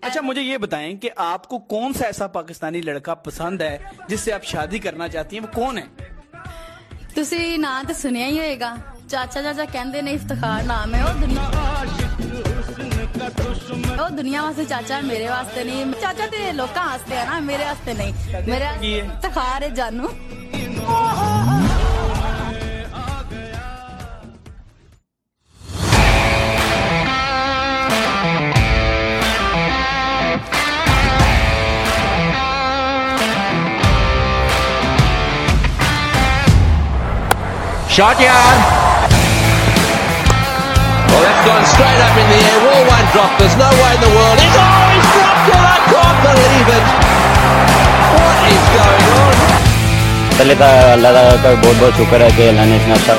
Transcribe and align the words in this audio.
अच्छा 0.00 0.21
मुझे 0.23 0.41
ये 0.41 0.57
बताएं 0.57 0.97
कि 0.97 1.07
आपको 1.19 1.57
कौन 1.69 1.93
सा 1.93 2.05
ऐसा 2.07 2.27
पाकिस्तानी 2.29 2.81
लड़का 2.83 3.13
पसंद 3.21 3.61
है 3.61 3.91
जिससे 4.09 4.31
आप 4.31 4.43
शादी 4.45 4.79
करना 4.81 5.07
चाहती 5.09 5.35
हैं 5.35 5.43
वो 5.43 5.51
कौन 5.55 5.77
है 5.77 5.87
ਤੁਸੀਂ 7.15 7.57
ਨਾਂ 7.59 7.83
ਤੇ 7.83 7.93
ਸੁਣਿਆ 7.93 8.25
ਹੀ 8.27 8.37
ਹੋਏਗਾ 8.39 8.67
ਚਾਚਾ 9.09 9.41
ਚਾਚਾ 9.41 9.63
ਕਹਿੰਦੇ 9.65 10.01
ਨੇ 10.01 10.11
ਇਫਤਖਾਰ 10.13 10.63
ਨਾਮ 10.65 10.93
ਹੈ 10.95 11.03
ਉਹ 11.05 11.13
ਦੁਨੀਆ 11.15 11.41
ਉਹ 13.97 14.09
ਦੁਨੀਆ 14.11 14.41
ਵਾਸਤੇ 14.41 14.65
ਚਾਚਾ 14.65 14.95
ਹੈ, 14.95 15.01
ਮੇਰੇ 15.03 15.27
ਵਾਸਤੇ 15.27 15.63
ਨਹੀਂ 15.63 15.85
ਚਾਚਾ 16.01 16.27
ਤੇ 16.27 16.51
ਲੋਕਾਂ 16.53 16.85
ਵਾਸਤੇ 16.87 17.15
ਹੈ 17.15 17.25
ਨਾ 17.25 17.39
ਮੇਰੇ 17.41 17.65
ਵਾਸਤੇ 17.65 17.93
ਨਹੀਂ 17.93 18.13
ਮੇਰਾ 18.47 18.71
ਕੀ 18.75 18.93
ਹੈ? 18.93 19.03
ਇਫਤਖਾਰ 19.05 19.63
ਹੈ 19.63 19.69
ਜਾਨੂ 19.71 20.09
Shot 37.96 38.18
yard. 38.20 38.58
Well, 41.10 41.22
that's 41.24 41.42
gone 41.48 41.64
straight 41.74 42.00
up 42.06 42.16
in 42.22 42.26
the 42.32 42.38
air. 42.50 42.58
Wall 42.66 42.82
won't 42.90 43.08
drop. 43.14 43.32
There's 43.40 43.56
no 43.56 43.70
way 43.80 43.92
in 43.96 44.00
the 44.06 44.12
world. 44.16 44.36
He's, 44.42 44.56
oh, 44.58 44.86
he's 44.92 45.08
dropped 45.16 45.48
it. 45.48 45.60
I 45.74 45.78
can't 45.92 46.18
believe 46.26 46.68
it. 46.78 46.86
What 48.16 48.36
is 48.54 48.64
going 48.76 49.06
on? 49.22 49.34
पहले 50.38 50.54
तो 50.60 50.66
अल्लाह 50.94 51.12
ताला 51.16 51.36
का 51.42 51.50
बहुत 51.62 51.76
बहुत 51.80 51.94
शुक्र 51.96 52.18
है 52.22 52.30
कि 52.36 52.42
अल्लाह 52.48 52.64
ने 52.70 52.76
इतना 52.76 52.94
अच्छा 53.00 53.14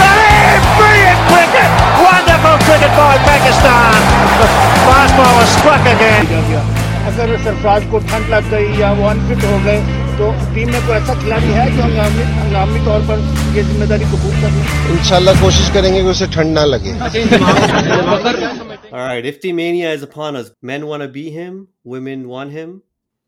Got 0.00 0.18
him! 0.30 0.60
Brilliant 0.78 1.22
cricket! 1.30 1.70
Wonderful 2.06 2.56
cricket 2.66 2.92
by 2.98 3.14
Pakistan. 3.26 3.98
The 4.40 4.46
fast 4.86 5.12
bowler 5.18 5.48
struck 5.54 5.88
again. 5.94 6.28
किया 6.30 6.42
गया 6.50 6.62
अगर 7.10 7.36
सरफराज 7.44 7.90
को 7.90 7.98
ठंड 8.12 8.30
लग 8.34 8.50
गई 8.50 8.68
या 8.80 8.92
वो 9.00 9.08
अनफिट 9.08 9.44
हो 9.50 9.58
गए 9.66 9.99
तो 10.18 10.26
टीम 10.54 10.70
में 10.72 10.80
कोई 10.86 10.96
ऐसा 10.96 11.14
खिलाड़ी 11.22 11.50
है 11.58 11.64
जो 11.76 11.82
हंगामी 11.82 12.22
हंगामी 12.36 12.78
तौर 12.84 13.00
पर 13.08 13.24
ये 13.56 13.62
जिम्मेदारी 13.70 14.04
कबूल 14.12 14.34
कर 14.42 14.52
ले 14.56 14.94
इंशाल्लाह 14.98 15.40
कोशिश 15.42 15.68
करेंगे 15.74 16.00
कि 16.02 16.08
उसे 16.16 16.26
ठंड 16.36 16.58
ना 16.58 16.64
लगे 16.74 16.92
All 18.96 19.04
right, 19.04 19.24
Ifty 19.30 19.50
Mania 19.52 19.88
is 19.92 20.02
upon 20.06 20.36
us. 20.40 20.50
Men 20.62 20.86
want 20.90 21.02
to 21.02 21.08
be 21.16 21.24
him, 21.30 21.56
women 21.94 22.28
want 22.28 22.52
him. 22.52 22.82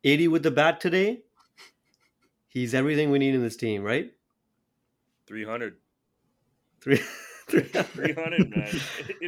80 0.05 0.29
with 0.35 0.45
the 0.49 0.53
bat 0.59 0.81
today. 0.85 1.23
He's 2.57 2.75
everything 2.81 3.11
we 3.11 3.19
need 3.23 3.35
in 3.39 3.43
this 3.47 3.57
team, 3.63 3.83
right? 3.83 4.07
300. 5.27 5.75
Three, 6.81 7.01
three, 7.49 7.63
300, 7.63 8.51
man. 8.55 8.69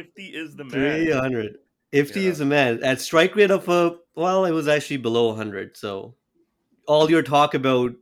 Ifty 0.03 0.29
is 0.43 0.55
the 0.55 0.63
man. 0.63 0.71
300. 0.71 1.51
Ifty 1.93 2.23
Yeah. 2.23 2.29
is 2.31 2.39
a 2.39 2.45
man. 2.45 2.79
At 2.93 3.01
strike 3.01 3.35
rate 3.35 3.51
of 3.51 3.69
a, 3.69 3.81
well, 4.15 4.45
it 4.45 4.51
was 4.59 4.67
actually 4.77 4.97
below 5.09 5.27
100. 5.27 5.77
So 5.77 6.15
all 6.86 7.10
your 7.10 7.22
talk 7.22 7.54
about 7.54 7.92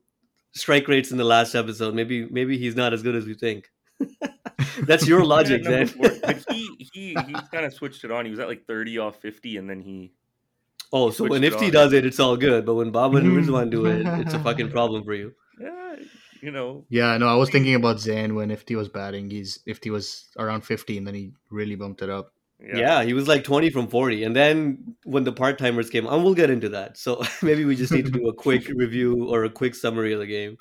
strike 0.55 0.87
rates 0.89 1.11
in 1.11 1.19
the 1.19 1.25
last 1.25 1.55
episode, 1.55 1.95
maybe 1.95 2.27
maybe 2.31 2.59
he's 2.59 2.77
not 2.77 2.93
as 2.93 3.03
good 3.03 3.15
as 3.17 3.27
we 3.27 3.35
think. 3.35 3.71
That's 4.87 5.07
your 5.07 5.25
logic, 5.35 5.63
Yeah, 5.65 5.71
no, 5.71 5.77
man. 5.77 6.21
but 6.23 6.45
he 6.51 6.69
he 6.93 7.09
he 7.11 7.15
kind 7.53 7.65
of 7.65 7.73
switched 7.73 8.05
it 8.05 8.11
on. 8.11 8.25
He 8.25 8.31
was 8.31 8.41
at 8.41 8.49
like 8.49 8.67
30 8.67 8.99
off 8.99 9.21
50, 9.21 9.57
and 9.57 9.69
then 9.71 9.81
he 9.81 10.13
Oh, 10.93 11.11
so 11.11 11.25
when 11.25 11.41
Switched 11.43 11.57
it 11.57 11.59
Ifty 11.69 11.73
does 11.73 11.93
it, 11.93 12.07
it's 12.07 12.21
all 12.21 12.37
good. 12.37 12.65
But 12.67 12.75
when 12.75 12.91
Baba 12.93 13.17
and 13.17 13.27
Rizwan 13.27 13.71
do 13.71 13.87
it, 13.87 14.07
it's 14.21 14.35
a 14.35 14.39
fucking 14.39 14.71
problem 14.77 15.03
for 15.05 15.15
you. 15.15 15.33
yeah, 15.61 15.97
you 16.41 16.51
know, 16.53 16.85
Yeah, 16.89 17.17
no, 17.17 17.27
I 17.27 17.35
was 17.35 17.51
thinking 17.51 17.75
about 17.75 17.97
Zayn 17.97 18.35
when 18.35 18.51
Ifty 18.51 18.77
was 18.77 18.89
batting. 18.89 19.31
He's 19.31 19.61
Ifty 19.67 19.91
was 19.91 20.29
around 20.39 20.61
50 20.63 20.99
and 20.99 21.07
then 21.07 21.15
he 21.15 21.33
really 21.51 21.75
bumped 21.75 22.03
it 22.03 22.11
up. 22.11 22.33
Yeah. 22.61 23.03
he 23.03 23.13
was 23.13 23.29
like 23.29 23.45
20 23.45 23.71
from 23.71 23.89
40. 23.89 24.25
And 24.25 24.35
then 24.35 24.97
when 25.05 25.25
the 25.25 25.33
part 25.33 25.59
timers 25.59 25.91
came, 25.91 26.07
and 26.07 26.25
we'll 26.25 26.35
get 26.35 26.51
into 26.51 26.69
that. 26.71 26.97
So 26.97 27.23
maybe 27.43 27.65
we 27.65 27.77
just 27.77 27.93
need 27.93 28.07
to 28.07 28.13
do 28.13 28.29
a 28.29 28.35
quick 28.47 28.69
review 28.75 29.29
or 29.29 29.45
a 29.45 29.51
quick 29.51 29.75
summary 29.75 30.13
of 30.13 30.21
the 30.21 30.27
game. 30.27 30.57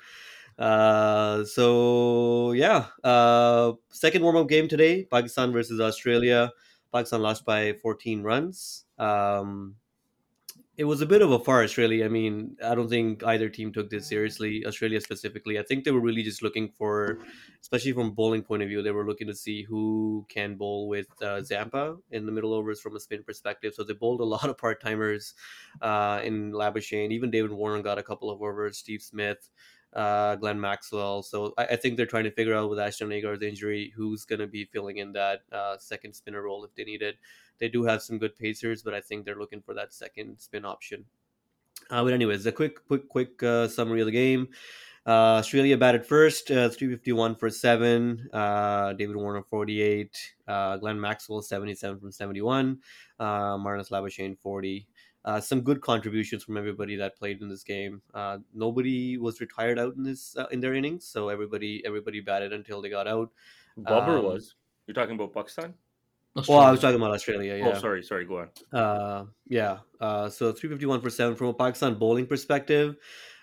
Uh, 0.58 1.44
so 1.44 2.52
yeah, 2.52 2.86
uh, 3.02 3.72
second 3.90 4.22
warm 4.22 4.36
up 4.36 4.48
game 4.48 4.68
today 4.68 5.04
Pakistan 5.04 5.52
versus 5.52 5.80
Australia. 5.80 6.50
Pakistan 6.92 7.22
lost 7.22 7.44
by 7.44 7.72
14 7.82 8.22
runs. 8.22 8.84
Um, 8.98 9.74
it 10.76 10.84
was 10.84 11.00
a 11.00 11.06
bit 11.06 11.22
of 11.22 11.30
a 11.30 11.38
farce, 11.38 11.78
really. 11.78 12.04
I 12.04 12.08
mean, 12.08 12.56
I 12.64 12.74
don't 12.74 12.88
think 12.88 13.22
either 13.22 13.48
team 13.48 13.72
took 13.72 13.90
this 13.90 14.08
seriously, 14.08 14.66
Australia 14.66 15.00
specifically. 15.00 15.58
I 15.58 15.62
think 15.62 15.84
they 15.84 15.92
were 15.92 16.00
really 16.00 16.24
just 16.24 16.42
looking 16.42 16.68
for, 16.68 17.18
especially 17.60 17.92
from 17.92 18.12
bowling 18.12 18.42
point 18.42 18.62
of 18.62 18.68
view, 18.68 18.82
they 18.82 18.90
were 18.90 19.06
looking 19.06 19.28
to 19.28 19.36
see 19.36 19.62
who 19.62 20.26
can 20.28 20.56
bowl 20.56 20.88
with 20.88 21.06
uh, 21.22 21.42
Zampa 21.42 21.96
in 22.10 22.26
the 22.26 22.32
middle 22.32 22.52
overs 22.52 22.80
from 22.80 22.96
a 22.96 23.00
spin 23.00 23.22
perspective. 23.22 23.74
So 23.74 23.84
they 23.84 23.94
bowled 23.94 24.20
a 24.20 24.24
lot 24.34 24.48
of 24.48 24.58
part 24.58 24.82
timers 24.82 25.34
uh, 25.80 26.20
in 26.24 26.50
Labuschagne. 26.50 27.12
Even 27.12 27.30
David 27.30 27.52
Warner 27.52 27.82
got 27.82 27.98
a 27.98 28.02
couple 28.02 28.28
of 28.28 28.42
overs, 28.42 28.78
Steve 28.78 29.02
Smith. 29.02 29.50
Uh, 29.94 30.34
Glenn 30.36 30.60
Maxwell. 30.60 31.22
So 31.22 31.54
I, 31.56 31.66
I 31.66 31.76
think 31.76 31.96
they're 31.96 32.06
trying 32.06 32.24
to 32.24 32.30
figure 32.30 32.54
out 32.54 32.68
with 32.68 32.80
Ashton 32.80 33.10
Agar's 33.10 33.42
injury 33.42 33.92
who's 33.96 34.24
going 34.24 34.40
to 34.40 34.46
be 34.46 34.64
filling 34.64 34.98
in 34.98 35.12
that 35.12 35.42
uh, 35.52 35.76
second 35.78 36.14
spinner 36.14 36.42
role 36.42 36.64
if 36.64 36.74
they 36.74 36.84
need 36.84 37.02
it. 37.02 37.16
They 37.58 37.68
do 37.68 37.84
have 37.84 38.02
some 38.02 38.18
good 38.18 38.36
pacers, 38.36 38.82
but 38.82 38.94
I 38.94 39.00
think 39.00 39.24
they're 39.24 39.38
looking 39.38 39.62
for 39.62 39.74
that 39.74 39.94
second 39.94 40.38
spin 40.40 40.64
option. 40.64 41.04
Uh, 41.90 42.02
but 42.02 42.12
anyways, 42.12 42.46
a 42.46 42.52
quick, 42.52 42.86
quick, 42.86 43.08
quick 43.08 43.42
uh, 43.42 43.68
summary 43.68 44.00
of 44.00 44.06
the 44.06 44.12
game. 44.12 44.48
Uh, 45.06 45.36
Australia 45.36 45.76
batted 45.76 46.06
first, 46.06 46.50
uh, 46.50 46.70
351 46.70 47.36
for 47.36 47.50
seven. 47.50 48.26
Uh, 48.32 48.94
David 48.94 49.16
Warner 49.16 49.42
48. 49.42 50.34
Uh, 50.48 50.78
Glenn 50.78 50.98
Maxwell 50.98 51.42
77 51.42 52.00
from 52.00 52.10
71. 52.10 52.78
Uh, 53.20 53.56
Marnus 53.58 53.90
Labuschagne 53.90 54.38
40. 54.38 54.86
Uh, 55.24 55.40
some 55.40 55.62
good 55.62 55.80
contributions 55.80 56.44
from 56.44 56.56
everybody 56.56 56.96
that 56.96 57.16
played 57.16 57.40
in 57.40 57.48
this 57.48 57.62
game. 57.62 58.02
Uh, 58.12 58.38
nobody 58.52 59.16
was 59.16 59.40
retired 59.40 59.78
out 59.78 59.94
in 59.96 60.02
this 60.02 60.36
uh, 60.36 60.46
in 60.50 60.60
their 60.60 60.74
innings, 60.74 61.06
so 61.06 61.28
everybody 61.30 61.82
everybody 61.86 62.20
batted 62.20 62.52
until 62.52 62.82
they 62.82 62.90
got 62.90 63.08
out. 63.08 63.30
Babar 63.76 64.18
Um, 64.18 64.24
was. 64.24 64.54
You're 64.86 64.94
talking 64.94 65.14
about 65.14 65.32
Pakistan? 65.32 65.74
Well, 66.48 66.58
I 66.58 66.70
was 66.70 66.80
talking 66.80 66.96
about 66.96 67.12
Australia. 67.12 67.54
Yeah. 67.56 67.72
Oh, 67.76 67.78
sorry, 67.80 68.02
sorry. 68.02 68.24
Go 68.26 68.40
on. 68.40 68.48
Uh, 68.78 69.24
yeah. 69.46 69.78
Uh, 70.00 70.28
so 70.28 70.52
351 70.52 71.00
for 71.00 71.08
seven 71.08 71.36
from 71.36 71.46
a 71.48 71.54
Pakistan 71.54 71.94
bowling 71.94 72.26
perspective. 72.26 72.96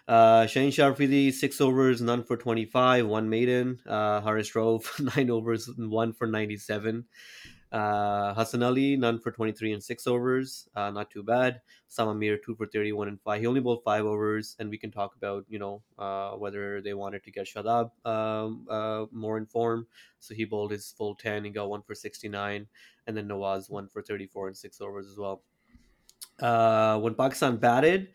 Uh, 0.08 0.44
Shaheen 0.44 0.74
Shah 0.74 0.90
Afridi, 0.90 1.32
six 1.32 1.62
overs, 1.62 2.02
none 2.02 2.24
for 2.24 2.36
25, 2.36 3.08
one 3.08 3.30
maiden. 3.30 3.80
Uh, 3.88 4.20
Haris 4.20 4.52
Rauf, 4.52 4.86
nine 5.16 5.30
overs, 5.32 5.70
one 5.78 6.12
for 6.12 6.28
97. 6.28 7.06
Uh, 7.72 8.34
Hassan 8.34 8.64
Ali, 8.64 8.98
none 8.98 9.20
for 9.20 9.32
23 9.32 9.74
and 9.74 9.84
six 9.84 10.06
overs. 10.06 10.68
Uh, 10.76 10.92
not 10.92 11.10
too 11.10 11.24
bad. 11.24 11.62
Osama 11.90 12.18
Mir, 12.18 12.38
two 12.38 12.56
for 12.56 12.66
31 12.66 13.08
and 13.08 13.22
five. 13.22 13.40
He 13.40 13.48
only 13.48 13.62
bowled 13.62 13.84
five 13.86 14.06
overs, 14.06 14.58
and 14.60 14.70
we 14.70 14.78
can 14.78 14.92
talk 14.92 15.16
about, 15.16 15.46
you 15.48 15.58
know, 15.58 15.82
uh, 15.98 16.32
whether 16.32 16.82
they 16.82 16.94
wanted 16.94 17.24
to 17.24 17.32
get 17.32 17.48
Shadab 17.48 17.92
um, 18.06 18.68
uh, 18.70 19.06
more 19.12 19.38
in 19.38 19.46
form. 19.46 19.88
So 20.20 20.36
he 20.36 20.44
bowled 20.44 20.72
his 20.72 20.94
full 20.98 21.16
10. 21.16 21.46
He 21.46 21.50
got 21.50 21.70
one 21.70 21.82
for 21.82 21.96
69 21.96 22.68
and 23.08 23.18
then 23.18 23.28
Nawaz 23.28 23.70
one 23.70 23.88
for 23.88 24.02
34 24.02 24.48
and 24.48 24.58
six 24.58 24.82
overs 24.82 25.08
as 25.08 25.18
well. 25.18 25.44
Uh, 26.40 27.00
when 27.00 27.16
Pakistan 27.16 27.58
batted, 27.58 28.10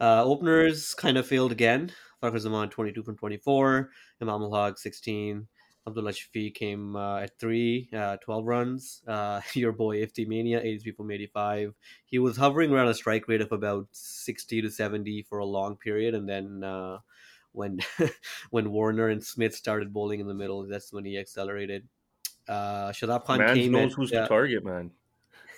uh, 0.00 0.22
openers 0.24 0.94
kind 0.94 1.16
of 1.16 1.26
failed 1.26 1.52
again. 1.52 1.90
Fakhar 2.22 2.38
Zaman 2.38 2.70
22 2.70 3.02
from 3.02 3.16
24, 3.16 3.90
Imam 4.20 4.42
ul 4.42 4.54
Haq 4.54 4.78
16, 4.78 5.46
Abdullah 5.86 6.12
Shafiq 6.12 6.54
came 6.54 6.94
uh, 6.94 7.18
at 7.18 7.38
three, 7.38 7.88
uh, 7.92 8.16
12 8.18 8.46
runs. 8.46 9.02
Uh, 9.06 9.40
your 9.54 9.72
boy 9.72 10.04
Ifti 10.04 10.26
Mania 10.26 10.60
83 10.60 10.92
from 10.92 11.10
85. 11.10 11.74
He 12.04 12.18
was 12.18 12.36
hovering 12.36 12.70
around 12.70 12.88
a 12.88 12.94
strike 12.94 13.26
rate 13.28 13.40
of 13.40 13.52
about 13.52 13.88
60 13.90 14.62
to 14.62 14.70
70 14.70 15.22
for 15.22 15.38
a 15.38 15.44
long 15.44 15.76
period, 15.76 16.14
and 16.14 16.28
then 16.28 16.62
uh, 16.62 16.98
when 17.52 17.80
when 18.50 18.70
Warner 18.70 19.08
and 19.08 19.22
Smith 19.22 19.54
started 19.54 19.92
bowling 19.92 20.20
in 20.20 20.28
the 20.28 20.34
middle, 20.34 20.66
that's 20.66 20.92
when 20.92 21.04
he 21.04 21.18
accelerated. 21.18 21.88
Uh, 22.48 22.90
Shadab 22.90 23.24
Khan 23.24 23.38
Man 23.38 23.54
came 23.54 23.72
knows 23.72 23.92
in, 23.92 23.96
who's 23.96 24.10
to 24.10 24.26
target, 24.26 24.64
man. 24.64 24.90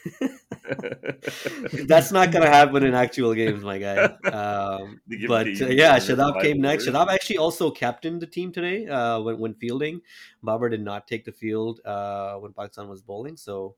That's 1.86 2.12
not 2.12 2.30
gonna 2.30 2.48
happen 2.48 2.84
in 2.84 2.94
actual 2.94 3.34
games, 3.34 3.62
my 3.62 3.78
guy. 3.78 3.96
Um, 4.28 5.00
but 5.28 5.46
uh, 5.46 5.66
yeah, 5.66 5.96
Shadab 5.96 6.42
came 6.42 6.60
next. 6.60 6.86
Shadab 6.86 7.08
actually 7.08 7.38
also 7.38 7.70
captained 7.70 8.20
the 8.20 8.26
team 8.26 8.52
today 8.52 8.86
uh, 8.86 9.20
when 9.20 9.38
when 9.38 9.54
fielding. 9.54 10.00
Babar 10.42 10.68
did 10.68 10.82
not 10.82 11.06
take 11.06 11.24
the 11.24 11.32
field 11.32 11.80
uh, 11.84 12.34
when 12.36 12.52
Pakistan 12.52 12.88
was 12.88 13.02
bowling, 13.02 13.36
so 13.36 13.76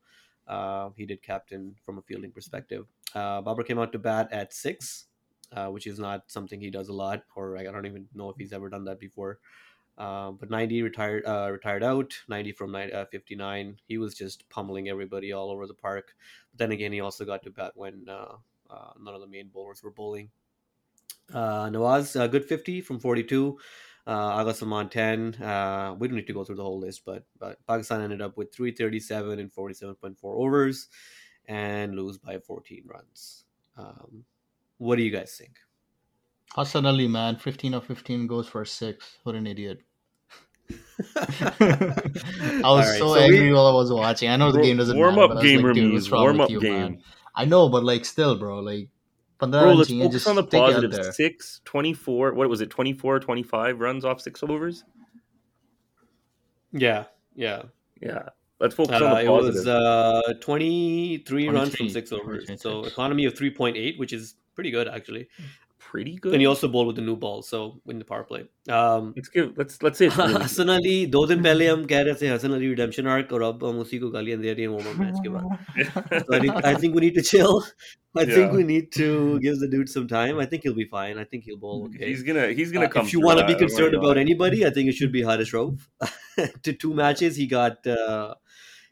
uh, 0.49 0.90
he 0.96 1.06
did 1.06 1.23
captain 1.23 1.75
from 1.84 1.99
a 1.99 2.02
fielding 2.02 2.32
perspective. 2.32 2.87
Uh, 3.14 3.40
Babar 3.40 3.64
came 3.64 3.79
out 3.79 3.93
to 3.93 3.99
bat 3.99 4.29
at 4.32 4.52
six, 4.52 5.06
uh, 5.52 5.69
which 5.69 5.87
is 5.87 5.99
not 5.99 6.25
something 6.26 6.61
he 6.61 6.70
does 6.70 6.88
a 6.88 6.93
lot, 6.93 7.22
or 7.37 7.56
I 7.56 7.64
don't 7.64 7.87
even 7.87 8.08
know 8.14 8.31
if 8.31 8.37
he's 8.37 8.52
ever 8.52 8.69
done 8.69 8.84
that 8.84 8.99
before. 8.99 9.38
Um, 9.98 10.37
but 10.37 10.50
90 10.50 10.82
retired 10.82 11.25
uh, 11.26 11.48
retired 11.50 11.82
out 11.82 12.12
90 12.28 12.52
from 12.52 12.75
uh, 12.75 13.06
59 13.06 13.78
he 13.88 13.96
was 13.96 14.14
just 14.14 14.46
pummeling 14.50 14.90
everybody 14.90 15.32
all 15.32 15.50
over 15.50 15.66
the 15.66 15.72
park 15.72 16.14
but 16.50 16.58
then 16.58 16.72
again 16.72 16.93
he 16.93 17.00
also 17.00 17.25
got 17.25 17.43
to 17.44 17.50
bat 17.50 17.72
when 17.76 18.04
uh, 18.06 18.34
uh, 18.69 18.90
none 19.02 19.14
of 19.14 19.22
the 19.22 19.26
main 19.26 19.48
bowlers 19.48 19.82
were 19.82 19.90
bowling 19.90 20.28
uh, 21.32 21.70
Nawaz 21.70 22.14
uh, 22.20 22.26
good 22.26 22.44
50 22.44 22.82
from 22.82 23.00
42 23.00 23.58
uh, 24.06 24.10
Agha 24.10 24.52
10 24.52 25.43
uh, 25.43 25.96
we 25.98 26.08
don't 26.08 26.16
need 26.16 26.26
to 26.26 26.34
go 26.34 26.44
through 26.44 26.56
the 26.56 26.62
whole 26.62 26.78
list 26.78 27.06
but 27.06 27.25
but 27.38 27.56
Pakistan 27.66 28.02
ended 28.02 28.20
up 28.20 28.37
with 28.37 28.54
337 28.54 29.38
and 29.38 29.50
47.4 29.50 30.16
overs 30.22 30.88
and 31.48 31.94
lose 31.94 32.19
by 32.19 32.38
14 32.38 32.84
runs. 32.87 33.44
Um, 33.76 34.25
what 34.78 34.96
do 34.96 35.02
you 35.02 35.10
guys 35.10 35.37
think? 35.37 35.58
Hassan 36.52 36.87
Ali, 36.87 37.08
man, 37.08 37.37
15 37.37 37.75
of 37.75 37.84
15 37.84 38.26
goes 38.26 38.48
for 38.48 38.62
a 38.62 38.66
six. 38.66 39.19
What 39.25 39.34
an 39.34 39.46
idiot. 39.46 39.82
I 41.17 42.61
was 42.65 42.87
right, 42.89 42.99
so, 42.99 43.15
so 43.15 43.15
we- 43.15 43.21
angry 43.37 43.53
while 43.53 43.67
I 43.67 43.75
was 43.75 43.93
watching. 43.93 44.29
I 44.31 44.37
know 44.37 44.51
the 44.53 44.59
Bro, 44.59 44.65
game 44.65 44.77
doesn't 44.79 44.97
warm 44.97 45.15
matter, 45.17 45.25
up 45.25 45.31
but 45.31 45.39
I 45.39 45.43
game, 45.43 45.63
like, 45.63 45.75
dude, 45.75 45.93
Ramiz, 45.95 46.11
warm 46.11 46.41
up 46.41 46.51
you, 46.51 46.61
game. 46.61 46.73
man? 46.73 47.03
I 47.35 47.45
know, 47.45 47.69
but 47.69 47.85
like 47.85 48.05
still, 48.05 48.37
bro, 48.39 48.61
like 48.61 48.89
15 49.41 49.51
Bro, 49.51 49.73
let's 49.75 49.91
focus 49.91 50.13
just 50.13 50.27
on 50.27 50.37
the 50.37 50.43
stick 50.43 50.55
it 50.55 50.63
out 50.63 50.67
positive. 50.73 50.93
there. 50.93 51.13
Six, 51.13 51.61
24, 51.67 52.33
what 52.35 52.49
was 52.49 52.61
it? 52.63 52.71
24, 52.71 53.21
25 53.21 53.81
runs 53.81 54.05
off 54.05 54.21
six 54.21 54.43
overs? 54.43 54.85
Yeah, 56.73 57.05
yeah. 57.35 57.63
Yeah. 58.01 58.29
Let's 58.59 58.75
focus 58.75 59.01
Uh, 59.01 59.05
on 59.05 59.11
the 59.15 59.21
it 59.21 59.27
positive. 59.27 59.55
was 59.55 59.67
uh, 59.67 60.35
23 60.41 61.49
runs 61.51 61.77
from 61.77 61.89
six 61.91 62.11
overs. 62.13 62.47
23, 62.47 62.57
So 62.57 62.85
economy 62.85 63.27
of 63.27 63.35
3.8, 63.35 63.99
which 63.99 64.13
is 64.15 64.37
pretty 64.55 64.71
good 64.71 64.89
actually 64.89 65.29
pretty 65.91 66.17
good. 66.17 66.33
And 66.35 66.41
he 66.41 66.47
also 66.47 66.69
bowled 66.69 66.88
with 66.88 66.97
the 66.97 67.03
new 67.03 67.17
ball, 67.17 67.43
so 67.43 67.81
win 67.85 67.99
the 67.99 68.05
power 68.05 68.25
play. 68.25 68.44
Um, 68.69 69.12
let's 69.17 69.29
give 69.29 69.53
let's 69.56 69.83
let's 69.83 69.99
say 69.99 70.09
Hassan 70.09 70.71
Ali. 70.71 70.97
Two 71.06 71.27
days 71.27 71.38
पहले 71.38 71.67
we 71.75 72.00
were 72.00 72.15
saying 72.15 72.38
थे 72.38 72.55
Ali 72.55 72.69
redemption 72.69 73.06
arc, 73.06 73.33
and 73.33 73.41
now 73.41 73.53
we're 73.53 73.85
उसी 73.85 73.99
को 74.00 74.11
गालियां 74.12 74.41
दे 74.41 74.53
रहे 74.55 74.67
हैं 74.67 76.27
So 76.27 76.35
I, 76.35 76.73
I 76.73 76.75
think 76.75 76.94
we 76.94 77.00
need 77.00 77.15
to 77.15 77.23
chill. 77.23 77.62
I 78.17 78.23
yeah. 78.23 78.35
think 78.35 78.53
we 78.53 78.62
need 78.62 78.93
to 78.93 79.38
give 79.41 79.59
the 79.61 79.69
dude 79.69 79.88
some 79.88 80.09
time. 80.09 80.38
I 80.38 80.47
think 80.47 80.62
he'll 80.62 80.75
be 80.75 80.87
fine. 80.87 81.19
I 81.19 81.25
think 81.25 81.44
he'll 81.44 81.59
bowl 81.59 81.85
okay. 81.87 82.09
He's 82.09 82.23
gonna 82.23 82.49
he's 82.53 82.73
gonna 82.73 82.87
uh, 82.87 82.94
come. 82.97 83.06
If 83.06 83.12
you 83.12 83.21
want 83.21 83.41
to 83.41 83.47
be 83.47 83.55
concerned 83.55 83.94
about 83.94 84.17
anybody, 84.17 84.65
I 84.67 84.71
think 84.71 84.89
it 84.89 84.94
should 84.94 85.12
be 85.12 85.23
Haris 85.23 85.53
Rauf. 85.53 85.89
to 86.62 86.73
two 86.73 86.94
matches, 86.94 87.37
he 87.37 87.47
got 87.47 87.87
uh, 87.87 88.35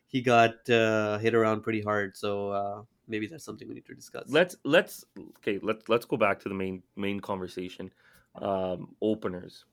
he 0.07 0.21
got 0.23 0.69
uh, 0.71 1.19
hit 1.19 1.35
around 1.35 1.63
pretty 1.63 1.81
hard. 1.81 2.17
So 2.17 2.51
uh, 2.51 2.83
maybe 3.09 3.27
that's 3.27 3.45
something 3.45 3.69
we 3.69 3.75
need 3.75 3.87
to 3.87 3.95
discuss 3.95 4.25
let's 4.29 4.57
let's 4.65 5.05
okay 5.39 5.59
let's 5.63 5.89
let's 5.89 6.05
go 6.05 6.17
back 6.17 6.41
to 6.41 6.49
the 6.49 6.55
main 6.55 6.83
main 6.97 7.21
conversation 7.21 7.91
um 8.37 8.95
openers 9.03 9.65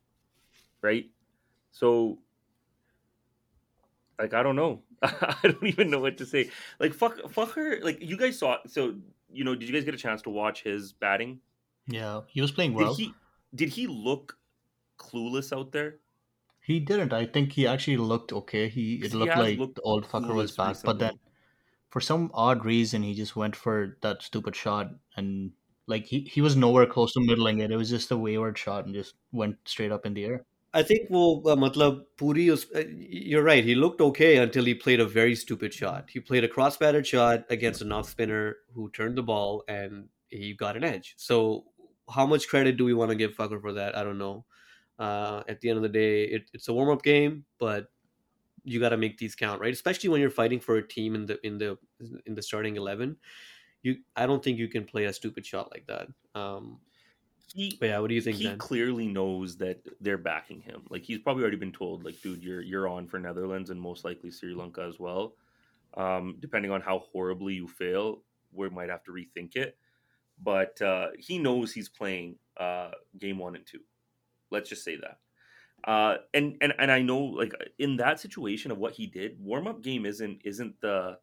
right 0.82 1.10
so 1.72 2.18
like 4.20 4.34
i 4.34 4.44
don't 4.44 4.56
know 4.56 4.82
i 5.02 5.38
don't 5.44 5.64
even 5.66 5.90
know 5.90 6.00
what 6.00 6.18
to 6.18 6.26
say 6.26 6.50
like 6.80 6.94
fuck 6.94 7.18
fuck 7.32 7.54
her 7.54 7.80
like 7.82 8.02
you 8.02 8.18
guys 8.18 8.38
saw 8.38 8.58
so 8.68 8.94
you 9.32 9.44
know 9.44 9.56
did 9.56 9.68
you 9.68 9.74
guys 9.74 9.86
get 9.86 9.94
a 9.94 9.98
chance 9.98 10.22
to 10.22 10.30
watch 10.30 10.64
his 10.64 10.94
batting 10.94 11.40
Yeah, 11.88 12.22
he 12.28 12.42
was 12.42 12.52
playing 12.52 12.74
did 12.74 12.84
well. 12.84 12.94
he 12.96 13.14
did 13.56 13.70
he 13.70 13.88
look 13.88 14.38
clueless 15.00 15.52
out 15.58 15.72
there 15.72 15.96
He 16.62 16.80
didn't. 16.80 17.12
I 17.12 17.26
think 17.26 17.54
he 17.54 17.66
actually 17.66 17.98
looked 17.98 18.32
okay. 18.32 18.70
He 18.70 18.96
it 19.02 19.12
he 19.12 19.18
looked 19.18 19.34
has 19.34 19.42
like 19.46 19.58
looked 19.58 19.76
the 19.76 19.82
old 19.82 20.06
fucker 20.06 20.34
was 20.36 20.52
clueless 20.52 20.58
back, 20.58 20.78
but 20.84 21.00
then 21.00 21.14
recently. 21.14 21.31
For 21.92 22.02
some 22.02 22.32
odd 22.34 22.66
reason 22.66 23.04
he 23.04 23.14
just 23.14 23.36
went 23.36 23.56
for 23.56 23.98
that 24.02 24.24
stupid 24.24 24.56
shot 24.56 24.90
and 25.16 25.52
like 25.88 26.06
he, 26.06 26.22
he 26.22 26.42
was 26.42 26.56
nowhere 26.56 26.86
close 26.86 27.14
to 27.14 27.20
middling 27.20 27.60
it. 27.60 27.72
It 27.72 27.76
was 27.76 27.90
just 27.90 28.12
a 28.12 28.18
wayward 28.18 28.58
shot 28.58 28.86
and 28.86 28.96
just 28.96 29.16
went 29.32 29.58
straight 29.66 29.92
up 29.92 30.06
in 30.06 30.14
the 30.14 30.26
air. 30.26 30.46
I 30.74 30.84
think 30.84 31.08
well, 31.10 31.42
uh, 31.46 31.56
matlab, 31.56 32.06
Puri 32.16 32.50
was, 32.50 32.66
uh, 32.74 32.84
you're 32.88 33.44
right. 33.44 33.64
He 33.64 33.76
looked 33.76 34.00
okay 34.00 34.38
until 34.38 34.64
he 34.64 34.74
played 34.74 35.02
a 35.02 35.06
very 35.06 35.36
stupid 35.36 35.74
shot. 35.74 36.10
He 36.10 36.22
played 36.22 36.46
a 36.46 36.48
cross 36.48 36.78
batted 36.78 37.06
shot 37.06 37.44
against 37.50 37.82
a 37.82 37.94
off 37.94 38.10
spinner 38.10 38.56
who 38.74 38.90
turned 38.92 39.18
the 39.18 39.24
ball 39.24 39.64
and 39.68 40.08
he 40.30 40.54
got 40.54 40.78
an 40.78 40.86
edge. 40.86 41.16
So, 41.18 41.66
how 42.10 42.26
much 42.26 42.48
credit 42.48 42.78
do 42.78 42.86
we 42.86 42.94
want 42.94 43.10
to 43.10 43.16
give 43.16 43.36
Fakhar 43.36 43.62
for 43.62 43.74
that? 43.74 43.98
I 43.98 44.04
don't 44.04 44.18
know. 44.18 44.46
Uh, 44.98 45.44
at 45.50 45.60
the 45.60 45.70
end 45.70 45.78
of 45.78 45.84
the 45.84 45.90
day, 45.90 46.24
it, 46.24 46.50
it's 46.54 46.70
a 46.70 46.74
warm 46.74 46.90
up 46.90 47.04
game, 47.04 47.44
but 47.60 47.88
you 48.64 48.80
got 48.80 48.90
to 48.90 48.98
make 48.98 49.18
these 49.18 49.36
count, 49.36 49.62
right? 49.62 49.74
Especially 49.74 50.10
when 50.10 50.22
you're 50.22 50.30
fighting 50.30 50.60
for 50.60 50.78
a 50.78 50.88
team 50.88 51.16
in 51.16 51.26
the 51.26 51.40
in 51.46 51.58
the 51.58 51.78
in 52.26 52.36
the 52.36 52.42
starting 52.42 52.76
eleven. 52.76 53.18
You, 53.84 53.98
I 54.16 54.28
don't 54.28 54.44
think 54.44 54.60
you 54.60 54.68
can 54.68 54.86
play 54.86 55.06
a 55.06 55.14
stupid 55.14 55.46
shot 55.46 55.72
like 55.72 55.88
that. 55.88 56.08
Um, 56.40 56.80
he 57.54 57.76
but 57.80 57.88
yeah, 57.88 58.00
what 58.00 58.10
do 58.10 58.16
you 58.16 58.22
think, 58.22 58.38
he 58.38 58.46
Dan? 58.46 58.58
clearly 58.58 59.08
knows 59.08 59.58
that 59.58 59.82
they're 60.00 60.18
backing 60.18 60.62
him. 60.62 60.84
Like 60.90 61.04
he's 61.04 61.20
probably 61.20 61.42
already 61.42 61.58
been 61.58 61.72
told, 61.72 62.06
like, 62.06 62.22
dude, 62.22 62.44
you're 62.44 62.62
you're 62.62 62.88
on 62.88 63.08
for 63.08 63.20
Netherlands 63.20 63.72
and 63.72 63.82
most 63.82 64.06
likely 64.06 64.32
Sri 64.32 64.54
Lanka 64.54 64.84
as 64.84 65.00
well. 65.00 65.34
Um, 65.96 66.38
depending 66.40 66.72
on 66.72 66.82
how 66.82 67.00
horribly 67.12 67.56
you 67.56 67.68
fail, 67.68 68.22
we 68.54 68.70
might 68.70 68.90
have 68.90 69.04
to 69.06 69.12
rethink 69.12 69.56
it. 69.56 69.78
But 70.44 70.82
uh, 70.82 71.08
he 71.18 71.38
knows 71.38 71.74
he's 71.74 71.90
playing 71.90 72.36
uh, 72.58 72.92
game 73.18 73.38
one 73.38 73.56
and 73.56 73.66
two. 73.66 73.82
Let's 74.50 74.70
just 74.70 74.84
say 74.84 74.96
that. 74.98 75.18
Uh, 75.84 76.18
and 76.34 76.58
and 76.62 76.74
and 76.78 76.92
I 76.92 77.02
know, 77.02 77.20
like 77.20 77.54
in 77.80 77.98
that 77.98 78.20
situation 78.20 78.72
of 78.72 78.78
what 78.78 78.94
he 78.94 79.08
did, 79.08 79.38
warm 79.40 79.68
up 79.68 79.82
game 79.82 80.06
isn't 80.06 80.42
isn't 80.44 80.80
the 80.82 81.18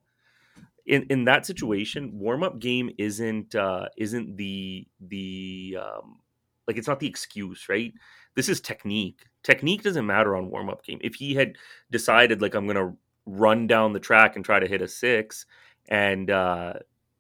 in 0.87 1.03
in 1.11 1.25
that 1.25 1.45
situation 1.47 2.19
warm 2.19 2.43
up 2.43 2.59
game 2.59 2.91
isn't 2.99 3.55
uh 3.55 3.87
isn't 3.99 4.37
the 4.37 4.87
the 5.09 5.77
um 5.81 6.19
like 6.67 6.79
it's 6.79 6.89
not 6.89 6.99
the 6.99 7.07
excuse 7.07 7.69
right? 7.69 7.93
This 8.35 8.49
is 8.49 8.61
technique. 8.61 9.25
Technique 9.43 9.83
doesn't 9.83 10.07
matter 10.07 10.37
on 10.37 10.51
warm 10.51 10.71
up 10.71 10.85
game. 10.85 10.99
If 11.03 11.15
he 11.15 11.35
had 11.35 11.57
decided 11.91 12.43
like 12.43 12.55
i'm 12.55 12.67
gonna 12.67 12.95
run 13.27 13.67
down 13.67 13.93
the 13.93 14.01
track 14.01 14.37
and 14.37 14.45
try 14.45 14.59
to 14.59 14.67
hit 14.67 14.81
a 14.83 14.89
six 14.89 15.45
and 15.89 16.31
uh 16.31 16.73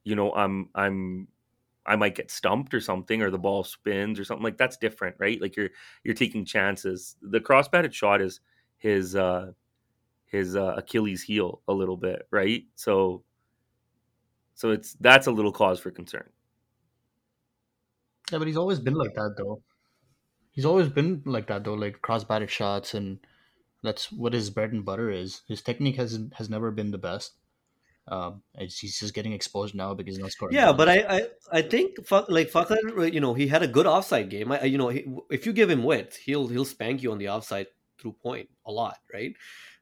you 0.04 0.16
know 0.16 0.32
i'm 0.32 0.70
i'm 0.74 1.28
i 1.88 1.96
might 1.96 2.14
get 2.14 2.30
stumped 2.30 2.74
or 2.74 2.80
something 2.80 3.22
or 3.22 3.30
the 3.30 3.38
ball 3.38 3.64
spins 3.64 4.20
or 4.20 4.24
something 4.24 4.44
like 4.44 4.58
that's 4.58 4.76
different 4.76 5.16
right 5.18 5.40
like 5.40 5.56
you're 5.56 5.70
you're 6.04 6.14
taking 6.14 6.44
chances 6.44 7.16
the 7.22 7.40
cross 7.40 7.68
batted 7.68 7.94
shot 7.94 8.20
is 8.20 8.40
his 8.78 9.16
uh 9.16 9.52
his 10.26 10.56
uh, 10.56 10.74
achilles 10.76 11.22
heel 11.22 11.62
a 11.68 11.72
little 11.72 11.96
bit 11.96 12.26
right 12.30 12.64
so 12.76 13.24
so 14.54 14.70
it's 14.70 14.94
that's 15.00 15.26
a 15.26 15.32
little 15.32 15.52
cause 15.52 15.80
for 15.80 15.90
concern 15.90 16.28
Yeah, 18.32 18.38
but 18.38 18.46
he's 18.46 18.56
always 18.56 18.78
been 18.80 18.94
like 18.94 19.14
that 19.14 19.34
though. 19.36 19.62
He's 20.52 20.64
always 20.66 20.88
been 20.88 21.22
like 21.26 21.46
that 21.48 21.64
though, 21.64 21.74
like 21.74 22.02
cross 22.02 22.24
batted 22.24 22.50
shots 22.50 22.94
and 22.94 23.20
that's 23.82 24.12
what 24.12 24.34
his 24.34 24.50
bread 24.50 24.72
and 24.72 24.84
butter 24.84 25.10
is. 25.10 25.42
His 25.48 25.62
technique 25.62 25.96
has 25.96 26.20
has 26.34 26.50
never 26.50 26.70
been 26.72 26.90
the 26.92 26.98
best. 26.98 27.34
Um, 28.10 28.42
he's 28.58 28.98
just 28.98 29.12
getting 29.14 29.32
exposed 29.32 29.74
now 29.74 29.94
because 29.94 30.16
he's 30.16 30.22
not 30.22 30.32
scoring. 30.32 30.54
Yeah, 30.54 30.72
but. 30.72 30.88
I, 30.88 30.96
I, 31.18 31.22
I 31.52 31.62
think 31.62 31.96
like 32.28 32.50
Fakar, 32.50 33.12
you 33.12 33.20
know, 33.20 33.34
he 33.34 33.46
had 33.46 33.62
a 33.62 33.68
good 33.68 33.86
offside 33.86 34.30
game. 34.30 34.50
I, 34.52 34.60
I- 34.60 34.64
you 34.64 34.78
know, 34.78 34.88
he, 34.88 35.04
if 35.30 35.44
you 35.46 35.52
give 35.52 35.68
him 35.70 35.84
width, 35.84 36.16
he'll 36.16 36.48
he'll 36.48 36.64
spank 36.64 37.02
you 37.02 37.12
on 37.12 37.18
the 37.18 37.28
offside 37.28 37.66
through 38.00 38.12
point 38.22 38.48
a 38.64 38.72
lot, 38.72 38.96
right? 39.12 39.34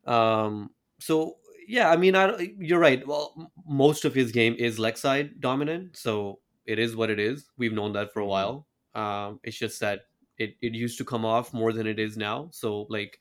Um, 0.07 0.71
so 0.99 1.37
yeah, 1.69 1.91
I 1.91 1.97
mean, 1.97 2.15
I, 2.17 2.53
you're 2.59 2.79
right. 2.79 3.07
Well, 3.07 3.51
most 3.67 4.05
of 4.05 4.15
his 4.15 4.33
game 4.33 4.55
is 4.59 4.79
leg 4.79 4.97
side 4.97 5.41
dominant, 5.41 5.97
so 5.97 6.41
it 6.65 6.79
is 6.79 6.97
what 6.97 7.11
it 7.11 7.19
is. 7.19 7.51
We've 7.57 7.73
known 7.73 7.93
that 7.95 8.13
for 8.13 8.21
a 8.21 8.27
while. 8.27 8.67
Um, 8.95 9.41
it's 9.43 9.59
just 9.59 9.81
that 9.81 10.03
it, 10.39 10.57
it 10.61 10.75
used 10.75 10.99
to 10.99 11.05
come 11.05 11.25
off 11.25 11.53
more 11.53 11.73
than 11.73 11.87
it 11.87 11.99
is 11.99 12.17
now. 12.17 12.49
So 12.53 12.87
like, 12.89 13.19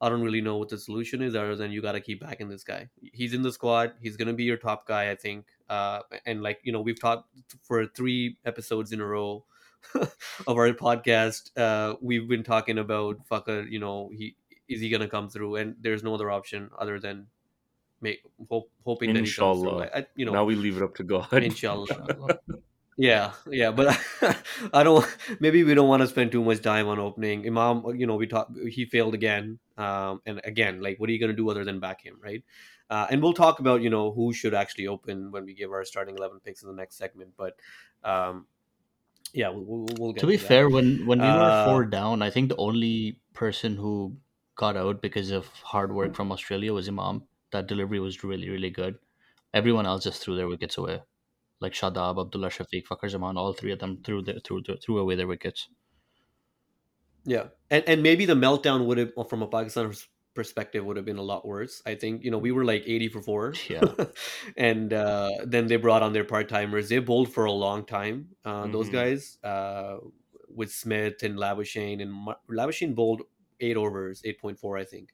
I 0.00 0.08
don't 0.08 0.22
really 0.22 0.40
know 0.40 0.56
what 0.58 0.68
the 0.68 0.78
solution 0.78 1.22
is, 1.22 1.34
other 1.34 1.56
than 1.56 1.72
you 1.72 1.80
got 1.80 1.92
to 1.92 2.00
keep 2.00 2.20
backing 2.20 2.48
this 2.48 2.64
guy. 2.64 2.88
He's 3.00 3.32
in 3.32 3.42
the 3.42 3.52
squad. 3.52 3.92
He's 4.00 4.16
gonna 4.16 4.34
be 4.34 4.44
your 4.44 4.58
top 4.58 4.86
guy, 4.86 5.10
I 5.10 5.14
think. 5.14 5.46
Uh, 5.68 6.00
and 6.26 6.42
like 6.42 6.60
you 6.62 6.72
know, 6.72 6.80
we've 6.80 7.00
talked 7.00 7.28
for 7.62 7.86
three 7.86 8.36
episodes 8.44 8.92
in 8.92 9.00
a 9.00 9.06
row 9.06 9.44
of 9.94 10.08
our 10.48 10.70
podcast. 10.72 11.50
Uh, 11.56 11.96
we've 12.00 12.28
been 12.28 12.44
talking 12.44 12.78
about 12.78 13.26
fucker. 13.28 13.68
You 13.70 13.78
know, 13.78 14.10
he 14.12 14.36
is 14.68 14.80
he 14.80 14.90
gonna 14.90 15.08
come 15.08 15.28
through? 15.28 15.56
And 15.56 15.76
there's 15.80 16.02
no 16.02 16.14
other 16.14 16.30
option 16.30 16.70
other 16.78 17.00
than 17.00 17.26
make 18.00 18.22
hope, 18.50 18.70
hoping 18.84 19.14
that 19.14 19.24
he 19.24 19.32
comes 19.32 19.60
through. 19.60 19.80
inshallah 19.80 19.90
I, 19.94 20.06
you 20.14 20.26
know, 20.26 20.32
now 20.32 20.44
we 20.44 20.54
leave 20.54 20.76
it 20.76 20.82
up 20.82 20.94
to 20.96 21.04
god 21.04 21.32
inshallah. 21.32 21.86
Yeah, 22.96 23.32
yeah, 23.50 23.72
but 23.72 23.98
I 24.72 24.82
don't. 24.82 25.06
Maybe 25.38 25.64
we 25.64 25.74
don't 25.74 25.88
want 25.88 26.00
to 26.00 26.06
spend 26.08 26.32
too 26.32 26.42
much 26.42 26.62
time 26.62 26.88
on 26.88 26.98
opening. 26.98 27.46
Imam, 27.46 27.84
you 27.94 28.06
know, 28.06 28.16
we 28.16 28.26
talk. 28.26 28.48
He 28.70 28.86
failed 28.86 29.12
again, 29.12 29.58
um, 29.76 30.22
and 30.24 30.40
again, 30.44 30.80
like, 30.80 30.98
what 30.98 31.10
are 31.10 31.12
you 31.12 31.20
going 31.20 31.30
to 31.30 31.36
do 31.36 31.50
other 31.50 31.64
than 31.64 31.78
back 31.78 32.00
him, 32.00 32.18
right? 32.22 32.42
Uh, 32.88 33.06
and 33.10 33.22
we'll 33.22 33.34
talk 33.34 33.58
about 33.58 33.82
you 33.82 33.90
know 33.90 34.12
who 34.12 34.32
should 34.32 34.54
actually 34.54 34.86
open 34.86 35.30
when 35.30 35.44
we 35.44 35.52
give 35.52 35.72
our 35.72 35.84
starting 35.84 36.16
eleven 36.16 36.40
picks 36.40 36.62
in 36.62 36.68
the 36.68 36.74
next 36.74 36.96
segment. 36.96 37.34
But 37.36 37.56
um, 38.02 38.46
yeah, 39.34 39.48
we'll, 39.50 39.64
we'll, 39.64 39.86
we'll 39.98 40.12
get 40.12 40.20
to 40.20 40.26
be 40.26 40.36
that. 40.36 40.46
fair, 40.46 40.68
when 40.70 41.04
when 41.06 41.20
we 41.20 41.26
were 41.26 41.50
Uh, 41.50 41.64
four 41.64 41.84
down, 41.84 42.22
I 42.22 42.30
think 42.30 42.48
the 42.48 42.56
only 42.56 43.20
person 43.34 43.76
who 43.76 44.16
got 44.54 44.76
out 44.76 45.02
because 45.02 45.30
of 45.30 45.46
hard 45.62 45.92
work 45.92 46.14
from 46.14 46.32
Australia 46.32 46.72
was 46.72 46.88
Imam. 46.88 47.24
That 47.50 47.66
delivery 47.66 48.00
was 48.00 48.24
really 48.24 48.48
really 48.48 48.70
good. 48.70 48.98
Everyone 49.52 49.84
else 49.86 50.04
just 50.04 50.22
threw 50.22 50.36
their 50.36 50.48
wickets 50.48 50.78
away, 50.78 51.02
like 51.60 51.72
Shadab, 51.72 52.20
Abdullah 52.20 52.50
Shafiq, 52.50 52.84
Fakar 52.86 53.08
Zaman. 53.10 53.36
All 53.36 53.52
three 53.52 53.72
of 53.72 53.78
them 53.78 54.02
threw 54.04 54.22
their, 54.22 54.38
threw 54.40 54.62
threw 54.82 54.98
away 54.98 55.14
their 55.16 55.26
wickets. 55.26 55.68
Yeah, 57.24 57.48
and 57.70 57.82
and 57.88 58.02
maybe 58.02 58.24
the 58.24 58.34
meltdown 58.34 58.86
would 58.86 58.98
have, 58.98 59.12
from 59.28 59.42
a 59.42 59.48
Pakistan 59.48 59.92
perspective, 60.34 60.84
would 60.84 60.96
have 60.96 61.06
been 61.06 61.16
a 61.18 61.22
lot 61.22 61.46
worse. 61.46 61.82
I 61.84 61.94
think 61.96 62.22
you 62.22 62.30
know 62.30 62.38
we 62.38 62.52
were 62.52 62.64
like 62.64 62.84
eighty 62.86 63.08
for 63.08 63.20
four, 63.20 63.54
Yeah. 63.68 63.82
and 64.56 64.92
uh, 64.92 65.30
then 65.44 65.66
they 65.66 65.76
brought 65.76 66.02
on 66.02 66.12
their 66.12 66.24
part 66.24 66.48
timers. 66.48 66.88
They 66.88 67.00
bowled 67.00 67.32
for 67.32 67.44
a 67.46 67.52
long 67.52 67.84
time. 67.84 68.36
Uh, 68.44 68.68
Those 68.68 68.88
Mhm. 68.88 68.92
guys 68.92 69.38
uh, 69.42 69.96
with 70.48 70.70
Smith 70.72 71.22
and 71.24 71.36
Labuschagne 71.36 72.00
and 72.00 72.12
Ma- 72.12 72.36
Labuschagne 72.48 72.94
bowled 72.94 73.22
eight 73.58 73.76
overs, 73.76 74.22
eight 74.24 74.38
point 74.40 74.58
four, 74.60 74.76
I 74.76 74.84
think. 74.84 75.12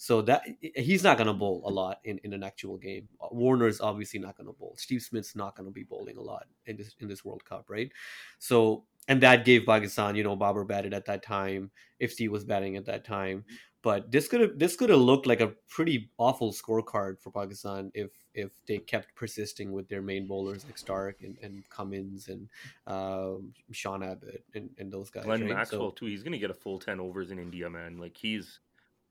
So 0.00 0.22
that 0.22 0.42
he's 0.60 1.02
not 1.02 1.16
going 1.18 1.26
to 1.26 1.32
bowl 1.32 1.62
a 1.66 1.70
lot 1.70 1.98
in, 2.04 2.18
in 2.22 2.32
an 2.32 2.44
actual 2.44 2.76
game. 2.78 3.08
Warner's 3.32 3.80
obviously 3.80 4.20
not 4.20 4.36
going 4.36 4.46
to 4.46 4.52
bowl. 4.52 4.74
Steve 4.78 5.02
Smith's 5.02 5.34
not 5.34 5.56
going 5.56 5.68
to 5.68 5.72
be 5.72 5.82
bowling 5.82 6.16
a 6.16 6.22
lot 6.22 6.46
in 6.66 6.76
this 6.76 6.94
in 7.00 7.08
this 7.08 7.24
World 7.24 7.44
Cup, 7.44 7.64
right? 7.68 7.90
So 8.38 8.84
and 9.08 9.20
that 9.22 9.44
gave 9.44 9.66
Pakistan, 9.66 10.14
you 10.14 10.22
know, 10.22 10.36
Babar 10.36 10.64
batted 10.64 10.94
at 10.94 11.06
that 11.06 11.24
time. 11.24 11.72
Ifti 12.00 12.28
was 12.28 12.44
batting 12.44 12.76
at 12.76 12.84
that 12.86 13.04
time. 13.04 13.44
But 13.82 14.10
this 14.10 14.28
could 14.28 14.40
have 14.40 14.58
this 14.58 14.76
could 14.76 14.90
have 14.90 15.00
looked 15.00 15.26
like 15.26 15.40
a 15.40 15.52
pretty 15.68 16.10
awful 16.18 16.52
scorecard 16.52 17.20
for 17.20 17.30
Pakistan 17.30 17.90
if 17.94 18.10
if 18.34 18.50
they 18.66 18.78
kept 18.78 19.14
persisting 19.16 19.72
with 19.72 19.88
their 19.88 20.02
main 20.02 20.26
bowlers 20.28 20.64
like 20.64 20.78
Stark 20.78 21.22
and, 21.22 21.36
and 21.42 21.68
Cummins 21.70 22.28
and 22.28 22.48
um, 22.86 23.52
Sean 23.72 24.02
Abbott 24.02 24.44
and, 24.54 24.70
and 24.78 24.92
those 24.92 25.10
guys. 25.10 25.24
Glenn 25.24 25.42
right? 25.42 25.56
Maxwell 25.56 25.90
So- 25.90 25.90
too. 25.90 26.06
He's 26.06 26.22
gonna 26.22 26.38
get 26.38 26.50
a 26.50 26.54
full 26.54 26.78
ten 26.78 27.00
overs 27.00 27.30
in 27.30 27.38
India, 27.38 27.68
man. 27.70 27.98
Like 27.98 28.16
he's 28.16 28.60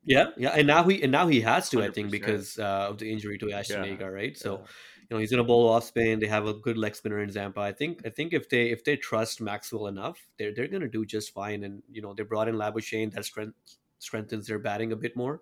yeah, 0.08 0.30
yeah, 0.38 0.50
and 0.50 0.66
now 0.68 0.84
he 0.84 1.04
and 1.04 1.12
now 1.12 1.28
he 1.28 1.42
has 1.42 1.70
to, 1.70 1.84
I 1.84 1.92
think, 1.92 2.12
because 2.12 2.58
uh, 2.58 2.88
of 2.90 2.98
the 2.98 3.12
injury 3.12 3.38
to 3.40 3.52
Ashton 3.52 3.84
Yeah, 3.84 3.92
Agar, 3.92 4.12
right? 4.12 4.38
So 4.38 4.54
yeah. 4.54 4.60
you 5.02 5.08
know 5.12 5.18
he's 5.18 5.32
gonna 5.32 5.44
bowl 5.44 5.68
off 5.70 5.84
spin. 5.84 6.20
They 6.20 6.28
have 6.28 6.48
a 6.48 6.54
good 6.54 6.78
leg 6.78 6.96
spinner 6.96 7.20
in 7.22 7.30
Zampa. 7.30 7.60
I 7.60 7.74
think 7.74 8.06
I 8.06 8.10
think 8.10 8.34
if 8.34 8.50
they 8.50 8.72
if 8.72 8.84
they 8.86 8.96
trust 8.96 9.42
Maxwell 9.42 9.88
enough, 9.88 10.18
they're 10.40 10.54
they're 10.54 10.68
gonna 10.70 10.88
do 10.88 11.06
just 11.06 11.34
fine. 11.34 11.64
And 11.64 11.84
you 11.92 12.02
know 12.02 12.14
they 12.14 12.24
brought 12.24 12.48
in 12.48 12.56
Labuschagne 12.56 13.12
that 13.14 13.26
strength 13.26 13.56
strengthens 14.00 14.48
their 14.48 14.60
batting 14.60 14.94
a 14.94 14.96
bit 14.96 15.16
more. 15.16 15.42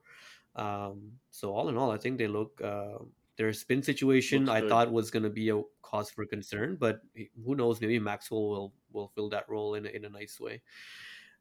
Um, 0.55 1.12
so 1.31 1.53
all 1.53 1.69
in 1.69 1.77
all, 1.77 1.91
I 1.91 1.98
think 1.98 2.17
they 2.17 2.27
look 2.27 2.60
uh, 2.63 3.00
their 3.38 3.53
spin 3.53 3.84
situation. 3.84 4.48
Looks 4.48 4.55
I 4.57 4.62
good. 4.62 4.69
thought 4.69 4.91
was 4.91 5.12
gonna 5.12 5.29
be 5.29 5.50
a 5.50 5.62
cause 5.84 6.10
for 6.10 6.25
concern, 6.25 6.77
but 6.79 7.01
who 7.45 7.55
knows? 7.55 7.81
Maybe 7.81 8.00
Maxwell 8.00 8.50
will 8.50 8.74
will 8.91 9.10
fill 9.13 9.29
that 9.29 9.48
role 9.48 9.75
in 9.75 9.86
a, 9.86 9.89
in 9.89 10.05
a 10.05 10.10
nice 10.10 10.39
way. 10.39 10.62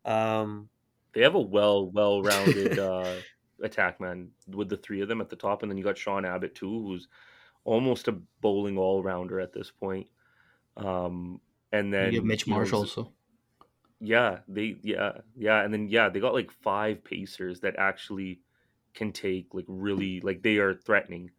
Um, 0.04 0.68
they 1.14 1.22
have 1.22 1.34
a 1.34 1.40
well 1.40 1.90
well 1.90 2.22
rounded 2.22 2.78
uh, 2.78 3.14
attack 3.62 4.00
man 4.00 4.30
with 4.48 4.68
the 4.68 4.76
three 4.76 5.00
of 5.00 5.08
them 5.08 5.20
at 5.20 5.30
the 5.30 5.36
top, 5.36 5.62
and 5.62 5.70
then 5.70 5.78
you 5.78 5.84
got 5.84 5.98
Sean 5.98 6.24
Abbott 6.24 6.54
too, 6.54 6.68
who's 6.68 7.08
almost 7.64 8.08
a 8.08 8.12
bowling 8.40 8.76
all 8.78 9.02
rounder 9.02 9.40
at 9.40 9.52
this 9.52 9.70
point. 9.70 10.08
Um, 10.76 11.40
and 11.72 11.92
You 11.92 12.20
then 12.20 12.26
Mitch 12.26 12.46
you 12.46 12.52
know, 12.52 12.58
Marsh 12.58 12.70
Z- 12.70 12.74
also. 12.74 13.12
Yeah, 14.00 14.40
they 14.48 14.76
yeah 14.82 15.18
yeah, 15.36 15.62
and 15.62 15.72
then 15.72 15.88
yeah, 15.88 16.08
they 16.08 16.20
got 16.20 16.34
like 16.34 16.50
five 16.50 17.02
pacers 17.04 17.60
that 17.60 17.76
actually 17.78 18.40
can 18.92 19.12
take 19.12 19.54
like 19.54 19.64
really 19.68 20.20
like 20.20 20.42
they 20.42 20.58
are 20.58 20.74
threatening. 20.74 21.30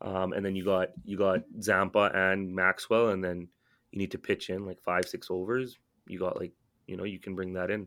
Um, 0.00 0.32
and 0.32 0.44
then 0.44 0.56
you 0.56 0.64
got 0.64 0.90
you 1.04 1.16
got 1.16 1.40
Zampa 1.60 2.10
and 2.14 2.54
Maxwell, 2.54 3.08
and 3.10 3.22
then 3.22 3.48
you 3.92 3.98
need 3.98 4.10
to 4.12 4.18
pitch 4.18 4.50
in 4.50 4.66
like 4.66 4.80
five 4.80 5.06
six 5.06 5.28
overs. 5.30 5.78
You 6.06 6.18
got 6.18 6.38
like 6.38 6.52
you 6.86 6.96
know 6.96 7.04
you 7.04 7.18
can 7.18 7.34
bring 7.34 7.52
that 7.54 7.70
in. 7.70 7.86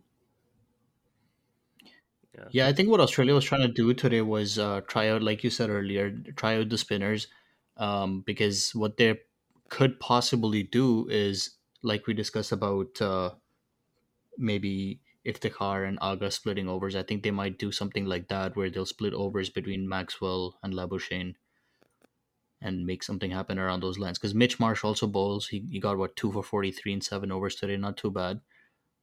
Yeah, 2.38 2.48
Yeah, 2.52 2.68
I 2.68 2.74
think 2.74 2.90
what 2.90 3.00
Australia 3.02 3.34
was 3.34 3.46
trying 3.46 3.62
to 3.62 3.68
do 3.68 3.94
today 3.94 4.22
was 4.22 4.58
uh, 4.58 4.82
try 4.88 5.10
out, 5.10 5.22
like 5.22 5.44
you 5.44 5.50
said 5.50 5.70
earlier, 5.70 6.12
try 6.36 6.58
out 6.58 6.70
the 6.70 6.78
spinners, 6.78 7.28
um, 7.78 8.22
because 8.22 8.72
what 8.74 8.98
they 8.98 9.20
could 9.70 10.00
possibly 10.00 10.64
do 10.64 11.08
is, 11.10 11.52
like 11.84 12.08
we 12.08 12.14
discussed 12.14 12.52
about 12.52 13.02
uh, 13.02 13.32
maybe 14.38 15.02
Iftikhar 15.26 15.88
and 15.88 15.98
Aga 16.02 16.32
splitting 16.32 16.68
overs. 16.68 16.96
I 16.96 17.04
think 17.04 17.24
they 17.24 17.32
might 17.32 17.60
do 17.60 17.72
something 17.72 18.06
like 18.06 18.28
that 18.30 18.56
where 18.56 18.70
they'll 18.70 18.86
split 18.86 19.14
overs 19.14 19.50
between 19.50 19.88
Maxwell 19.88 20.58
and 20.64 20.74
Labuschagne 20.74 21.36
and 22.62 22.86
make 22.86 23.04
something 23.04 23.32
happen 23.32 23.58
around 23.58 23.82
those 23.82 23.98
lines. 24.00 24.20
Because 24.20 24.36
Mitch 24.36 24.60
Marsh 24.60 24.84
also 24.84 25.08
bowls. 25.08 25.48
He, 25.48 25.66
he 25.72 25.80
got 25.80 25.98
what 25.98 26.16
two 26.16 26.32
for 26.32 26.44
forty 26.44 26.72
three 26.72 26.94
and 26.94 27.04
seven 27.04 27.32
overs 27.32 27.56
today, 27.56 27.78
not 27.78 27.98
too 27.98 28.12
bad. 28.12 28.42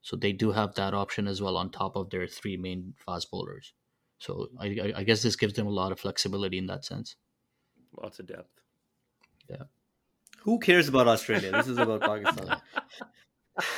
So 0.02 0.16
they 0.16 0.32
do 0.32 0.52
have 0.52 0.74
that 0.76 0.94
option 0.94 1.26
as 1.28 1.42
well 1.42 1.56
on 1.56 1.70
top 1.70 1.96
of 1.96 2.10
their 2.10 2.26
three 2.26 2.56
main 2.56 2.94
fast 3.04 3.30
bowlers. 3.30 3.72
So 4.18 4.48
I, 4.58 4.66
I- 4.66 4.92
I 4.96 5.02
guess 5.04 5.22
this 5.22 5.36
gives 5.36 5.54
them 5.54 5.66
a 5.66 5.70
lot 5.70 5.92
of 5.92 6.00
flexibility 6.00 6.58
in 6.58 6.66
that 6.66 6.84
sense. 6.84 7.16
lots 8.00 8.18
of 8.18 8.26
depth. 8.26 8.50
Yeah. 9.50 9.64
Who 10.40 10.58
cares 10.60 10.88
about 10.88 11.08
Australia? 11.08 11.50
This 11.52 11.68
is 11.68 11.78
about 11.78 12.00
Pakistan. 12.02 12.60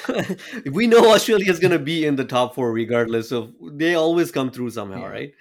we 0.73 0.87
know 0.87 1.13
Australia 1.15 1.51
is 1.51 1.59
going 1.59 1.73
to 1.73 1.79
be 1.79 2.05
in 2.05 2.17
the 2.17 2.25
top 2.25 2.55
four 2.55 2.73
regardless 2.73 3.33
of 3.33 3.55
they 3.63 3.95
always 3.95 4.31
come 4.31 4.51
through 4.51 4.71
somehow, 4.71 5.01
Yeah. 5.01 5.09
right? 5.09 5.33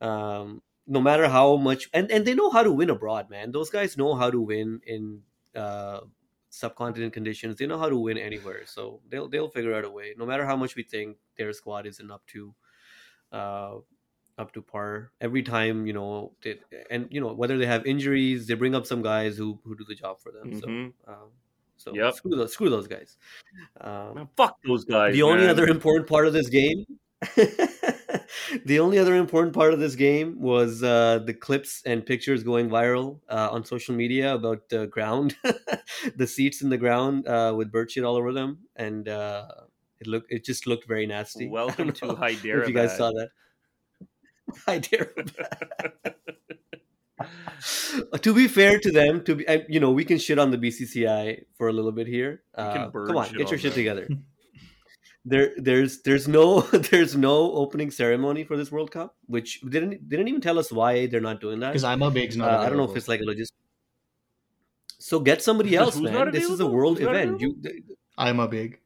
Um, 0.00 0.62
no 0.86 1.00
matter 1.00 1.28
how 1.28 1.56
much, 1.56 1.88
and, 1.92 2.10
and 2.10 2.24
they 2.24 2.34
know 2.34 2.48
how 2.50 2.62
to 2.62 2.70
win 2.72 2.90
abroad, 2.90 3.28
man. 3.28 3.50
Those 3.52 3.70
guys 3.70 3.96
know 3.96 4.14
how 4.14 4.30
to 4.30 4.40
win 4.40 4.80
in 4.86 5.22
uh, 5.54 6.00
subcontinent 6.50 7.12
conditions. 7.12 7.56
They 7.56 7.66
know 7.66 7.78
how 7.78 7.88
to 7.88 7.96
win 7.96 8.18
anywhere, 8.18 8.62
so 8.66 9.00
they'll 9.08 9.28
they'll 9.28 9.48
figure 9.50 9.74
out 9.74 9.84
a 9.84 9.90
way. 9.90 10.14
No 10.16 10.26
matter 10.26 10.44
how 10.46 10.56
much 10.56 10.76
we 10.76 10.82
think 10.82 11.16
their 11.36 11.52
squad 11.52 11.86
isn't 11.86 12.10
up 12.10 12.26
to 12.28 12.54
uh, 13.32 13.76
up 14.38 14.52
to 14.52 14.62
par 14.62 15.12
every 15.20 15.42
time, 15.42 15.86
you 15.86 15.92
know, 15.92 16.32
they, 16.42 16.58
and 16.90 17.08
you 17.10 17.20
know 17.20 17.32
whether 17.34 17.58
they 17.58 17.66
have 17.66 17.84
injuries, 17.86 18.46
they 18.46 18.54
bring 18.54 18.74
up 18.74 18.86
some 18.86 19.02
guys 19.02 19.36
who 19.36 19.58
who 19.64 19.76
do 19.76 19.84
the 19.88 19.94
job 19.94 20.20
for 20.20 20.32
them. 20.32 20.52
Mhm. 20.52 20.60
So, 20.60 21.12
um, 21.12 21.28
so 21.76 21.94
Yep. 21.94 22.14
screw 22.14 22.36
those 22.36 22.52
screw 22.52 22.70
those 22.70 22.86
guys. 22.88 23.16
Um, 23.80 24.14
Man, 24.14 24.28
fuck 24.36 24.56
those 24.64 24.84
guys. 24.84 25.12
the 25.14 25.22
only 25.22 25.46
other 25.48 25.66
important 25.66 26.08
part 26.08 26.26
of 26.26 26.32
this 26.32 26.48
game 26.48 26.84
the 28.64 28.80
only 28.80 28.98
other 28.98 29.14
important 29.14 29.54
part 29.54 29.72
of 29.72 29.80
this 29.80 29.94
game 29.94 30.40
was 30.40 30.82
uh, 30.82 31.20
the 31.24 31.34
clips 31.34 31.82
and 31.84 32.04
pictures 32.04 32.42
going 32.42 32.68
viral 32.68 33.20
uh, 33.28 33.48
on 33.50 33.64
social 33.64 33.94
media 33.94 34.34
about 34.34 34.68
the 34.68 34.86
ground 34.86 35.36
the 36.16 36.26
seats 36.26 36.62
in 36.62 36.70
the 36.70 36.78
ground 36.78 37.26
uh, 37.26 37.52
with 37.56 37.70
bird 37.72 37.90
shit 37.90 38.04
all 38.04 38.16
over 38.16 38.32
them 38.32 38.58
and 38.76 39.08
uh, 39.08 39.46
it 40.00 40.06
looked 40.06 40.30
it 40.30 40.44
just 40.44 40.66
looked 40.66 40.86
very 40.86 41.06
nasty 41.06 41.48
Welcome 41.50 41.92
to 41.92 42.14
Hyderabad. 42.14 42.62
if 42.62 42.68
you 42.68 42.74
guys 42.74 42.96
saw 42.96 43.10
that 43.10 43.30
Hyderabad. 44.66 46.14
to 48.22 48.34
be 48.34 48.46
fair 48.48 48.78
to 48.78 48.90
them, 48.92 49.24
to 49.24 49.34
be 49.34 49.44
you 49.68 49.80
know, 49.80 49.90
we 49.90 50.04
can 50.04 50.18
shit 50.18 50.38
on 50.38 50.50
the 50.50 50.58
BCCI 50.58 51.44
for 51.56 51.68
a 51.68 51.72
little 51.72 51.92
bit 51.92 52.06
here. 52.06 52.42
Uh, 52.54 52.90
come 52.90 53.16
on, 53.16 53.32
get 53.32 53.50
your 53.50 53.58
shit 53.58 53.72
them. 53.74 53.80
together. 53.80 54.08
There, 55.28 55.52
there's, 55.58 56.00
there's 56.02 56.26
no, 56.26 56.60
there's 56.90 57.14
no 57.16 57.52
opening 57.52 57.90
ceremony 57.90 58.44
for 58.44 58.56
this 58.56 58.72
World 58.72 58.90
Cup, 58.90 59.16
which 59.26 59.60
didn't, 59.60 60.08
didn't 60.08 60.28
even 60.28 60.40
tell 60.40 60.58
us 60.58 60.72
why 60.72 61.06
they're 61.06 61.20
not 61.20 61.40
doing 61.40 61.60
that. 61.60 61.68
Because 61.70 61.84
I'm 61.84 62.02
a 62.02 62.10
big's 62.10 62.36
Uh, 62.36 62.44
not. 62.44 62.60
I 62.60 62.68
don't 62.68 62.78
know 62.78 62.84
if 62.90 62.96
it's 62.96 63.08
like 63.08 63.20
a 63.20 63.24
logistic. 63.24 63.52
So 64.98 65.20
get 65.20 65.42
somebody 65.42 65.76
else, 65.76 65.96
man. 65.96 66.30
This 66.32 66.48
is 66.48 66.60
a 66.60 66.66
world 66.66 66.98
Who's 66.98 67.06
not 67.06 67.14
event. 67.16 67.40
You, 67.40 67.56
I'm 68.16 68.40
a 68.40 68.48
big 68.48 68.80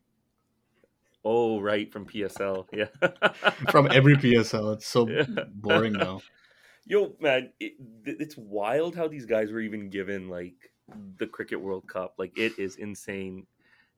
Oh, 1.25 1.61
right, 1.61 1.90
from 1.92 2.06
PSL. 2.06 2.66
Yeah. 2.72 2.87
from 3.70 3.88
every 3.92 4.16
PSL. 4.16 4.75
It's 4.75 4.87
so 4.87 5.08
Yeah. 5.08 5.25
boring 5.54 5.92
now. 5.92 6.20
Yo, 6.84 7.14
man, 7.20 7.52
it, 7.61 7.75
it's 8.04 8.37
wild 8.37 8.96
how 8.96 9.06
these 9.06 9.25
guys 9.25 9.52
were 9.52 9.61
even 9.61 9.88
given 9.88 10.28
like 10.28 10.72
the 11.18 11.28
Cricket 11.28 11.61
World 11.61 11.87
Cup. 11.87 12.14
Like, 12.18 12.37
it 12.37 12.58
is 12.58 12.76
insane. 12.76 13.46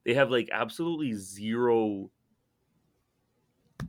They 0.05 0.13
have 0.15 0.31
like 0.31 0.51
absolutely 0.53 1.15
zero. 1.15 2.11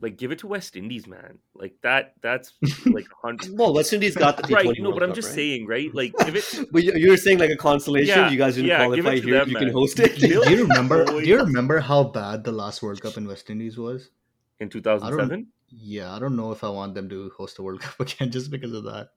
Like, 0.00 0.18
give 0.18 0.30
it 0.32 0.40
to 0.40 0.46
West 0.46 0.76
Indies, 0.76 1.06
man. 1.06 1.38
Like 1.54 1.74
that. 1.82 2.14
That's 2.20 2.52
like 2.86 3.06
hundred. 3.22 3.56
well, 3.56 3.72
West 3.72 3.92
Indies 3.92 4.14
got 4.16 4.36
the 4.36 4.42
T20 4.42 4.54
right. 4.54 4.76
No, 4.78 4.90
World 4.90 5.00
but 5.00 5.08
I'm 5.08 5.14
just 5.14 5.28
right? 5.28 5.34
saying, 5.36 5.66
right? 5.66 5.94
Like, 5.94 6.12
give 6.24 6.36
it. 6.36 6.44
But 6.72 6.84
you- 6.84 6.92
you're 6.96 7.16
saying 7.16 7.38
like 7.38 7.50
a 7.50 7.56
consolation. 7.56 8.08
Yeah, 8.18 8.30
you 8.30 8.36
guys 8.36 8.56
didn't 8.56 8.68
yeah, 8.68 8.84
qualify 8.84 9.16
here. 9.16 9.38
them, 9.40 9.48
you 9.50 9.56
can 9.56 9.70
host 9.72 9.98
it. 10.00 10.20
Bill- 10.20 10.42
Do 10.44 10.50
you 10.50 10.62
remember? 10.66 11.04
Do 11.06 11.20
you 11.26 11.38
remember 11.38 11.80
how 11.80 12.04
bad 12.04 12.44
the 12.44 12.52
last 12.52 12.82
World 12.82 13.00
Cup 13.00 13.16
in 13.16 13.26
West 13.26 13.48
Indies 13.48 13.78
was? 13.78 14.10
in 14.58 14.68
2007. 14.70 15.46
Yeah, 15.68 16.14
I 16.14 16.18
don't 16.18 16.36
know 16.36 16.50
if 16.52 16.64
I 16.64 16.68
want 16.70 16.94
them 16.94 17.08
to 17.10 17.30
host 17.36 17.58
a 17.58 17.62
World 17.62 17.80
Cup 17.80 18.00
again 18.00 18.30
just 18.30 18.50
because 18.50 18.72
of 18.72 18.84
that. 18.84 19.10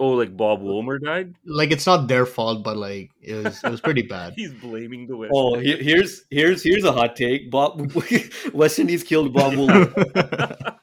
Oh, 0.00 0.10
like 0.10 0.36
Bob 0.36 0.62
Woolmer 0.62 1.02
died. 1.02 1.34
Like 1.44 1.72
it's 1.72 1.86
not 1.86 2.06
their 2.06 2.24
fault, 2.24 2.62
but 2.62 2.76
like 2.76 3.10
it 3.20 3.34
was 3.44 3.62
it 3.64 3.70
was 3.70 3.80
pretty 3.80 4.02
bad. 4.02 4.32
He's 4.36 4.52
blaming 4.52 5.06
the 5.08 5.16
West. 5.16 5.32
Oh, 5.34 5.58
he- 5.58 5.76
here's 5.82 6.22
here's 6.30 6.62
here's 6.62 6.84
a 6.84 6.92
hot 6.92 7.16
take. 7.16 7.50
Bob 7.50 7.92
West 8.54 8.78
Indies 8.78 9.02
killed 9.02 9.32
Bob 9.32 9.52
Woolmer. 9.58 10.76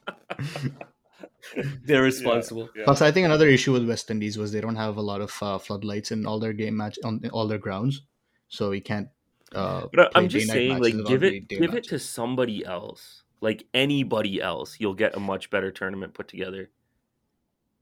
They're 1.85 2.01
responsible. 2.01 2.69
Yeah, 2.75 2.83
Plus, 2.85 3.01
I 3.01 3.11
think 3.11 3.25
another 3.25 3.47
issue 3.47 3.71
with 3.71 3.87
West 3.87 4.09
Indies 4.11 4.37
was 4.37 4.51
they 4.51 4.61
don't 4.61 4.75
have 4.75 4.97
a 4.97 5.01
lot 5.01 5.21
of 5.21 5.31
uh, 5.41 5.57
floodlights 5.59 6.11
in 6.11 6.25
all 6.25 6.39
their 6.39 6.53
game 6.53 6.75
match 6.75 6.97
on 7.03 7.21
all 7.31 7.47
their 7.47 7.59
grounds, 7.59 8.01
so 8.49 8.71
you 8.71 8.81
can't. 8.81 9.07
Uh, 9.53 9.85
But 9.93 10.07
I- 10.07 10.09
play 10.09 10.23
I'm 10.23 10.27
just 10.29 10.47
saying, 10.49 10.79
like, 10.79 10.95
give 11.05 11.23
it, 11.23 11.47
day 11.47 11.57
give 11.57 11.73
it 11.75 11.85
to 11.85 11.99
somebody 11.99 12.65
else, 12.65 13.23
like 13.41 13.65
anybody 13.73 14.41
else. 14.41 14.77
You'll 14.79 14.95
get 14.95 15.15
a 15.15 15.19
much 15.19 15.49
better 15.49 15.71
tournament 15.71 16.13
put 16.13 16.27
together. 16.27 16.71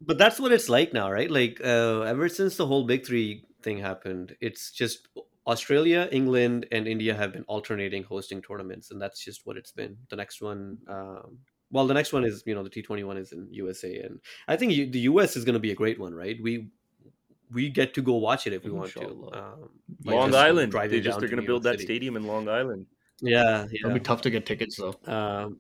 But 0.06 0.18
that's 0.18 0.40
what 0.40 0.52
it's 0.52 0.70
like 0.70 0.94
now, 0.94 1.12
right? 1.12 1.30
Like 1.30 1.62
uh, 1.64 2.02
ever 2.02 2.30
since 2.30 2.58
the 2.58 2.66
whole 2.66 2.86
Big 2.86 3.06
Three 3.06 3.46
thing 3.62 3.80
happened, 3.80 4.36
it's 4.42 4.72
just 4.72 5.08
Australia, 5.48 6.10
England, 6.12 6.68
and 6.72 6.88
India 6.88 7.14
have 7.14 7.34
been 7.34 7.44
alternating 7.44 8.04
hosting 8.04 8.42
tournaments, 8.42 8.92
and 8.92 9.02
that's 9.02 9.24
just 9.24 9.46
what 9.46 9.58
it's 9.58 9.72
been. 9.72 9.98
The 10.10 10.16
next 10.16 10.42
one, 10.42 10.78
um, 10.88 11.40
well, 11.72 11.88
the 11.88 11.94
next 11.94 12.14
one 12.14 12.24
is 12.26 12.44
you 12.46 12.56
know 12.56 12.64
the 12.64 12.70
T 12.70 12.82
Twenty 12.82 13.04
one 13.04 13.18
is 13.18 13.32
in 13.32 13.48
USA, 13.52 13.96
and 14.00 14.20
I 14.48 14.56
think 14.56 14.74
you, 14.74 14.90
the 14.90 15.02
US 15.02 15.36
is 15.36 15.46
going 15.46 15.54
to 15.54 15.60
be 15.60 15.72
a 15.72 15.76
great 15.76 16.00
one, 16.00 16.14
right? 16.14 16.38
We 16.42 16.70
we 17.52 17.70
get 17.70 17.94
to 17.94 18.02
go 18.02 18.16
watch 18.16 18.48
it 18.48 18.54
if 18.54 18.64
we 18.64 18.72
want 18.72 18.92
to. 18.94 19.30
Um, 19.34 19.70
Long 20.06 20.32
just 20.32 20.44
Island, 20.44 20.72
driving 20.72 20.92
they 20.92 21.02
just 21.02 21.20
they're 21.20 21.30
going 21.30 21.42
to 21.42 21.48
build 21.48 21.64
that 21.64 21.74
City. 21.74 21.86
stadium 21.86 22.16
in 22.16 22.26
Long 22.26 22.50
Island. 22.50 22.88
Yeah, 23.22 23.66
It'll 23.72 23.92
be 23.92 24.00
tough 24.00 24.22
to 24.24 24.30
get 24.30 24.46
tickets 24.46 24.78
though. 24.78 24.96
Um, 25.06 25.60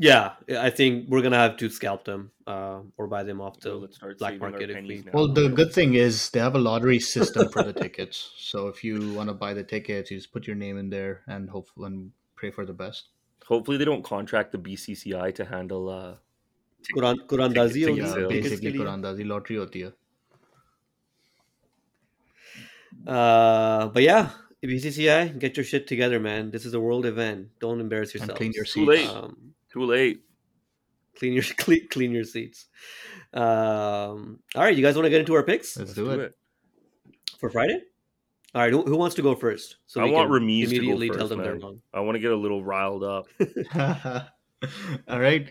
Yeah, 0.00 0.34
I 0.48 0.70
think 0.70 1.08
we're 1.08 1.22
gonna 1.22 1.36
have 1.38 1.56
to 1.60 1.68
scalp 1.68 2.04
them 2.04 2.30
uh, 2.46 2.82
or 2.96 3.08
buy 3.08 3.24
them 3.24 3.40
off 3.40 3.56
So 3.60 3.70
the 3.70 3.76
let's 3.84 3.96
start 3.96 4.18
black 4.18 4.30
saving 4.34 4.42
our 4.44 4.50
market 4.50 4.70
if 4.70 4.76
pennies 4.76 5.00
we. 5.00 5.04
now. 5.06 5.12
Well, 5.12 5.32
the 5.38 5.48
good 5.48 5.72
thing 5.72 5.94
is 5.94 6.30
they 6.30 6.38
have 6.38 6.54
a 6.54 6.58
lottery 6.66 7.00
system 7.00 7.48
for 7.48 7.64
the 7.64 7.72
tickets. 7.72 8.20
So 8.36 8.68
if 8.68 8.84
you 8.84 9.12
want 9.14 9.28
to 9.28 9.34
buy 9.34 9.54
the 9.54 9.64
tickets, 9.64 10.12
you 10.12 10.16
just 10.18 10.30
put 10.32 10.46
your 10.46 10.54
name 10.54 10.78
in 10.78 10.88
there 10.88 11.22
and 11.26 11.50
hope 11.50 11.68
and 11.78 12.12
pray 12.36 12.52
for 12.52 12.64
the 12.64 12.72
best. 12.72 13.08
Hopefully, 13.46 13.76
they 13.76 13.84
don't 13.84 14.04
contract 14.04 14.52
the 14.52 14.58
BCCI 14.58 15.34
to 15.34 15.44
handle. 15.44 15.88
Uh, 15.98 16.14
Quran 16.94 17.16
कुरानदाजी 17.30 17.84
ticket 17.84 17.88
होगी 17.90 17.98
Yeah, 17.98 18.12
sales. 18.14 18.32
tickets 18.32 18.48
के 18.48 18.50
basically 18.50 18.72
लिए। 18.72 18.78
कुरानदाजी 18.78 19.24
lottery 19.34 19.56
होती 19.58 19.80
है. 19.80 19.92
Uh, 23.06 23.88
but 23.88 24.02
yeah, 24.02 24.30
BCCI, 24.64 25.38
get 25.38 25.56
your 25.56 25.64
shit 25.64 25.86
together, 25.86 26.20
man. 26.20 26.50
This 26.50 26.64
is 26.64 26.74
a 26.74 26.80
world 26.80 27.06
event. 27.06 27.48
Don't 27.60 27.80
embarrass 27.80 28.12
And 28.14 28.20
yourself. 28.22 28.38
clean 28.38 28.52
your 28.52 28.64
Too 28.64 28.70
seats. 28.70 28.88
late. 28.88 29.08
Um, 29.08 29.54
too 29.73 29.83
late. 29.83 30.21
clean 31.17 31.33
your 31.33 31.43
clean, 31.57 31.87
clean 31.89 32.11
your 32.11 32.23
seats. 32.23 32.67
Um, 33.33 34.39
all 34.55 34.63
right, 34.63 34.75
you 34.75 34.83
guys 34.83 34.95
want 34.95 35.05
to 35.05 35.09
get 35.09 35.19
into 35.19 35.33
our 35.33 35.43
picks 35.43 35.75
Let's 35.75 35.97
Let's 35.97 36.15
do 36.15 36.19
it. 36.21 36.33
for 37.39 37.49
Friday? 37.49 37.81
All 38.55 38.61
right, 38.61 38.71
who, 38.71 38.83
who 38.83 38.95
wants 38.95 39.15
to 39.15 39.23
go 39.23 39.33
first? 39.33 39.77
So 39.87 39.99
I 39.99 40.05
want 40.05 40.29
can 40.29 40.39
Ramiz 40.41 40.69
to 40.69 40.75
go 40.75 40.75
immediately 40.75 41.09
tell 41.09 41.17
first, 41.21 41.29
them 41.29 41.39
they're 41.41 41.55
wrong. 41.55 41.81
I 41.91 42.01
want 42.01 42.15
to 42.15 42.19
get 42.19 42.31
a 42.31 42.35
little 42.37 42.63
riled 42.63 43.03
up. 43.03 43.25
All 45.07 45.19
right. 45.19 45.47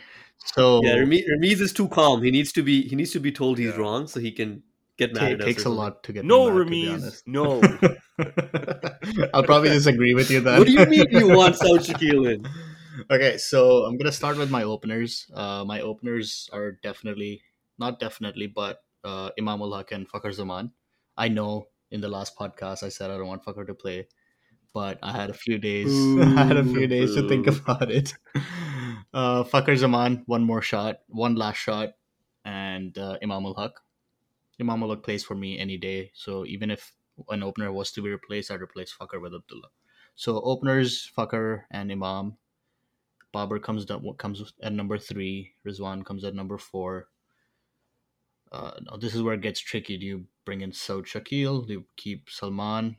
So 0.55 0.81
Yeah, 0.85 0.97
Ramiz, 0.99 1.25
Ramiz 1.29 1.61
is 1.61 1.73
too 1.73 1.89
calm. 1.89 2.23
He 2.23 2.31
needs 2.31 2.53
to 2.53 2.63
be 2.63 2.87
he 2.89 2.95
needs 2.95 3.11
to 3.13 3.21
be 3.21 3.33
told 3.33 3.59
he's 3.59 3.71
Yeah. 3.75 3.81
wrong 3.81 4.07
so 4.07 4.21
he 4.21 4.31
can 4.31 4.63
get 4.99 5.15
mad 5.15 5.33
it 5.33 5.41
at 5.41 5.47
takes 5.47 5.67
or 5.67 5.71
a 5.71 5.73
lot 5.73 6.03
to 6.05 6.13
get 6.13 6.25
no, 6.25 6.49
me 6.65 6.87
mad, 6.87 7.01
Ramiz. 7.01 7.23
No. 7.27 7.61
I'll 9.35 9.43
probably 9.43 9.71
disagree 9.71 10.15
with 10.15 10.31
you 10.31 10.41
then. 10.41 10.59
What 10.59 10.67
do 10.69 10.73
you 10.73 10.87
mean 10.87 11.07
you 11.11 11.29
want 11.29 11.57
Saud 11.57 11.81
Shakil 11.85 12.33
in? 12.33 12.47
Okay, 13.11 13.39
so 13.39 13.85
I'm 13.85 13.97
gonna 13.97 14.13
start 14.13 14.37
with 14.37 14.51
my 14.51 14.63
openers. 14.63 15.27
Uh, 15.33 15.65
my 15.65 15.81
openers 15.81 16.49
are 16.53 16.73
definitely 16.83 17.43
not 17.79 17.99
definitely, 17.99 18.47
but 18.47 18.85
uh, 19.05 19.31
Imam 19.39 19.63
ul 19.63 19.75
Haq 19.75 19.93
and 19.93 20.09
Fakhr 20.09 20.33
Zaman. 20.33 20.73
I 21.17 21.29
know 21.29 21.69
in 21.91 22.01
the 22.01 22.09
last 22.09 22.37
podcast 22.37 22.83
I 22.83 22.89
said 22.89 23.11
I 23.11 23.17
don't 23.17 23.27
want 23.27 23.45
Fakhr 23.45 23.67
to 23.67 23.75
play, 23.75 24.09
but 24.75 24.99
I 25.03 25.13
had 25.13 25.31
a 25.31 25.35
few 25.35 25.59
days. 25.59 25.93
I 26.39 26.45
had 26.45 26.57
a 26.57 26.65
few 26.65 26.87
days 26.87 27.15
to 27.15 27.29
think 27.29 27.47
about 27.47 27.91
it. 27.91 28.15
Uh, 29.13 29.45
Fakhr 29.45 29.77
Zaman, 29.77 30.23
one 30.25 30.43
more 30.43 30.63
shot, 30.63 31.01
one 31.09 31.35
last 31.35 31.59
shot, 31.59 31.91
and 32.47 32.97
uh, 32.97 33.19
Imam 33.23 33.45
ul 33.45 33.55
Haq. 33.55 33.73
Imam 34.61 34.83
ul 34.83 34.91
Haq 34.91 35.03
plays 35.03 35.23
for 35.25 35.35
me 35.35 35.59
any 35.59 35.77
day. 35.77 36.13
So 36.15 36.47
even 36.47 36.71
if 36.71 36.95
an 37.29 37.43
opener 37.43 37.71
was 37.73 37.93
to 37.93 38.03
be 38.03 38.09
replaced, 38.09 38.51
I'd 38.51 38.63
replace 38.63 38.95
Fakhr 38.95 39.21
with 39.21 39.35
Abdullah. 39.35 39.69
So 40.15 40.41
openers, 40.41 41.11
Fakhr 41.17 41.65
and 41.71 41.93
Imam. 41.93 42.39
Babar 43.33 43.59
comes 43.59 43.85
down, 43.85 44.05
comes 44.19 44.53
at 44.63 44.73
number 44.73 44.99
three. 44.99 45.55
Rizwan 45.67 46.05
comes 46.05 46.25
at 46.25 46.35
number 46.35 46.59
four. 46.59 47.09
Uh, 48.51 48.73
now 48.83 48.97
this 48.97 49.15
is 49.15 49.23
where 49.23 49.35
it 49.35 49.41
gets 49.41 49.61
tricky. 49.61 49.97
Do 49.97 50.05
you 50.05 50.25
bring 50.45 50.61
in 50.61 50.73
Saud 50.73 51.07
Shakil? 51.07 51.67
Do 51.67 51.73
you 51.73 51.85
keep 51.97 52.29
Salman? 52.29 52.97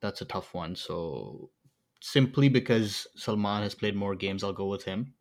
That's 0.00 0.20
a 0.20 0.24
tough 0.24 0.52
one. 0.52 0.74
So 0.74 1.50
simply 2.00 2.48
because 2.48 3.06
Salman 3.16 3.62
has 3.62 3.74
played 3.74 3.94
more 3.94 4.16
games, 4.16 4.42
I'll 4.42 4.52
go 4.52 4.66
with 4.66 4.84
him. 4.84 5.14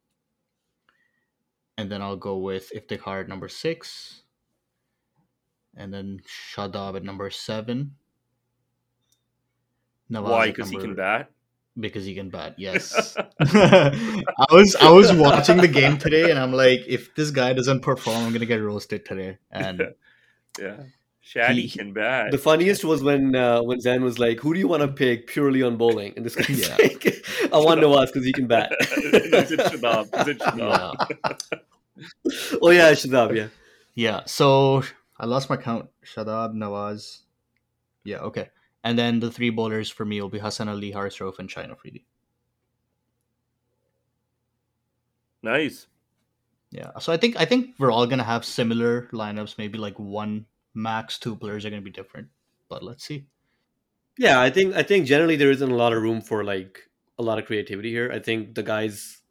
And 1.77 1.91
then 1.91 2.01
I'll 2.01 2.17
go 2.17 2.37
with 2.37 2.71
Iftikhar 2.75 3.21
at 3.21 3.29
number 3.29 3.47
six. 3.47 4.23
And 5.75 5.93
then 5.93 6.21
Shadab 6.27 6.95
at 6.95 7.03
number 7.03 7.29
seven. 7.29 7.95
Nawaz 10.11 10.29
Why? 10.29 10.47
Because 10.47 10.69
he 10.69 10.77
can 10.77 10.95
bat. 10.95 11.31
Because 11.79 12.05
he 12.05 12.13
can 12.15 12.29
bat. 12.29 12.55
Yes, 12.57 13.15
I 13.39 14.45
was 14.51 14.75
I 14.75 14.89
was 14.89 15.11
watching 15.13 15.57
the 15.57 15.67
game 15.67 15.97
today, 15.97 16.29
and 16.31 16.39
I'm 16.39 16.53
like, 16.53 16.81
if 16.87 17.13
this 17.15 17.31
guy 17.31 17.53
doesn't 17.53 17.81
perform, 17.81 18.17
I'm 18.25 18.33
gonna 18.33 18.45
get 18.45 18.61
roasted 18.61 19.05
today. 19.05 19.37
And 19.51 19.93
Yeah. 20.59 20.83
Shaddy 21.25 21.53
He- 21.61 21.69
can 21.69 21.93
bat. 21.93 22.31
The 22.31 22.37
funniest 22.37 22.83
was 22.83 23.01
when 23.01 23.33
uh, 23.33 23.61
when 23.63 23.79
Zan 23.79 24.03
was 24.03 24.19
like, 24.19 24.39
"Who 24.41 24.53
do 24.53 24.59
you 24.59 24.67
want 24.67 24.81
to 24.81 24.89
pick 24.89 25.27
purely 25.27 25.63
on 25.63 25.77
bowling?" 25.77 26.13
And 26.17 26.25
this 26.25 26.35
guy's 26.35 26.49
Yeah. 26.67 26.75
like, 26.79 27.25
"I 27.51 27.57
want 27.59 27.79
Nawaz 27.79 28.07
because 28.07 28.25
he 28.25 28.33
can 28.33 28.45
bat." 28.47 28.73
Is 28.81 29.51
it 29.53 29.59
Shadab? 29.61 30.21
Is 30.21 30.27
it 30.27 30.39
Shadab? 30.39 31.09
yeah, 31.17 32.57
oh 32.61 32.69
yeah, 32.71 32.91
Shadab. 32.91 33.35
Yeah. 33.37 33.47
yeah. 33.95 34.21
So 34.25 34.83
I 35.17 35.25
lost 35.25 35.49
my 35.49 35.55
count. 35.55 35.89
Shadab, 36.05 36.53
Nawaz. 36.55 37.19
Yeah, 38.03 38.17
okay. 38.27 38.49
And 38.83 38.99
then 38.99 39.19
the 39.19 39.31
three 39.31 39.49
bowlers 39.49 39.89
for 39.89 40.03
me 40.05 40.19
will 40.21 40.29
be 40.29 40.39
Hassan 40.39 40.67
Ali, 40.67 40.91
Haris 40.91 41.17
Rauf, 41.19 41.39
and 41.39 41.49
Shaheen 41.49 41.71
Afridi. 41.71 42.05
Nice. 45.41 45.87
Yeah. 46.71 46.97
So 46.99 47.13
I 47.13 47.17
think 47.17 47.35
I 47.39 47.45
think 47.45 47.75
we're 47.77 47.91
all 47.91 48.07
gonna 48.07 48.23
have 48.23 48.45
similar 48.45 49.07
lineups. 49.13 49.57
Maybe 49.57 49.77
like 49.77 49.99
one 49.99 50.45
max 50.73 51.19
two 51.19 51.35
players 51.35 51.65
are 51.65 51.69
gonna 51.69 51.81
be 51.81 51.91
different. 51.91 52.27
But 52.69 52.83
let's 52.83 53.03
see. 53.05 53.25
Yeah, 54.17 54.41
I 54.41 54.49
think 54.49 54.75
I 54.75 54.83
think 54.83 55.05
generally 55.05 55.35
there 55.35 55.51
isn't 55.51 55.69
a 55.71 55.75
lot 55.75 55.93
of 55.93 56.01
room 56.01 56.21
for 56.21 56.43
like 56.43 56.89
a 57.19 57.23
lot 57.23 57.39
of 57.39 57.45
creativity 57.45 57.89
here. 57.91 58.11
I 58.11 58.19
think 58.19 58.55
the 58.55 58.63
guys, 58.63 59.21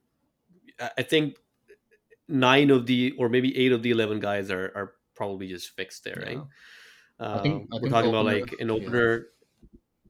I 0.80 0.90
I 0.98 1.02
think 1.02 1.36
nine 2.28 2.70
of 2.70 2.86
the 2.86 3.12
or 3.18 3.28
maybe 3.28 3.56
eight 3.56 3.72
of 3.72 3.82
the 3.82 3.90
eleven 3.90 4.20
guys 4.20 4.50
are 4.50 4.70
are 4.74 4.92
probably 5.14 5.48
just 5.48 5.70
fixed 5.76 6.04
there, 6.04 6.22
right? 6.24 6.36
Yeah. 6.36 6.44
I 7.20 7.42
think- 7.42 7.54
Um, 7.54 7.68
I 7.72 7.76
we're 7.76 7.80
think 7.82 7.92
talking 7.92 8.10
about 8.10 8.24
like 8.24 8.52
an 8.60 8.68
yeah. 8.68 8.74
opener, 8.74 9.26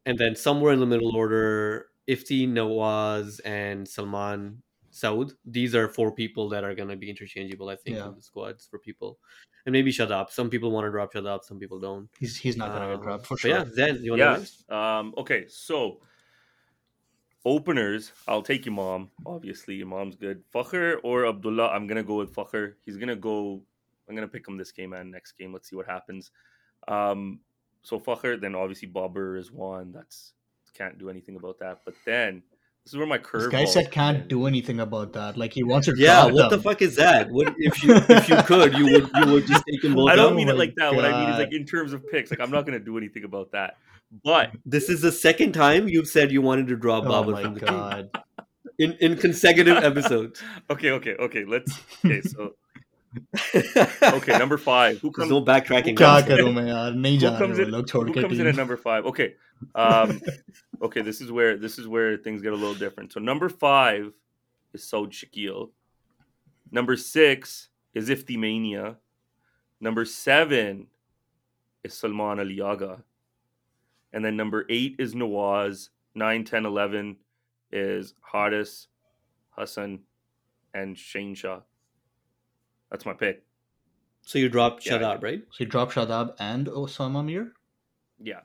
and 0.07 0.19
then 0.19 0.35
somewhere 0.35 0.73
in 0.73 0.81
the 0.81 0.87
middle 0.87 1.15
order, 1.17 1.89
Ifti, 2.09 2.49
Nawaz, 2.49 3.41
and 3.45 3.87
Salman 3.87 4.63
Saud. 4.93 5.33
These 5.45 5.75
are 5.75 5.89
four 5.89 6.13
people 6.13 6.49
that 6.51 6.65
are 6.65 6.75
going 6.75 6.89
to 6.89 6.97
be 6.97 7.09
interchangeable, 7.09 7.69
I 7.69 7.77
think, 7.77 7.97
Yeah. 7.97 8.09
in 8.09 8.15
the 8.17 8.23
squads 8.23 8.67
for 8.67 8.79
people. 8.79 9.19
And 9.65 9.73
maybe 9.73 9.93
Shadab. 9.93 10.31
Some 10.31 10.51
people 10.51 10.71
want 10.73 10.85
to 10.87 10.91
drop 10.91 11.13
Shadab, 11.15 11.45
some 11.45 11.59
people 11.59 11.79
don't. 11.79 12.09
He's 12.19 12.37
he's 12.37 12.57
not 12.57 12.73
gonna 12.73 12.87
Um, 12.91 12.97
get 12.97 13.03
dropped 13.05 13.27
for 13.27 13.39
sure. 13.39 13.51
yeah, 13.51 13.65
Zen, 13.73 14.03
you 14.03 14.11
want 14.11 14.21
to 14.21 14.25
Yeah. 14.25 14.37
next? 14.37 14.71
Um, 14.71 15.15
okay, 15.17 15.47
so 15.49 16.01
openers, 17.45 18.13
I'll 18.29 18.43
take 18.43 18.67
Imam. 18.67 19.11
Obviously, 19.27 19.81
Imam's 19.81 20.17
good. 20.17 20.43
Fakhr 20.53 20.99
or 21.03 21.27
Abdullah, 21.27 21.69
I'm 21.69 21.87
gonna 21.87 22.03
go 22.03 22.17
with 22.17 22.35
Fakhr. 22.35 22.75
He's 22.85 22.97
gonna 22.97 23.17
go. 23.17 23.63
I'm 24.09 24.15
gonna 24.15 24.29
pick 24.29 24.47
him 24.47 24.57
this 24.57 24.73
game 24.73 24.93
and 24.93 25.11
next 25.11 25.33
game. 25.39 25.53
Let's 25.53 25.71
see 25.71 25.77
what 25.77 25.87
happens. 25.87 26.33
Um, 26.89 27.41
so 27.83 27.99
Fakhr, 27.99 28.41
then 28.41 28.55
obviously 28.55 28.89
Babar 28.89 29.37
is 29.37 29.51
one. 29.51 29.93
That's 29.93 30.33
can't 30.75 30.99
do 30.99 31.11
anything 31.11 31.37
about 31.37 31.59
that. 31.59 31.81
But 31.85 31.95
then 32.07 32.43
this 32.85 32.95
is 32.95 32.99
where 32.99 33.07
my 33.07 33.19
curve. 33.19 33.43
This 33.43 33.51
guy 33.51 33.65
said 33.65 33.91
can't 33.91 34.27
do 34.27 34.47
anything 34.47 34.81
about 34.81 35.13
that. 35.13 35.37
Like 35.37 35.53
he 35.53 35.63
wants 35.63 35.87
to 35.87 35.95
Yeah, 35.97 36.23
drop 36.23 36.33
what 36.33 36.51
the 36.51 36.59
fuck 36.59 36.83
is 36.83 36.97
that? 36.97 37.31
What 37.31 37.55
if 37.59 37.83
you 37.83 37.95
if 38.09 38.29
you 38.29 38.37
could, 38.43 38.75
you 38.75 38.85
would 38.85 39.11
you 39.15 39.33
would 39.33 39.47
just 39.47 39.65
take 39.71 39.83
them 39.83 39.95
both 39.95 40.11
I 40.11 40.17
don't 40.17 40.35
mean 40.35 40.49
Oh 40.49 40.53
it 40.53 40.59
like 40.59 40.75
my 40.77 40.87
that. 40.87 40.95
What 40.95 41.05
I 41.05 41.21
mean 41.21 41.31
is 41.31 41.39
like 41.39 41.53
in 41.53 41.65
terms 41.65 41.93
of 41.93 42.09
picks. 42.09 42.31
Like 42.31 42.41
I'm 42.41 42.51
not 42.51 42.67
gonna 42.67 42.81
do 42.81 42.97
anything 42.99 43.25
about 43.25 43.53
that. 43.53 43.77
But 44.25 44.53
This 44.67 44.89
is 44.89 45.01
the 45.01 45.13
second 45.13 45.53
time 45.53 45.89
you've 45.89 46.09
said 46.09 46.33
you 46.33 46.43
wanted 46.43 46.69
to 46.69 46.77
drop 46.77 47.05
Oh 47.07 47.23
from 47.41 47.55
the 47.55 47.61
team 47.61 48.23
in 48.79 48.93
in 49.01 49.17
consecutive 49.17 49.77
episodes. 49.79 50.43
okay, 50.71 50.91
okay, 50.91 51.15
okay. 51.15 51.45
Let's. 51.45 51.79
Okay, 52.05 52.21
so 52.23 52.55
okay, 54.03 54.39
number 54.39 54.59
five. 54.59 54.99
Who 55.01 55.11
comes? 55.11 55.31
No 55.31 55.43
backtracking. 55.43 55.97
क्या 55.97 56.21
करूं 56.29 56.53
मैं 56.53 56.65
यार 56.67 56.95
नहीं 56.95 57.19
Who 57.21 58.13
comes 58.15 58.39
in 58.39 58.47
at 58.47 58.57
number 58.57 58.77
five? 58.77 59.07
Okay, 59.07 59.35
um, 59.75 60.21
okay. 60.83 61.03
This 61.03 61.21
is 61.21 61.31
where 61.31 61.57
this 61.57 61.79
is 61.79 61.87
where 61.87 62.17
things 62.17 62.43
get 62.43 62.53
a 62.53 62.57
little 62.57 62.75
different. 62.75 63.13
So 63.13 63.21
number 63.21 63.49
five 63.49 64.13
is 64.73 64.83
Saud 64.83 65.11
Shakil. 65.11 65.71
Number 66.71 66.97
six 66.97 67.69
is 67.95 68.09
Ifti 68.09 68.39
Mania. 68.39 68.97
Number 69.81 70.05
seven 70.05 70.87
is 71.85 71.95
Salman 71.95 72.41
Ali 72.41 72.61
Agha. 72.61 73.03
And 74.13 74.25
then 74.25 74.37
number 74.37 74.65
eight 74.69 74.97
is 74.99 75.15
Nawaz. 75.15 75.89
9, 76.15 76.45
10, 76.45 76.67
11 76.67 77.17
is 77.71 78.15
Haris, 78.21 78.89
Hassan, 79.51 80.01
and 80.75 80.97
Shaheen 80.97 81.37
Shah. 81.37 81.61
That's 82.93 83.07
my 83.07 83.15
pick. 83.15 83.43
So 84.21 84.39
you 84.39 84.49
dropped 84.51 84.87
Yeah, 84.87 84.99
Shadab, 84.99 85.23
right? 85.23 85.43
So 85.51 85.65
you 85.65 85.67
dropped 85.67 85.95
Shadab 85.95 86.35
and 86.39 86.67
Osama 86.67 87.25
Mir. 87.25 87.55
Yeah. 88.23 88.41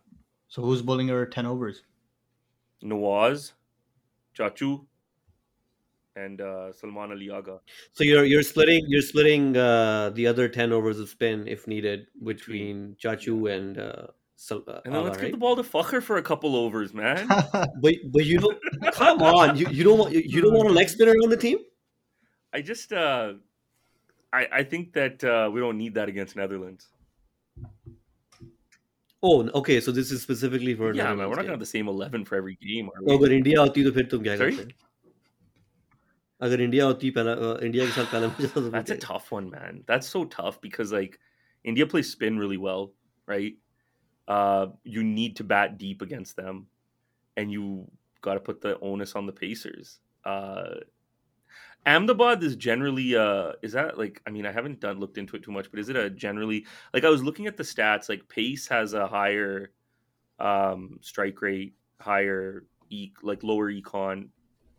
So 0.48 0.62
who's 0.64 0.82
bowling 0.82 1.10
your 1.10 1.26
ten 1.26 1.46
overs? 1.46 1.84
Nawaz, 2.82 3.52
Chachu, 4.36 4.86
and 6.16 6.40
uh, 6.40 6.72
Salman 6.72 7.12
Ali 7.12 7.30
Agha. 7.30 7.60
So 7.92 8.06
you're 8.06 8.24
you're 8.24 8.42
splitting 8.42 8.86
you're 8.88 9.02
splitting 9.02 9.58
uh, 9.58 10.12
the 10.12 10.26
other 10.26 10.48
ten 10.48 10.72
overs 10.72 11.00
of 11.00 11.10
spin 11.10 11.46
if 11.46 11.68
needed 11.68 12.08
between 12.24 12.96
Chachu 13.04 13.54
and 13.54 13.78
uh, 13.78 14.08
Sal- 14.38 14.64
uh, 14.66 14.80
And 14.86 14.96
then 14.96 15.04
let's 15.04 15.18
Ala, 15.18 15.26
give 15.26 15.32
the 15.34 15.38
ball 15.38 15.58
to 15.58 15.64
Fakhr 15.64 16.02
for 16.02 16.18
a 16.18 16.24
couple 16.24 16.56
overs, 16.56 16.94
man. 16.94 17.28
But 17.82 17.96
but 18.14 18.26
you 18.26 18.40
don't 18.40 18.58
come 18.94 19.22
on 19.22 19.58
you, 19.58 19.68
you 19.70 19.84
don't 19.84 20.00
want 20.00 20.14
you, 20.14 20.22
you 20.24 20.42
don't 20.42 20.54
want 20.54 20.70
a 20.70 20.72
leg 20.72 20.88
spinner 20.88 21.16
on 21.24 21.30
the 21.30 21.38
team. 21.38 21.58
I 22.54 22.62
just, 22.62 22.94
uh, 22.94 23.34
I, 24.37 24.49
I 24.61 24.63
think 24.65 24.93
that 24.95 25.23
uh, 25.25 25.51
we 25.53 25.61
don't 25.61 25.77
need 25.79 25.95
that 25.95 26.09
against 26.09 26.37
Netherlands. 26.37 26.89
Oh 29.23 29.49
okay, 29.61 29.81
so 29.81 29.93
this 29.93 30.11
is 30.11 30.21
specifically 30.23 30.75
for 30.75 30.93
yeah, 30.95 31.05
man, 31.05 31.19
Netherlands 31.19 31.31
we're 31.31 31.37
not 31.37 31.43
game. 31.43 31.45
gonna 31.47 31.53
have 31.53 31.61
the 31.61 31.67
same 31.67 31.89
eleven 31.89 32.25
for 32.25 32.37
every 32.37 32.57
game. 32.61 32.89
Are 32.89 33.03
Oh, 33.07 33.17
we? 33.19 33.19
अगर 33.19 33.33
India 33.33 33.61
होती 33.61 33.85
तो 33.85 33.91
फिर 33.99 34.07
तुम 34.15 34.23
क्या 34.23 34.37
Sorry? 34.37 34.57
करते 34.57 34.75
अगर 36.47 36.61
India 36.61 36.85
होती 36.85 37.11
पहला 37.19 37.33
अ, 37.33 37.59
इंडिया 37.65 37.85
के 37.87 37.93
साथ 37.93 38.11
पहला 38.13 38.27
मैच 38.29 38.41
होता 38.41 38.61
तो 38.61 38.71
That's 38.73 38.91
a 38.91 38.95
फिर 38.95 39.01
tough 39.07 39.31
one, 39.35 39.51
man. 39.51 39.85
That's 39.93 40.09
so 40.17 40.25
tough 40.25 40.61
because 40.61 40.93
like 40.99 41.19
India 41.73 41.87
plays 41.93 42.11
spin 42.17 42.39
really 42.45 42.59
well, 42.65 42.89
right? 43.35 43.59
Uh, 44.29 44.67
you 44.97 45.05
need 45.05 45.37
to 45.37 45.45
bat 45.53 45.79
deep 45.79 46.03
against 46.09 46.37
them, 46.41 46.67
and 47.37 47.53
you 47.53 47.69
got 48.23 48.35
to 48.35 48.41
put 48.49 48.61
the 48.67 48.75
onus 48.91 49.15
on 49.21 49.27
the 49.27 49.33
Pacers. 49.39 49.93
Uh, 50.25 50.81
Ahmedabad 51.86 52.44
is 52.44 52.56
generally 52.56 53.16
uh 53.16 53.54
is 53.62 53.72
that 53.74 53.98
like 53.98 54.22
I 54.28 54.30
mean 54.30 54.46
I 54.46 54.52
haven't 54.52 54.80
done 54.80 55.00
looked 55.00 55.18
into 55.18 55.36
it 55.36 55.44
too 55.44 55.52
much, 55.52 55.72
but 55.72 55.80
is 55.80 55.90
it 55.90 55.96
a 55.96 56.10
generally 56.10 56.66
like 56.94 57.06
I 57.06 57.10
was 57.10 57.24
looking 57.24 57.48
at 57.48 57.56
the 57.56 57.64
stats 57.64 58.10
like 58.10 58.28
Pace 58.28 58.68
has 58.68 58.94
a 58.94 59.08
higher 59.08 59.72
um 60.40 61.00
strike 61.02 61.42
rate, 61.42 61.76
higher 62.02 62.66
e 62.90 63.12
like 63.24 63.44
lower 63.44 63.72
econ, 63.72 64.30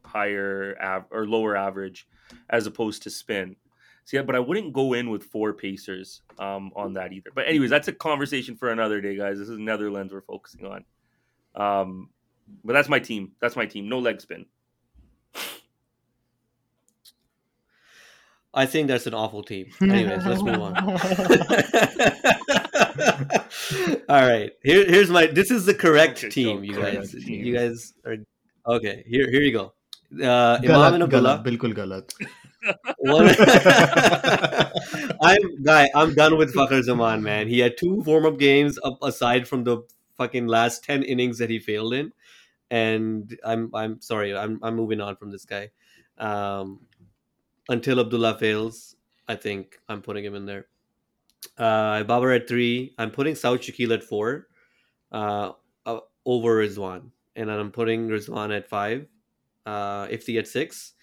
higher 0.05 0.77
av- 0.83 1.07
or 1.11 1.27
lower 1.27 1.57
average 1.57 2.07
as 2.51 2.67
opposed 2.67 3.03
to 3.05 3.11
spin. 3.11 3.57
So 4.05 4.17
yeah, 4.19 4.23
but 4.23 4.37
I 4.37 4.41
wouldn't 4.41 4.73
go 4.73 4.95
in 4.95 5.11
with 5.11 5.23
four 5.25 5.55
Pacers 5.55 6.23
um 6.39 6.73
on 6.77 6.93
that 6.95 7.13
either. 7.15 7.31
But 7.35 7.49
anyways, 7.49 7.71
that's 7.71 7.89
a 7.89 7.93
conversation 7.93 8.55
for 8.55 8.71
another 8.71 9.01
day, 9.01 9.17
guys. 9.17 9.39
This 9.39 9.49
is 9.49 9.59
Netherlands 9.59 10.13
we're 10.13 10.21
focusing 10.21 10.67
on. 10.67 10.85
Um 11.55 12.11
but 12.65 12.75
that's 12.75 12.89
my 12.89 12.99
team. 12.99 13.33
That's 13.41 13.57
my 13.57 13.67
team. 13.67 13.89
No 13.89 13.99
leg 13.99 14.21
spin. 14.21 14.47
I 18.55 18.67
think 18.67 18.89
that's 18.89 19.07
an 19.07 19.15
awful 19.15 19.43
team. 19.43 19.71
Anyways, 19.81 20.25
let's 20.25 20.43
move 20.43 20.61
on. 20.61 20.77
All 24.09 24.27
right. 24.27 24.51
Here, 24.63 24.87
here's 24.87 25.11
my. 25.11 25.27
This 25.27 25.51
is 25.51 25.67
the 25.67 25.75
correct 25.75 26.31
team, 26.31 26.65
you 26.65 26.75
correct 26.75 26.97
guys. 26.97 27.13
Team. 27.13 27.45
You 27.45 27.55
guys 27.55 27.93
are 28.07 28.17
okay. 28.67 29.05
Here, 29.07 29.31
here 29.31 29.43
you 29.43 29.53
go. 29.53 29.75
Uh, 30.15 30.59
galat, 30.61 30.95
Imam 30.95 31.11
galat, 31.11 31.45
bilkul 31.45 31.75
galat. 31.75 32.11
I'm 35.21 35.63
guy. 35.63 35.91
I'm 35.95 36.15
done 36.15 36.39
with 36.39 36.55
Fakhar 36.55 36.83
Zaman, 36.83 37.23
man. 37.23 37.49
He 37.49 37.59
had 37.59 37.77
two 37.77 37.97
warm-up 37.97 38.39
games 38.39 38.79
up, 38.83 38.99
aside 39.03 39.47
from 39.47 39.65
the 39.65 39.83
fucking 40.17 40.47
last 40.47 40.85
ten 40.85 41.03
innings 41.03 41.39
that 41.39 41.51
he 41.51 41.59
failed 41.59 41.93
in, 41.93 42.13
and 42.71 43.39
I'm 43.45 43.71
I'm 43.75 44.01
sorry. 44.01 44.35
I'm 44.35 44.59
I'm 44.63 44.75
moving 44.75 45.01
on 45.01 45.17
from 45.17 45.31
this 45.31 45.45
guy. 45.45 45.71
Um, 46.17 46.81
until 47.69 48.01
Abdullah 48.01 48.39
fails, 48.39 48.97
I 49.27 49.37
think 49.37 49.79
I'm 49.89 50.03
putting 50.03 50.25
him 50.25 50.35
in 50.35 50.47
there. 50.47 50.67
Uh, 51.57 52.03
Babar 52.05 52.33
at 52.33 52.49
three. 52.49 52.95
I'm 52.99 53.11
putting 53.11 53.35
Saud 53.35 53.59
Shakil 53.59 53.93
at 53.93 54.03
four, 54.03 54.49
uh, 55.13 55.53
uh, 55.87 56.01
over 56.25 56.57
Rizwan, 56.57 57.11
and 57.37 57.51
I'm 57.51 57.71
putting 57.71 58.09
Rizwan 58.09 58.57
at 58.57 58.69
five. 58.69 59.07
Uh, 59.67 60.07
Ifti 60.07 60.39
at 60.39 60.49
six 60.49 60.95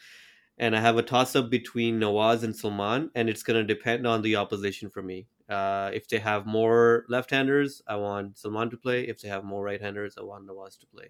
and 0.57 0.75
I 0.75 0.79
have 0.79 0.97
a 0.97 1.03
toss 1.03 1.35
up 1.35 1.49
between 1.49 1.99
Nawaz 1.99 2.43
and 2.43 2.55
Salman, 2.55 3.11
and 3.13 3.29
it's 3.29 3.43
going 3.43 3.65
to 3.65 3.73
depend 3.73 4.07
on 4.07 4.21
the 4.21 4.37
opposition 4.37 4.89
for 4.89 5.01
me. 5.01 5.27
Uh, 5.49 5.91
if 5.93 6.07
they 6.07 6.17
have 6.19 6.45
more 6.45 7.05
left 7.09 7.29
handers, 7.29 7.81
I 7.87 7.97
want 7.97 8.37
Salman 8.37 8.69
to 8.69 8.77
play. 8.77 9.01
If 9.07 9.21
they 9.21 9.27
have 9.27 9.43
more 9.43 9.63
right 9.63 9.81
handers, 9.81 10.17
I 10.17 10.23
want 10.23 10.47
Nawaz 10.47 10.79
to 10.79 10.87
play. 10.87 11.09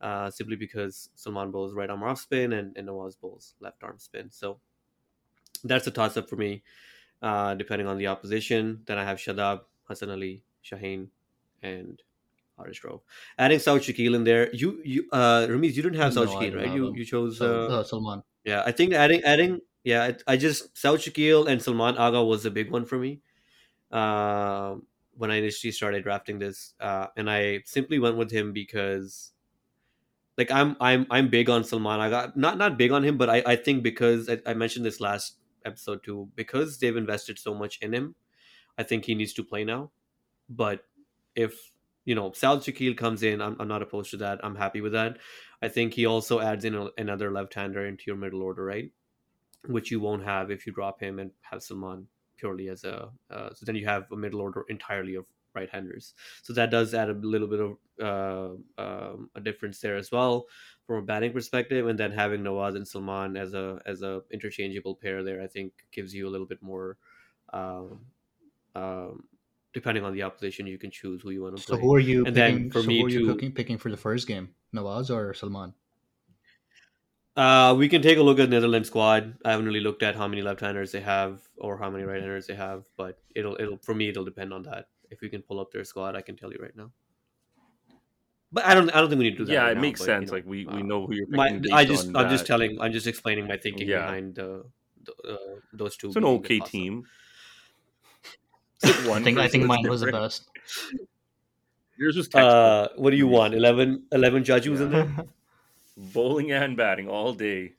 Uh, 0.00 0.30
simply 0.30 0.56
because 0.56 1.10
Salman 1.14 1.50
bowls 1.52 1.74
right 1.74 1.88
arm 1.88 2.02
off 2.02 2.20
spin 2.20 2.54
and, 2.54 2.76
and 2.76 2.88
Nawaz 2.88 3.20
bowls 3.20 3.54
left 3.60 3.84
arm 3.84 3.98
spin. 3.98 4.30
So 4.30 4.58
that's 5.64 5.86
a 5.86 5.90
toss 5.90 6.16
up 6.16 6.28
for 6.28 6.36
me, 6.36 6.62
uh, 7.22 7.54
depending 7.54 7.86
on 7.86 7.98
the 7.98 8.06
opposition. 8.08 8.82
Then 8.86 8.98
I 8.98 9.04
have 9.04 9.18
Shadab, 9.18 9.60
Hassan 9.84 10.10
Ali, 10.10 10.42
Shaheen, 10.64 11.08
and 11.62 12.02
Haris 12.58 12.80
Rauf. 12.80 13.00
Adding 13.38 13.58
Saud 13.58 13.80
Shakil 13.80 14.14
in 14.14 14.24
there. 14.24 14.52
You, 14.54 14.80
you, 14.84 15.08
uh, 15.12 15.46
Ramiz, 15.48 15.74
you 15.74 15.82
didn't 15.82 16.00
have 16.00 16.12
Saud 16.12 16.26
No, 16.26 16.58
right? 16.58 16.72
You, 16.72 16.88
him. 16.88 16.96
you 16.96 17.04
chose. 17.04 17.40
Uh, 17.40 17.66
uh, 17.66 17.84
Salman 17.84 18.22
yeah, 18.44 18.62
I 18.66 18.72
think 18.72 18.92
adding 18.92 19.22
adding 19.22 19.60
yeah, 19.84 20.12
I, 20.26 20.32
I 20.32 20.36
just 20.36 20.74
Saud 20.74 20.98
Shakil 20.98 21.48
and 21.48 21.62
Salman 21.62 21.96
Aga 21.96 22.24
was 22.24 22.44
a 22.44 22.50
big 22.50 22.70
one 22.70 22.84
for 22.84 22.98
me. 22.98 23.20
Um, 23.90 24.86
when 25.14 25.30
I 25.30 25.36
initially 25.36 25.72
started 25.72 26.02
drafting 26.02 26.38
this, 26.38 26.74
uh, 26.80 27.08
and 27.16 27.30
I 27.30 27.62
simply 27.66 27.98
went 27.98 28.16
with 28.16 28.30
him 28.30 28.52
because, 28.52 29.32
like, 30.38 30.50
I'm 30.50 30.76
I'm 30.80 31.06
I'm 31.10 31.28
big 31.28 31.50
on 31.50 31.64
Salman 31.64 32.00
Aga. 32.00 32.32
Not 32.36 32.58
not 32.58 32.78
big 32.78 32.92
on 32.92 33.04
him, 33.04 33.16
but 33.16 33.28
I 33.30 33.42
I 33.46 33.56
think 33.56 33.82
because 33.82 34.28
I, 34.28 34.38
I 34.46 34.54
mentioned 34.54 34.84
this 34.84 35.00
last 35.00 35.36
episode 35.64 36.02
two 36.04 36.28
because 36.34 36.78
they've 36.78 36.96
invested 36.96 37.38
so 37.38 37.54
much 37.54 37.78
in 37.82 37.92
him, 37.92 38.14
I 38.78 38.82
think 38.82 39.04
he 39.04 39.14
needs 39.14 39.32
to 39.34 39.44
play 39.44 39.64
now. 39.64 39.90
But 40.48 40.84
if 41.34 41.72
you 42.04 42.14
know 42.14 42.30
Saud 42.30 42.58
Shakil 42.64 42.96
comes 42.96 43.22
in, 43.22 43.40
I'm 43.40 43.56
I'm 43.60 43.68
not 43.68 43.82
opposed 43.82 44.10
to 44.12 44.16
that. 44.18 44.40
I'm 44.42 44.56
happy 44.56 44.80
with 44.80 44.92
that. 44.92 45.18
I 45.62 45.68
think 45.68 45.94
he 45.94 46.06
also 46.06 46.40
adds 46.40 46.64
in 46.64 46.74
a, 46.74 46.88
another 46.98 47.30
left-hander 47.30 47.86
into 47.86 48.04
your 48.06 48.16
middle 48.16 48.42
order, 48.42 48.64
right? 48.64 48.90
Which 49.66 49.90
you 49.90 50.00
won't 50.00 50.24
have 50.24 50.50
if 50.50 50.66
you 50.66 50.72
drop 50.72 51.00
him 51.00 51.18
and 51.18 51.30
have 51.42 51.62
Salman 51.62 52.08
purely 52.36 52.68
as 52.68 52.84
a. 52.84 53.10
Uh, 53.30 53.50
so 53.54 53.64
then 53.64 53.76
you 53.76 53.86
have 53.86 54.10
a 54.10 54.16
middle 54.16 54.40
order 54.40 54.64
entirely 54.68 55.14
of 55.14 55.24
right-handers. 55.54 56.14
So 56.42 56.52
that 56.54 56.70
does 56.70 56.94
add 56.94 57.08
a 57.10 57.12
little 57.14 57.48
bit 57.48 57.60
of 57.60 57.76
uh, 58.00 58.82
um, 58.82 59.30
a 59.34 59.40
difference 59.40 59.80
there 59.80 59.96
as 59.96 60.10
well 60.10 60.46
from 60.86 60.96
a 60.96 61.02
batting 61.02 61.32
perspective. 61.32 61.86
And 61.86 61.98
then 61.98 62.12
having 62.12 62.42
Nawaz 62.42 62.76
and 62.76 62.86
Salman 62.86 63.36
as 63.36 63.54
a 63.54 63.80
as 63.86 64.02
a 64.02 64.22
interchangeable 64.30 64.94
pair 64.96 65.22
there, 65.22 65.42
I 65.42 65.46
think 65.46 65.72
gives 65.92 66.14
you 66.14 66.28
a 66.28 66.30
little 66.30 66.46
bit 66.46 66.62
more. 66.62 66.96
Um, 67.52 68.00
um, 68.74 69.24
depending 69.74 70.04
on 70.04 70.12
the 70.12 70.22
opposition, 70.22 70.66
you 70.66 70.78
can 70.78 70.90
choose 70.90 71.22
who 71.22 71.30
you 71.30 71.42
want 71.42 71.56
to 71.56 71.62
so 71.62 71.74
play. 71.74 71.80
who 71.82 71.94
are 71.94 72.00
you 72.00 72.24
And 72.26 72.34
then 72.36 72.70
for 72.70 72.82
so 72.82 72.88
me 72.88 73.00
who 73.00 73.06
are 73.06 73.08
you 73.10 73.26
to- 73.26 73.34
picking, 73.34 73.52
picking 73.52 73.78
for 73.78 73.90
the 73.90 73.96
first 73.96 74.26
game 74.26 74.50
Nawaz 74.74 75.10
or 75.10 75.32
Salman 75.34 75.74
Uh, 77.36 77.74
we 77.78 77.88
can 77.88 78.02
take 78.02 78.18
a 78.18 78.22
look 78.22 78.38
at 78.38 78.50
Netherlands 78.50 78.88
squad. 78.88 79.38
I 79.44 79.50
haven't 79.52 79.64
really 79.66 79.80
looked 79.80 80.02
at 80.02 80.14
how 80.16 80.28
many 80.28 80.42
left-handers 80.42 80.92
they 80.92 81.00
have 81.00 81.40
or 81.56 81.78
how 81.78 81.88
many 81.90 82.04
right-handers 82.04 82.46
they 82.46 82.54
have, 82.54 82.84
but 82.96 83.18
it'll 83.34 83.56
it'll 83.58 83.78
for 83.78 83.94
me 83.94 84.08
it'll 84.10 84.24
depend 84.24 84.52
on 84.52 84.62
that. 84.64 84.88
If 85.12 85.20
we 85.20 85.28
can 85.28 85.42
pull 85.42 85.60
up 85.60 85.70
their 85.70 85.84
squad, 85.84 86.16
I 86.16 86.22
can 86.22 86.36
tell 86.36 86.52
you 86.52 86.58
right 86.60 86.74
now. 86.74 86.90
But 88.50 88.66
I 88.66 88.74
don't 88.74 88.90
I 88.90 89.00
don't 89.00 89.08
think 89.08 89.18
we 89.18 89.24
need 89.24 89.36
to 89.38 89.38
do 89.38 89.44
that. 89.46 89.52
Yeah, 89.52 89.62
right 89.62 89.72
it 89.72 89.74
now, 89.76 89.80
makes 89.80 90.00
but, 90.00 90.08
you 90.08 90.14
sense. 90.14 90.30
know, 90.30 90.36
like 90.36 90.46
we, 90.46 90.66
we 90.66 90.82
uh, 90.82 90.82
know 90.90 91.06
who 91.06 91.14
you're 91.14 91.26
picking. 91.26 91.36
my 91.36 91.58
based 91.58 91.72
I 91.72 91.84
just 91.84 92.08
on 92.08 92.16
I'm 92.16 92.30
just 92.30 92.46
telling 92.46 92.80
I'm 92.80 92.92
just 92.92 93.06
explaining 93.06 93.46
my 93.46 93.56
thinking 93.56 93.88
Yeah. 93.88 94.06
behind 94.06 94.38
uh, 94.38 94.62
th- 95.06 95.18
uh, 95.36 95.56
those 95.72 95.96
two. 95.96 96.08
It's 96.08 96.16
an 96.16 96.24
okay 96.24 96.58
toss-up. 96.58 96.70
team. 96.72 97.04
I 98.84 99.22
think 99.22 99.38
I 99.38 99.48
think 99.48 99.66
mine 99.66 99.88
was 99.88 100.00
the 100.00 100.12
best 100.12 100.50
Yours 101.98 102.16
was 102.16 102.28
textbook. 102.28 102.52
Uh, 102.52 102.88
what 102.96 103.10
do 103.10 103.16
you 103.16 103.28
want? 103.28 103.54
11, 103.54 104.06
11 104.12 104.44
judges 104.44 104.80
in 104.80 104.90
there? 104.90 105.08
bowling 105.96 106.50
and 106.50 106.76
batting 106.76 107.08
all 107.08 107.32
day. 107.32 107.74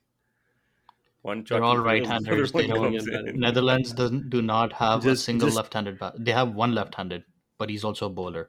One 1.24 1.38
They're 1.40 1.58
chucky 1.60 1.64
all 1.64 1.76
fails, 1.84 1.86
right-handers. 1.86 2.52
another 2.52 3.00
They 3.00 3.12
don't- 3.12 3.36
Netherlands 3.40 3.92
doesn't 3.94 4.30
do 4.30 4.42
not 4.42 4.72
have 4.74 5.06
a 5.06 5.16
single 5.16 5.48
just- 5.48 5.58
left-handed 5.58 5.98
bat. 6.00 6.14
They 6.20 6.32
have 6.32 6.54
one 6.54 6.76
left-handed, 6.76 7.24
but 7.58 7.70
he's 7.70 7.84
also 7.84 8.06
a 8.06 8.10
bowler. 8.10 8.48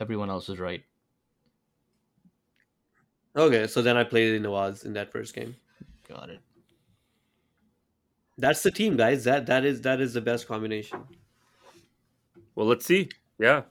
Everyone 0.00 0.28
else 0.28 0.48
is 0.48 0.58
right. 0.58 0.82
Okay, 3.36 3.66
so 3.66 3.82
then 3.82 3.96
I 3.96 4.04
played 4.04 4.34
in 4.34 4.42
Nawaz 4.42 4.84
in 4.84 4.92
that 4.94 5.12
first 5.12 5.34
game. 5.34 5.56
Got 6.08 6.30
it. 6.30 6.40
That's 8.38 8.62
the 8.62 8.70
team, 8.70 8.96
guys. 8.96 9.24
That 9.24 9.46
that 9.46 9.64
is 9.64 9.80
that 9.82 10.00
is 10.00 10.12
the 10.14 10.20
best 10.20 10.46
combination. 10.48 11.00
Well, 12.54 12.66
let's 12.66 12.84
see. 12.86 13.08
Yeah. 13.38 13.62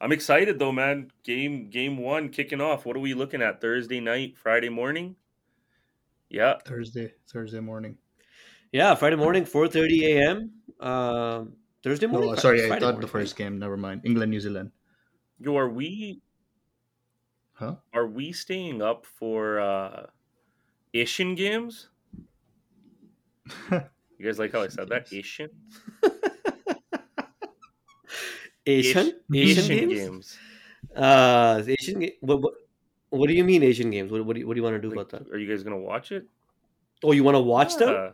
I'm 0.00 0.10
excited 0.12 0.58
though, 0.58 0.72
man. 0.72 1.10
Game 1.22 1.70
game 1.70 1.96
one 1.98 2.28
kicking 2.28 2.60
off. 2.60 2.84
What 2.84 2.96
are 2.96 3.00
we 3.00 3.14
looking 3.14 3.42
at? 3.42 3.60
Thursday 3.60 4.00
night, 4.00 4.36
Friday 4.36 4.68
morning? 4.68 5.14
Yeah. 6.32 6.58
Thursday, 6.64 7.14
Thursday 7.28 7.60
morning. 7.60 7.98
Yeah, 8.72 8.94
Friday 8.96 9.16
morning, 9.16 9.44
4:30 9.44 10.02
a.m. 10.16 10.38
Um, 10.80 11.56
Thursday 11.84 12.06
morning. 12.06 12.30
Oh, 12.30 12.32
Fri- 12.34 12.40
sorry, 12.40 12.64
I 12.64 12.68
thought 12.80 12.82
morning, 12.82 13.00
the 13.02 13.08
first 13.08 13.36
game. 13.36 13.58
Never 13.58 13.76
mind. 13.76 14.02
England, 14.04 14.30
New 14.30 14.40
Zealand. 14.40 14.72
Yo, 15.38 15.56
are 15.56 15.68
we 15.68 16.22
Huh? 17.54 17.76
are 17.92 18.06
we 18.06 18.32
staying 18.32 18.82
up 18.82 19.04
for 19.06 19.60
uh 19.60 20.06
Asian 20.94 21.34
games? 21.34 21.90
You 24.18 24.28
guys 24.28 24.38
like 24.38 24.52
how 24.52 24.62
I 24.62 24.68
said 24.68 24.88
that? 24.90 25.12
Asian? 25.12 25.50
Asian 28.66 29.20
Ish- 29.34 29.58
Asian, 29.58 29.88
games. 29.88 30.38
Uh, 30.94 31.62
Asian. 31.66 32.08
What, 32.20 32.40
what 32.42 32.54
what 33.11 33.27
do 33.27 33.33
you 33.33 33.43
mean 33.43 33.63
Asian 33.63 33.89
games? 33.91 34.11
What 34.11 34.25
what 34.25 34.33
do 34.35 34.39
you, 34.41 34.47
what 34.47 34.53
do 34.55 34.59
you 34.59 34.63
want 34.63 34.75
to 34.81 34.81
do 34.81 34.89
Like, 34.95 35.07
about 35.11 35.25
that? 35.25 35.33
are 35.33 35.37
you 35.39 35.47
guys 35.51 35.63
gonna 35.63 35.77
watch 35.89 36.11
it? 36.11 36.25
Oh, 37.03 37.11
you 37.11 37.23
want 37.23 37.35
to 37.35 37.41
watch 37.55 37.75
them? 37.83 37.89
Yeah. 37.93 38.11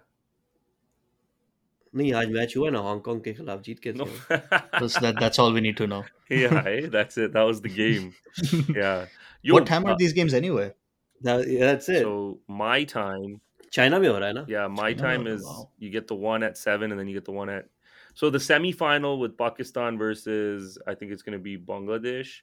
नहीं 1.95 2.13
आज 2.19 2.29
match 2.31 2.55
हुआ 2.57 2.69
ना 2.69 2.79
Hong Kong 2.81 3.19
के 3.21 3.33
खिलाफ 3.33 3.61
जीत 3.63 3.79
के 3.79 3.91
No. 3.97 4.05
थे 4.05 4.37
That's, 4.79 4.99
that, 4.99 5.19
that's 5.19 5.39
all 5.39 5.51
we 5.57 5.61
need 5.61 5.77
to 5.81 5.87
know. 5.87 6.03
yeah, 6.29 6.61
hey, 6.67 6.85
that's 6.95 7.17
it. 7.25 7.33
That 7.33 7.43
was 7.49 7.61
the 7.65 7.69
game. 7.69 8.13
Yeah. 8.77 9.05
Yo, 9.43 9.53
what 9.53 9.67
time 9.67 9.85
are 9.85 9.93
uh, 9.93 9.97
these 9.99 10.13
games 10.19 10.33
anyway? 10.33 10.71
That- 11.27 11.47
yeah, 11.47 11.65
that's 11.71 11.89
it 11.89 12.01
So 12.07 12.13
my 12.61 12.83
time, 12.93 13.35
China 13.77 13.99
में 13.99 14.07
हो 14.09 14.17
रहा 14.17 14.27
है 14.27 14.33
ना 14.39 14.45
yeah, 14.55 14.67
my 14.79 14.89
Oh, 14.93 14.97
time 15.03 15.27
is 15.35 15.43
wow. 15.51 15.69
you 15.85 15.91
get 15.97 16.07
the 16.13 16.17
one 16.23 16.43
at 16.49 16.57
seven, 16.63 16.91
and 16.95 16.99
then 17.03 17.07
you 17.11 17.15
get 17.19 17.25
the 17.29 17.35
one 17.37 17.49
at. 17.57 17.69
So 18.21 18.29
the 18.37 18.41
semifinal 18.47 19.19
with 19.25 19.37
Pakistan 19.37 19.97
versus 20.01 20.77
I 20.87 20.95
think 20.95 21.11
it's 21.17 21.23
going 21.29 21.37
to 21.37 21.43
be 21.51 21.55
Bangladesh 21.71 22.33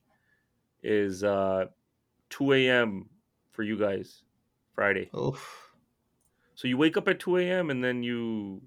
is 0.95 1.23
uh 1.33 1.67
2 2.30 2.54
a.m. 2.54 3.10
for 3.52 3.64
you 3.64 3.78
guys 3.78 4.24
Friday. 4.74 5.10
Oh, 5.14 5.38
So 6.56 6.68
you 6.68 6.78
wake 6.78 6.98
up 6.98 7.08
at 7.08 7.20
two 7.20 7.38
a.m. 7.38 7.70
and 7.70 7.84
then 7.84 8.04
you 8.04 8.62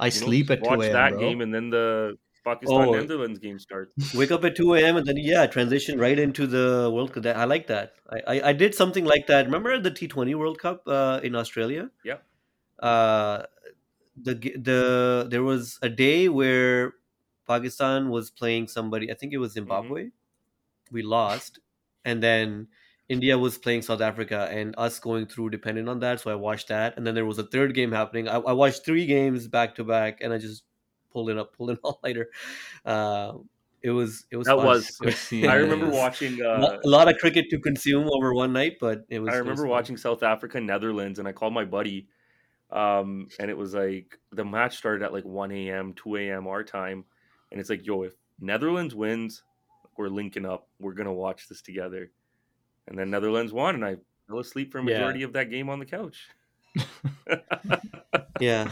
I 0.00 0.06
you 0.06 0.12
know, 0.12 0.26
sleep 0.26 0.50
at 0.50 0.60
watch 0.62 0.78
2 0.78 0.82
a.m. 0.82 0.92
that 0.92 1.10
bro. 1.12 1.20
game, 1.20 1.40
and 1.40 1.54
then 1.54 1.70
the 1.70 2.16
Pakistan 2.44 2.88
Oh. 2.88 2.92
Netherlands 2.92 3.38
game 3.38 3.58
starts. 3.58 3.94
Wake 4.14 4.32
up 4.32 4.44
at 4.44 4.56
2 4.56 4.74
a.m. 4.74 4.96
and 4.96 5.06
then 5.06 5.16
yeah, 5.16 5.46
transition 5.46 5.98
right 5.98 6.18
into 6.18 6.46
the 6.46 6.90
World 6.92 7.12
Cup. 7.12 7.24
I 7.26 7.44
like 7.44 7.68
that. 7.68 7.94
I, 8.10 8.18
I, 8.26 8.48
I 8.48 8.52
did 8.52 8.74
something 8.74 9.04
like 9.04 9.28
that. 9.28 9.44
Remember 9.46 9.78
the 9.78 9.90
T20 9.92 10.34
World 10.34 10.58
Cup 10.58 10.82
uh, 10.88 11.20
in 11.22 11.36
Australia? 11.36 11.90
Yeah. 12.04 12.16
Uh, 12.80 13.44
the 14.20 14.34
the 14.34 15.26
there 15.30 15.42
was 15.44 15.78
a 15.82 15.88
day 15.88 16.28
where 16.28 16.94
Pakistan 17.46 18.10
was 18.10 18.30
playing 18.30 18.66
somebody. 18.68 19.10
I 19.10 19.14
think 19.14 19.32
it 19.32 19.38
was 19.38 19.52
Zimbabwe. 19.52 20.10
We 20.90 21.02
lost, 21.02 21.60
and 22.04 22.22
then 22.22 22.68
India 23.08 23.38
was 23.38 23.58
playing 23.58 23.82
South 23.82 24.00
Africa, 24.00 24.48
and 24.50 24.74
us 24.78 24.98
going 24.98 25.26
through 25.26 25.50
depended 25.50 25.88
on 25.88 26.00
that. 26.00 26.20
So 26.20 26.30
I 26.30 26.34
watched 26.34 26.68
that, 26.68 26.96
and 26.96 27.06
then 27.06 27.14
there 27.14 27.26
was 27.26 27.38
a 27.38 27.44
third 27.44 27.74
game 27.74 27.92
happening. 27.92 28.28
I, 28.28 28.36
I 28.36 28.52
watched 28.52 28.84
three 28.84 29.06
games 29.06 29.48
back 29.48 29.74
to 29.76 29.84
back, 29.84 30.18
and 30.20 30.32
I 30.32 30.38
just 30.38 30.64
pulled 31.12 31.30
it 31.30 31.38
up, 31.38 31.54
pulled 31.56 31.70
it 31.70 31.78
all 31.84 32.00
later. 32.02 32.30
Uh, 32.84 33.34
it 33.82 33.90
was 33.90 34.24
it 34.30 34.36
was 34.36 34.46
That 34.46 34.56
fun. 34.56 34.66
was. 34.66 35.00
It 35.32 35.48
I 35.48 35.54
remember 35.54 35.86
was 35.86 35.96
watching. 35.96 36.40
a 36.40 36.48
Uh, 36.48 36.78
a 36.84 36.88
lot 36.88 37.08
of 37.08 37.16
cricket 37.18 37.46
to 37.50 37.58
consume 37.58 38.08
over 38.12 38.32
one 38.32 38.52
night, 38.52 38.76
but 38.80 39.04
it 39.08 39.18
was. 39.18 39.32
I 39.32 39.36
it 39.36 39.40
was 39.40 39.44
remember 39.44 39.66
watching 39.66 39.96
South 39.96 40.22
Africa 40.22 40.60
Netherlands, 40.60 41.18
and 41.18 41.26
I 41.26 41.32
called 41.32 41.52
my 41.52 41.64
buddy, 41.64 42.08
um, 42.70 43.28
and 43.38 43.50
it 43.50 43.56
was 43.56 43.74
like 43.74 44.18
the 44.30 44.44
match 44.44 44.76
started 44.76 45.04
at 45.04 45.12
like 45.12 45.24
one 45.24 45.52
a.m., 45.52 45.94
two 45.94 46.16
a.m. 46.16 46.46
our 46.46 46.62
time, 46.64 47.04
and 47.50 47.60
it's 47.60 47.70
like, 47.70 47.84
yo, 47.86 48.02
if 48.04 48.14
Netherlands 48.40 48.94
wins, 48.94 49.42
we're 49.96 50.08
linking 50.08 50.44
up. 50.46 50.68
We're 50.78 50.94
gonna 50.94 51.12
watch 51.12 51.48
this 51.48 51.62
together, 51.62 52.10
and 52.88 52.98
then 52.98 53.10
Netherlands 53.10 53.52
won, 53.52 53.74
and 53.76 53.84
I 53.84 53.96
fell 54.28 54.38
asleep 54.40 54.72
for 54.72 54.78
a 54.78 54.84
Yeah. 54.84 54.94
majority 54.98 55.22
of 55.22 55.32
that 55.34 55.50
game 55.50 55.68
on 55.68 55.78
the 55.78 55.86
couch. 55.86 56.28
Yeah. 58.40 58.70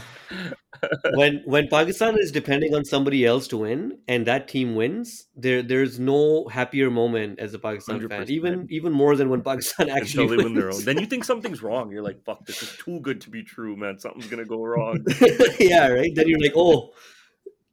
when 1.13 1.43
when 1.45 1.67
Pakistan 1.69 2.17
is 2.19 2.31
depending 2.31 2.75
on 2.75 2.83
somebody 2.83 3.25
else 3.25 3.47
to 3.49 3.57
win 3.57 3.99
and 4.07 4.25
that 4.27 4.47
team 4.49 4.75
wins, 4.75 5.27
there 5.35 5.61
there's 5.61 5.97
no 5.99 6.47
happier 6.47 6.89
moment 6.89 7.39
as 7.39 7.53
a 7.53 7.59
Pakistan 7.59 7.99
fan. 8.09 8.25
100%. 8.25 8.29
Even 8.29 8.67
even 8.69 8.91
more 8.91 9.15
than 9.15 9.29
when 9.29 9.41
Pakistan 9.41 9.89
actually 9.89 10.23
Until 10.23 10.37
they 10.37 10.43
win 10.43 10.53
their 10.55 10.65
own. 10.65 10.71
wins. 10.73 10.85
Then 10.85 10.99
you 10.99 11.05
think 11.05 11.23
something's 11.23 11.61
wrong. 11.63 11.91
You're 11.91 12.01
like, 12.01 12.21
fuck, 12.25 12.45
this 12.45 12.61
is 12.63 12.75
too 12.77 12.99
good 12.99 13.21
to 13.21 13.29
be 13.29 13.43
true, 13.43 13.75
man. 13.77 13.97
Something's 13.99 14.27
gonna 14.27 14.45
go 14.45 14.63
wrong. 14.65 15.05
yeah, 15.59 15.87
right. 15.87 16.13
Then 16.13 16.27
you're 16.27 16.39
like, 16.41 16.53
oh, 16.55 16.91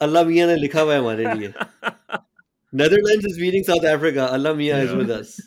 Allah 0.01 0.25
Mia 0.25 0.47
ne 0.47 0.57
likha 0.69 0.85
hua 0.85 0.95
hai 0.95 1.01
hamare 1.01 1.27
liye. 1.35 2.21
Netherlands 2.79 3.25
is 3.25 3.37
beating 3.37 3.65
South 3.65 3.85
Africa. 3.85 4.31
Allah 4.31 4.55
Mia 4.55 4.79
is 4.79 4.95
with 4.95 5.11
us. 5.11 5.41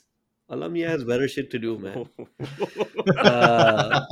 Allah 0.50 0.67
Mia 0.70 0.89
has 0.89 1.06
better 1.06 1.30
shit 1.30 1.50
to 1.52 1.60
do, 1.60 1.78
man. 1.80 2.10
Uh, 3.17 4.06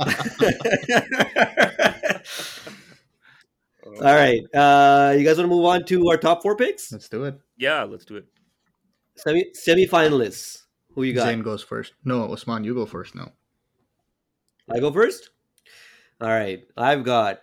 all 3.86 4.14
right. 4.16 4.40
Uh, 4.54 5.14
you 5.16 5.24
guys 5.24 5.36
want 5.36 5.48
to 5.50 5.54
move 5.54 5.64
on 5.64 5.84
to 5.84 6.08
our 6.08 6.16
top 6.16 6.42
four 6.42 6.56
picks? 6.56 6.90
Let's 6.90 7.08
do 7.08 7.24
it. 7.24 7.38
yeah, 7.56 7.84
let's 7.84 8.04
do 8.04 8.16
it. 8.16 8.24
Semi 9.16 9.44
semifinalists. 9.54 10.62
Who 10.94 11.04
you 11.04 11.12
got? 11.12 11.26
Zain 11.26 11.42
goes 11.42 11.62
first. 11.62 11.92
No, 12.04 12.32
Osman, 12.32 12.64
you 12.64 12.74
go 12.74 12.86
first 12.86 13.14
now. 13.14 13.32
I 14.72 14.80
go 14.80 14.90
first. 14.90 15.30
All 16.20 16.28
right. 16.28 16.64
I've 16.76 17.04
got 17.04 17.42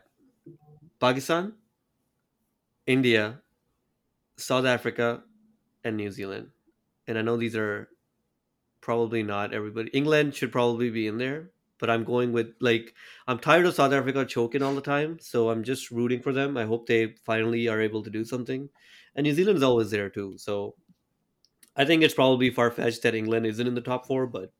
Pakistan, 0.99 1.53
India, 2.85 3.41
South 4.37 4.65
Africa, 4.65 5.23
and 5.87 5.97
New 5.97 6.11
Zealand. 6.11 6.49
And 7.07 7.17
I 7.17 7.21
know 7.21 7.37
these 7.37 7.55
are 7.55 7.89
probably 8.81 9.23
not 9.23 9.53
everybody. 9.53 9.89
England 9.91 10.35
should 10.35 10.51
probably 10.51 10.89
be 10.89 11.07
in 11.07 11.17
there, 11.17 11.51
but 11.79 11.89
I'm 11.89 12.03
going 12.03 12.33
with 12.33 12.53
like 12.59 12.93
I'm 13.27 13.39
tired 13.39 13.65
of 13.65 13.75
South 13.75 13.93
Africa 13.93 14.25
choking 14.25 14.61
all 14.61 14.75
the 14.75 14.81
time, 14.81 15.17
so 15.19 15.49
I'm 15.49 15.63
just 15.63 15.89
rooting 15.91 16.21
for 16.21 16.33
them. 16.33 16.57
I 16.57 16.65
hope 16.65 16.87
they 16.87 17.15
finally 17.25 17.67
are 17.67 17.81
able 17.81 18.03
to 18.03 18.09
do 18.09 18.25
something. 18.25 18.69
And 19.15 19.23
New 19.23 19.33
Zealand 19.33 19.57
is 19.57 19.63
always 19.63 19.89
there 19.89 20.09
too, 20.09 20.37
so 20.37 20.75
I 21.75 21.85
think 21.85 22.03
it's 22.03 22.13
probably 22.13 22.49
far 22.49 22.69
fetched 22.71 23.01
that 23.03 23.15
England 23.15 23.45
isn't 23.45 23.67
in 23.67 23.75
the 23.75 23.81
top 23.81 24.05
four, 24.05 24.27
but 24.27 24.51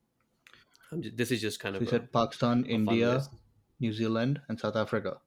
I'm 0.90 1.02
just, 1.02 1.16
this 1.16 1.30
is 1.30 1.40
just 1.40 1.60
kind 1.60 1.74
So 1.74 1.76
of 1.76 1.82
you 1.82 1.88
said 1.88 2.12
Pakistan, 2.12 2.64
India. 2.64 3.22
New 3.80 3.92
Zealand, 3.92 4.40
and 4.48 4.58
South 4.58 4.74
Africa. 4.74 5.18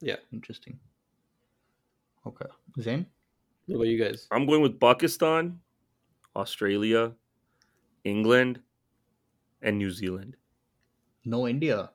Yeah. 0.00 0.16
Interesting. 0.32 0.78
Okay. 2.26 2.46
Zain? 2.80 3.06
What 3.72 3.76
about 3.76 3.88
you 3.88 4.02
guys? 4.02 4.28
I'm 4.30 4.46
going 4.46 4.62
with 4.62 4.78
Pakistan, 4.80 5.60
Australia, 6.36 7.12
England, 8.04 8.60
and 9.62 9.78
New 9.78 9.90
Zealand. 9.90 10.36
No 11.24 11.46
India. 11.48 11.90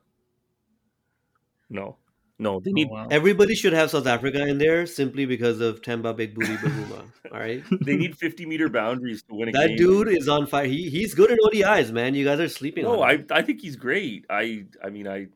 No, 1.70 1.98
no, 2.40 2.60
they 2.62 2.72
Oh, 2.72 2.74
need 2.74 2.90
wow. 2.90 3.08
Everybody 3.12 3.54
should 3.56 3.74
have 3.74 3.92
South 3.92 4.08
Africa 4.08 4.48
in 4.48 4.58
there 4.58 4.86
simply 4.86 5.26
because 5.26 5.60
of 5.60 5.82
Temba 5.82 6.16
Big 6.16 6.34
Booty 6.34 6.56
Bavuma. 6.56 7.04
All 7.32 7.40
right, 7.40 7.62
they 7.82 7.98
need 7.98 8.18
50 8.18 8.46
meter 8.46 8.70
boundaries 8.70 9.22
to 9.24 9.36
win 9.36 9.50
a 9.50 9.52
game. 9.52 9.62
that 9.62 9.68
game. 9.70 9.78
dude 9.78 10.08
is 10.08 10.30
on 10.30 10.48
fire. 10.48 10.66
He 10.66 10.90
he's 10.90 11.14
good 11.14 11.30
in 11.30 11.38
ODIs, 11.40 11.92
man. 11.92 12.16
You 12.16 12.24
guys 12.24 12.40
are 12.40 12.48
sleeping 12.48 12.84
No, 12.86 13.02
on 13.04 13.10
him. 13.12 13.26
I 13.32 13.40
I 13.40 13.42
think 13.42 13.60
he's 13.62 13.76
great. 13.76 14.26
I 14.30 14.66
I 14.84 14.90
mean 14.90 15.08
I 15.08 15.28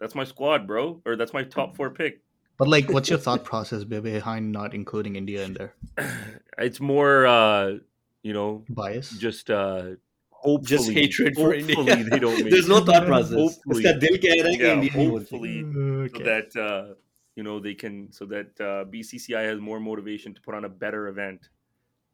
that's 0.00 0.14
my 0.16 0.24
squad, 0.24 0.66
bro, 0.66 1.00
or 1.06 1.14
that's 1.16 1.32
my 1.32 1.44
top 1.44 1.72
mm. 1.72 1.76
four 1.76 1.90
pick. 1.90 2.22
But 2.58 2.68
like, 2.68 2.90
what's 2.90 3.10
your 3.10 3.18
thought 3.18 3.44
process 3.52 3.84
behind 3.84 4.52
not 4.52 4.74
including 4.74 5.16
India 5.16 5.44
in 5.44 5.54
there? 5.54 5.74
It's 6.58 6.80
more 6.80 7.26
uh, 7.26 7.78
you 8.22 8.32
know, 8.32 8.64
Bias? 8.68 9.10
just 9.18 9.50
uh 9.50 9.96
hopefully 10.30 10.76
Just 10.76 10.90
hatred 10.90 11.34
for 11.36 11.54
India. 11.54 11.76
hopefully 11.76 12.02
they 12.04 12.18
don't 12.18 12.38
make 12.44 12.50
There's 12.50 12.68
no 12.68 12.80
thought 12.84 13.06
process. 13.06 13.34
Hopefully. 13.34 13.84
Uska 13.84 14.00
dil 14.00 14.18
keh 14.18 14.38
raha 14.42 14.48
hai 14.48 14.56
ki 14.56 14.62
yeah, 14.62 14.72
India 14.78 14.90
nahi 14.90 15.08
bolti. 15.10 15.18
hopefully 15.18 16.08
so 16.14 16.24
that 16.30 16.56
uh 16.56 16.94
you 17.36 17.42
know 17.48 17.58
they 17.60 17.74
can 17.74 17.98
so 18.18 18.26
that 18.32 18.60
uh 18.60 18.84
BCCI 18.94 19.44
has 19.50 19.60
more 19.60 19.78
motivation 19.80 20.34
to 20.34 20.40
put 20.40 20.54
on 20.54 20.64
a 20.64 20.72
better 20.84 21.08
event. 21.08 21.48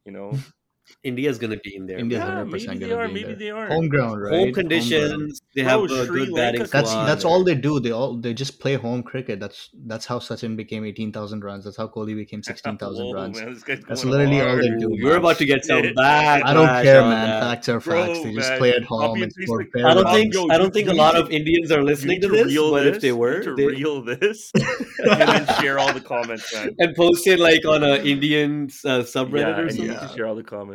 You 0.04 0.12
know, 0.12 0.28
India's 1.04 1.38
gonna 1.38 1.56
be 1.56 1.74
in 1.76 1.86
there. 1.86 1.98
India's 1.98 2.20
yeah, 2.20 2.42
100% 2.44 2.50
maybe 2.50 2.66
they 2.78 2.88
gonna 2.88 2.96
are, 2.96 3.08
be 3.08 3.08
in 3.08 3.14
maybe 3.14 3.24
there. 3.28 3.36
they 3.36 3.50
aren't. 3.50 3.72
Home 3.72 3.88
ground, 3.88 4.22
right? 4.22 4.32
Home 4.32 4.40
ground. 4.52 4.54
conditions. 4.54 5.40
They 5.54 5.62
Bro, 5.62 5.70
have 5.70 5.90
a 5.90 6.06
Sri 6.06 6.26
good 6.26 6.34
batting 6.34 6.60
That's 6.60 6.90
squad. 6.90 7.06
that's 7.06 7.24
all 7.24 7.44
they 7.44 7.54
do. 7.54 7.80
They 7.80 7.90
all 7.92 8.16
they 8.16 8.34
just 8.34 8.60
play 8.60 8.74
home 8.74 9.02
cricket. 9.02 9.40
That's 9.40 9.70
that's 9.86 10.06
how 10.06 10.18
Sachin 10.18 10.56
became 10.56 10.84
eighteen 10.84 11.12
thousand 11.12 11.44
runs. 11.44 11.64
That's 11.64 11.76
how 11.76 11.88
Kohli 11.88 12.14
became 12.16 12.42
sixteen 12.50 12.78
thousand 12.78 13.12
runs. 13.12 13.38
man, 13.40 13.52
That's 13.88 14.04
going 14.04 14.10
literally 14.12 14.40
all 14.40 14.56
they 14.56 14.68
do. 14.78 14.90
Ooh, 14.90 14.96
You're 14.96 15.16
about 15.16 15.38
to 15.38 15.44
get 15.46 15.64
some 15.64 15.82
Yeah. 15.84 15.92
back. 15.96 16.44
I 16.44 16.52
don't 16.54 16.66
care, 16.82 17.02
man. 17.02 17.40
Facts 17.42 17.68
are 17.68 17.80
Bro, 17.80 18.06
facts. 18.06 18.22
They 18.24 18.34
just 18.34 18.48
man, 18.50 18.58
play 18.58 18.70
at 18.72 18.84
home 18.84 19.22
and 19.22 19.22
and 19.22 19.32
score 19.32 19.64
I 19.76 19.94
don't 19.94 20.04
runs. 20.04 20.16
think 20.16 20.34
Yo, 20.34 20.48
I 20.50 20.58
don't 20.58 20.72
think 20.72 20.88
a 20.88 20.94
lot 20.94 21.16
of 21.16 21.30
Indians 21.30 21.70
are 21.72 21.82
listening 21.82 22.20
to 22.22 22.28
this, 22.28 22.46
reel 22.46 22.70
but 22.70 22.86
if 22.86 23.00
they 23.00 23.12
were, 23.12 23.38
need 23.38 23.44
to 23.44 23.54
they, 23.54 23.66
reel 23.66 24.02
this 24.12 24.50
and 24.54 25.46
share 25.60 25.78
all 25.78 25.92
the 25.92 26.00
comments, 26.00 26.52
and 26.54 26.94
post 26.96 27.26
it 27.26 27.38
like 27.38 27.64
on 27.66 27.82
a 27.82 27.96
Indian 27.96 28.64
uh, 28.84 29.00
subreddit 29.00 29.58
or 29.58 29.70
something. 29.70 29.88
to 29.88 30.12
share 30.14 30.26
all 30.26 30.34
the 30.34 30.42
comments. 30.42 30.71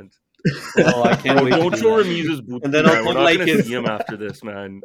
Oh, 0.79 1.03
I 1.03 1.15
can't 1.15 1.43
wait. 1.43 1.49
don't 1.51 1.77
show 1.77 1.97
that. 1.97 2.05
Ramiz's 2.05 2.41
boots. 2.41 2.65
And 2.65 2.73
then. 2.73 2.86
I'll 2.86 3.05
We're 3.05 3.13
put 3.13 3.23
like 3.23 3.39
his- 3.41 3.67
him 3.67 3.86
after 3.86 4.15
this, 4.17 4.43
man. 4.43 4.81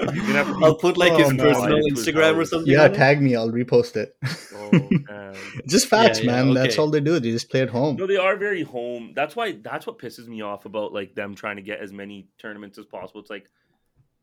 You're 0.00 0.08
gonna 0.08 0.32
have 0.32 0.46
to 0.48 0.60
I'll 0.64 0.74
put 0.76 0.96
like 0.96 1.12
his 1.12 1.32
Oh, 1.32 1.36
personal 1.36 1.76
Live 1.76 1.82
to 1.84 1.90
his 1.94 2.06
Instagram 2.08 2.36
or 2.36 2.44
something. 2.44 2.70
Yeah, 2.72 2.88
tag 2.88 3.20
me. 3.22 3.36
I'll 3.36 3.50
repost 3.50 3.96
it. 3.96 4.16
Oh, 4.54 5.32
just 5.66 5.86
facts, 5.88 6.20
Yeah, 6.20 6.24
yeah, 6.38 6.44
man. 6.44 6.54
That's 6.54 6.78
all 6.78 6.90
they 6.90 7.00
do. 7.00 7.18
They 7.20 7.30
just 7.30 7.50
play 7.50 7.60
at 7.62 7.70
home. 7.70 7.96
No, 7.96 8.06
they 8.06 8.16
are 8.16 8.36
very 8.36 8.62
home. 8.62 9.12
That's 9.14 9.36
why. 9.36 9.52
That's 9.52 9.86
what 9.86 9.98
pisses 9.98 10.26
me 10.26 10.40
off 10.42 10.64
about 10.64 10.92
like 10.92 11.14
them 11.14 11.34
trying 11.34 11.56
to 11.56 11.62
get 11.62 11.80
as 11.80 11.92
many 11.92 12.28
tournaments 12.38 12.78
as 12.78 12.86
possible. 12.86 13.20
It's 13.20 13.30
like 13.30 13.48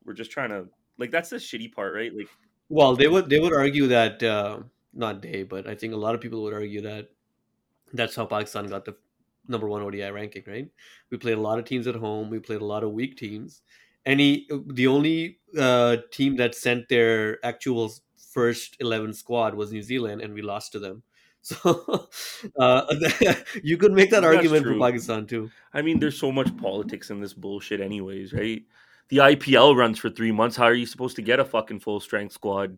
we're 0.05 0.13
just 0.13 0.31
trying 0.31 0.49
to 0.49 0.67
like 0.97 1.11
that's 1.11 1.29
the 1.29 1.37
shitty 1.37 1.73
part, 1.73 1.93
right? 1.93 2.13
Like 2.15 2.29
Well, 2.69 2.95
they 2.95 3.07
would 3.07 3.29
they 3.29 3.39
would 3.39 3.53
argue 3.53 3.87
that 3.87 4.21
uh, 4.23 4.59
not 4.93 5.21
they, 5.21 5.43
but 5.43 5.67
I 5.67 5.75
think 5.75 5.93
a 5.93 5.97
lot 5.97 6.15
of 6.15 6.21
people 6.21 6.41
would 6.43 6.53
argue 6.53 6.81
that 6.81 7.09
that's 7.93 8.15
how 8.15 8.25
Pakistan 8.25 8.67
got 8.67 8.83
the 8.85 8.95
number 9.47 9.67
one 9.67 9.81
ODI 9.81 10.09
ranking. 10.11 10.43
Right? 10.47 10.69
We 11.09 11.17
played 11.17 11.37
a 11.37 11.41
lot 11.41 11.59
of 11.59 11.65
teams 11.65 11.87
at 11.87 11.95
home. 11.95 12.29
We 12.29 12.39
played 12.39 12.61
a 12.61 12.65
lot 12.65 12.83
of 12.83 12.91
weak 12.91 13.17
teams. 13.17 13.61
Any 14.05 14.47
the 14.67 14.87
only 14.87 15.39
uh, 15.57 15.97
team 16.11 16.37
that 16.37 16.55
sent 16.55 16.89
their 16.89 17.43
actual 17.45 17.91
first 18.31 18.77
eleven 18.79 19.13
squad 19.13 19.55
was 19.55 19.71
New 19.71 19.81
Zealand, 19.83 20.21
and 20.21 20.33
we 20.33 20.41
lost 20.41 20.71
to 20.73 20.79
them. 20.79 21.03
So 21.47 22.09
uh, 22.59 22.83
you 23.63 23.77
could 23.77 23.93
make 23.93 24.09
that 24.09 24.21
That's 24.21 24.35
argument 24.35 24.63
true. 24.63 24.73
for 24.73 24.85
Pakistan 24.85 25.27
too. 25.27 25.49
I 25.73 25.81
mean, 25.81 25.97
there's 25.97 26.19
so 26.19 26.29
much 26.29 26.55
politics 26.57 27.09
in 27.09 27.21
this 27.21 27.33
bullshit, 27.33 27.79
anyways, 27.79 28.33
right? 28.33 28.63
The 29.07 29.17
IPL 29.17 29.77
runs 29.77 29.97
for 29.97 30.09
three 30.09 30.33
months. 30.33 30.57
How 30.57 30.65
are 30.65 30.73
you 30.73 30.85
supposed 30.85 31.15
to 31.15 31.21
get 31.21 31.39
a 31.39 31.45
fucking 31.45 31.79
full 31.79 32.01
strength 32.01 32.33
squad? 32.33 32.77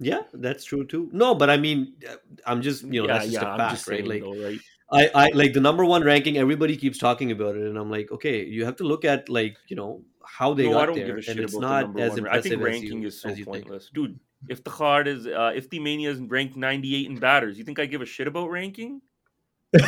Yeah, 0.00 0.22
that's 0.32 0.64
true 0.64 0.86
too. 0.86 1.08
No, 1.12 1.34
but 1.34 1.50
I 1.50 1.56
mean, 1.56 1.94
uh, 2.08 2.14
I'm 2.46 2.62
just 2.62 2.84
you 2.84 3.02
know 3.02 3.08
that's 3.08 3.26
just 3.26 3.42
a 3.42 3.48
I'm 3.48 3.58
fact, 3.58 3.72
just 3.74 3.88
right? 3.88 4.06
Like 4.06 4.22
though, 4.22 4.36
right? 4.36 4.60
I, 4.90 5.10
I 5.14 5.28
like 5.34 5.52
the 5.52 5.60
number 5.60 5.84
one 5.84 6.02
ranking. 6.02 6.38
Everybody 6.38 6.76
keeps 6.76 6.98
talking 6.98 7.30
about 7.32 7.56
it, 7.56 7.62
and 7.66 7.76
I'm 7.76 7.90
like, 7.90 8.10
okay, 8.12 8.44
you 8.44 8.64
have 8.64 8.76
to 8.76 8.84
look 8.84 9.04
at 9.04 9.28
like 9.28 9.56
you 9.68 9.76
know 9.76 10.02
how 10.24 10.54
they 10.54 10.64
no, 10.64 10.72
got 10.74 10.82
I 10.82 10.86
don't 10.86 10.94
there, 10.96 11.06
give 11.06 11.14
a 11.14 11.18
and 11.18 11.24
shit 11.24 11.38
it's 11.40 11.54
about 11.54 11.60
not 11.60 11.80
number 11.82 12.00
as 12.00 12.10
one. 12.12 12.22
ra- 12.24 12.32
I 12.34 12.40
think 12.40 12.54
as 12.54 12.60
ranking 12.60 13.02
you, 13.02 13.08
is 13.08 13.20
so 13.20 13.28
as 13.30 13.38
you 13.38 13.44
think. 13.44 13.66
pointless, 13.66 13.90
dude. 13.92 14.18
If 14.48 14.62
the 14.62 14.70
card 14.70 15.08
is, 15.08 15.26
uh, 15.26 15.52
if 15.54 15.68
the 15.68 15.80
mania 15.80 16.10
is 16.10 16.20
ranked 16.20 16.56
98 16.56 17.06
in 17.06 17.18
batters, 17.18 17.58
you 17.58 17.64
think 17.64 17.80
I 17.80 17.86
give 17.86 18.02
a 18.02 18.06
shit 18.06 18.28
about 18.28 18.50
ranking? 18.50 19.00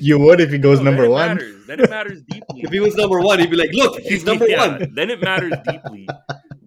you 0.00 0.18
would 0.18 0.40
if 0.40 0.50
he 0.50 0.58
goes 0.58 0.78
No, 0.78 0.84
number 0.84 1.02
then 1.02 1.10
one. 1.10 1.28
Matters. 1.36 1.66
Then 1.66 1.80
it 1.80 1.90
matters 1.90 2.22
deeply. 2.30 2.60
If 2.62 2.70
he 2.70 2.80
was 2.80 2.94
number 2.94 3.20
one, 3.20 3.38
he'd 3.40 3.50
be 3.50 3.56
like, 3.56 3.72
"Look, 3.72 4.00
he's 4.02 4.24
number 4.24 4.48
Yeah, 4.48 4.68
one." 4.78 4.94
Then 4.94 5.10
it 5.10 5.20
matters 5.20 5.52
deeply. 5.66 6.08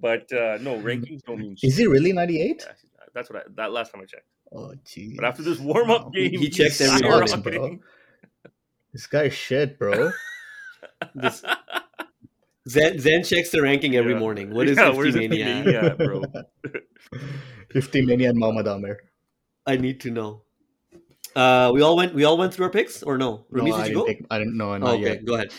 But 0.08 0.32
uh, 0.32 0.58
no, 0.62 0.78
rankings 0.90 1.22
don't 1.26 1.40
mean 1.40 1.56
shit. 1.58 1.70
Is 1.72 1.78
he 1.78 1.86
really 1.86 2.14
98? 2.14 2.64
Yeah, 2.66 2.74
That's 3.14 3.30
what 3.30 3.40
I. 3.40 3.44
That 3.56 3.72
last 3.74 3.92
time 3.92 4.02
I 4.02 4.06
checked. 4.06 4.30
Oh, 4.56 4.74
geez. 4.86 5.16
But 5.18 5.26
after 5.26 5.44
this 5.44 5.60
warm 5.60 5.90
up 5.92 6.14
game, 6.14 6.32
He 6.32 6.38
he's 6.38 6.56
checks 6.56 6.80
every 6.80 7.02
morning, 7.10 7.28
skyrocketing. 7.28 7.80
This 8.94 9.06
guy's 9.08 9.34
shit, 9.34 9.78
bro. 9.78 10.12
This- 11.14 11.44
Zen, 12.70 13.00
Zen 13.00 13.24
checks 13.24 13.50
the 13.50 13.62
ranking 13.62 13.96
every 13.96 14.14
Yeah. 14.14 14.20
morning. 14.20 14.54
What 14.54 14.68
is 14.72 14.78
yeah, 14.78 14.92
50 14.94 15.12
the 15.12 15.28
Mania? 15.28 15.46
Mania 15.46 15.82
at, 15.92 15.98
bro? 15.98 16.22
50 17.72 18.02
Mania 18.06 18.30
and 18.30 18.40
Mohammad 18.40 18.68
Amir. 18.68 19.00
I 19.66 19.76
need 19.78 20.00
to 20.02 20.12
know. 20.12 20.42
Uh, 21.36 21.72
we 21.74 21.82
all 21.82 21.96
went. 21.98 22.14
We 22.14 22.24
all 22.24 22.38
went 22.38 22.54
through 22.54 22.66
our 22.66 22.72
picks, 22.72 23.04
or 23.04 23.18
no? 23.18 23.46
No, 23.52 23.64
Ramiz, 23.64 23.74
I 23.74 23.88
did 23.88 23.90
you 23.90 23.94
didn't, 23.96 23.96
go? 23.96 24.06
take, 24.08 24.22
I 24.32 24.38
didn't 24.40 24.58
know. 24.58 24.72
Oh, 24.74 24.94
okay, 24.96 25.20
yet. 25.20 25.26
go 25.26 25.36
ahead. 25.36 25.52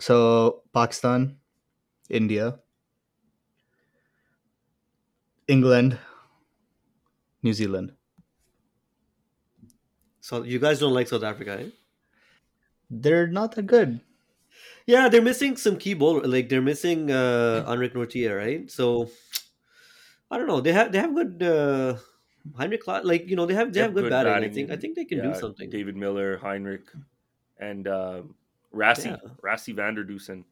So, 0.00 0.62
Pakistan, 0.72 1.36
India, 2.10 2.60
England, 5.48 5.98
New 7.42 7.52
Zealand. 7.52 7.92
So 10.20 10.42
you 10.42 10.58
guys 10.58 10.80
don't 10.80 10.94
like 10.94 11.08
South 11.08 11.22
Africa, 11.22 11.60
eh? 11.60 11.68
They're 12.90 13.26
not 13.26 13.54
that 13.56 13.66
good. 13.66 14.00
Yeah, 14.86 15.08
they're 15.08 15.22
missing 15.22 15.56
some 15.56 15.76
key 15.76 15.94
bowler. 15.94 16.22
Like 16.22 16.48
they're 16.48 16.62
missing 16.62 17.10
uh 17.10 17.64
Anrich 17.66 17.92
Nortje, 17.92 18.28
right? 18.34 18.70
So 18.70 19.10
I 20.30 20.38
don't 20.38 20.46
know. 20.46 20.60
They 20.60 20.72
have 20.72 20.92
they 20.92 20.98
have 20.98 21.14
good 21.14 21.42
uh 21.42 21.96
Heinrich 22.56 22.82
Cla- 22.82 23.02
like 23.04 23.28
you 23.28 23.36
know 23.36 23.46
they 23.46 23.54
have 23.54 23.72
they, 23.72 23.80
have, 23.80 23.94
good, 23.94 24.10
batting. 24.10 24.32
I 24.32 24.48
think 24.52 24.70
I 24.70 24.76
think 24.76 24.96
they 24.96 25.04
can 25.04 25.22
do 25.22 25.34
something. 25.34 25.70
David 25.70 25.96
Miller, 25.96 26.36
Heinrich, 26.38 26.84
and 27.58 27.88
uh, 27.88 28.22
Rassie, 28.72 29.10
Yeah. 29.10 29.30
Rassie 29.42 29.74
van 29.74 29.94
der 29.94 30.04
Dussen. 30.04 30.44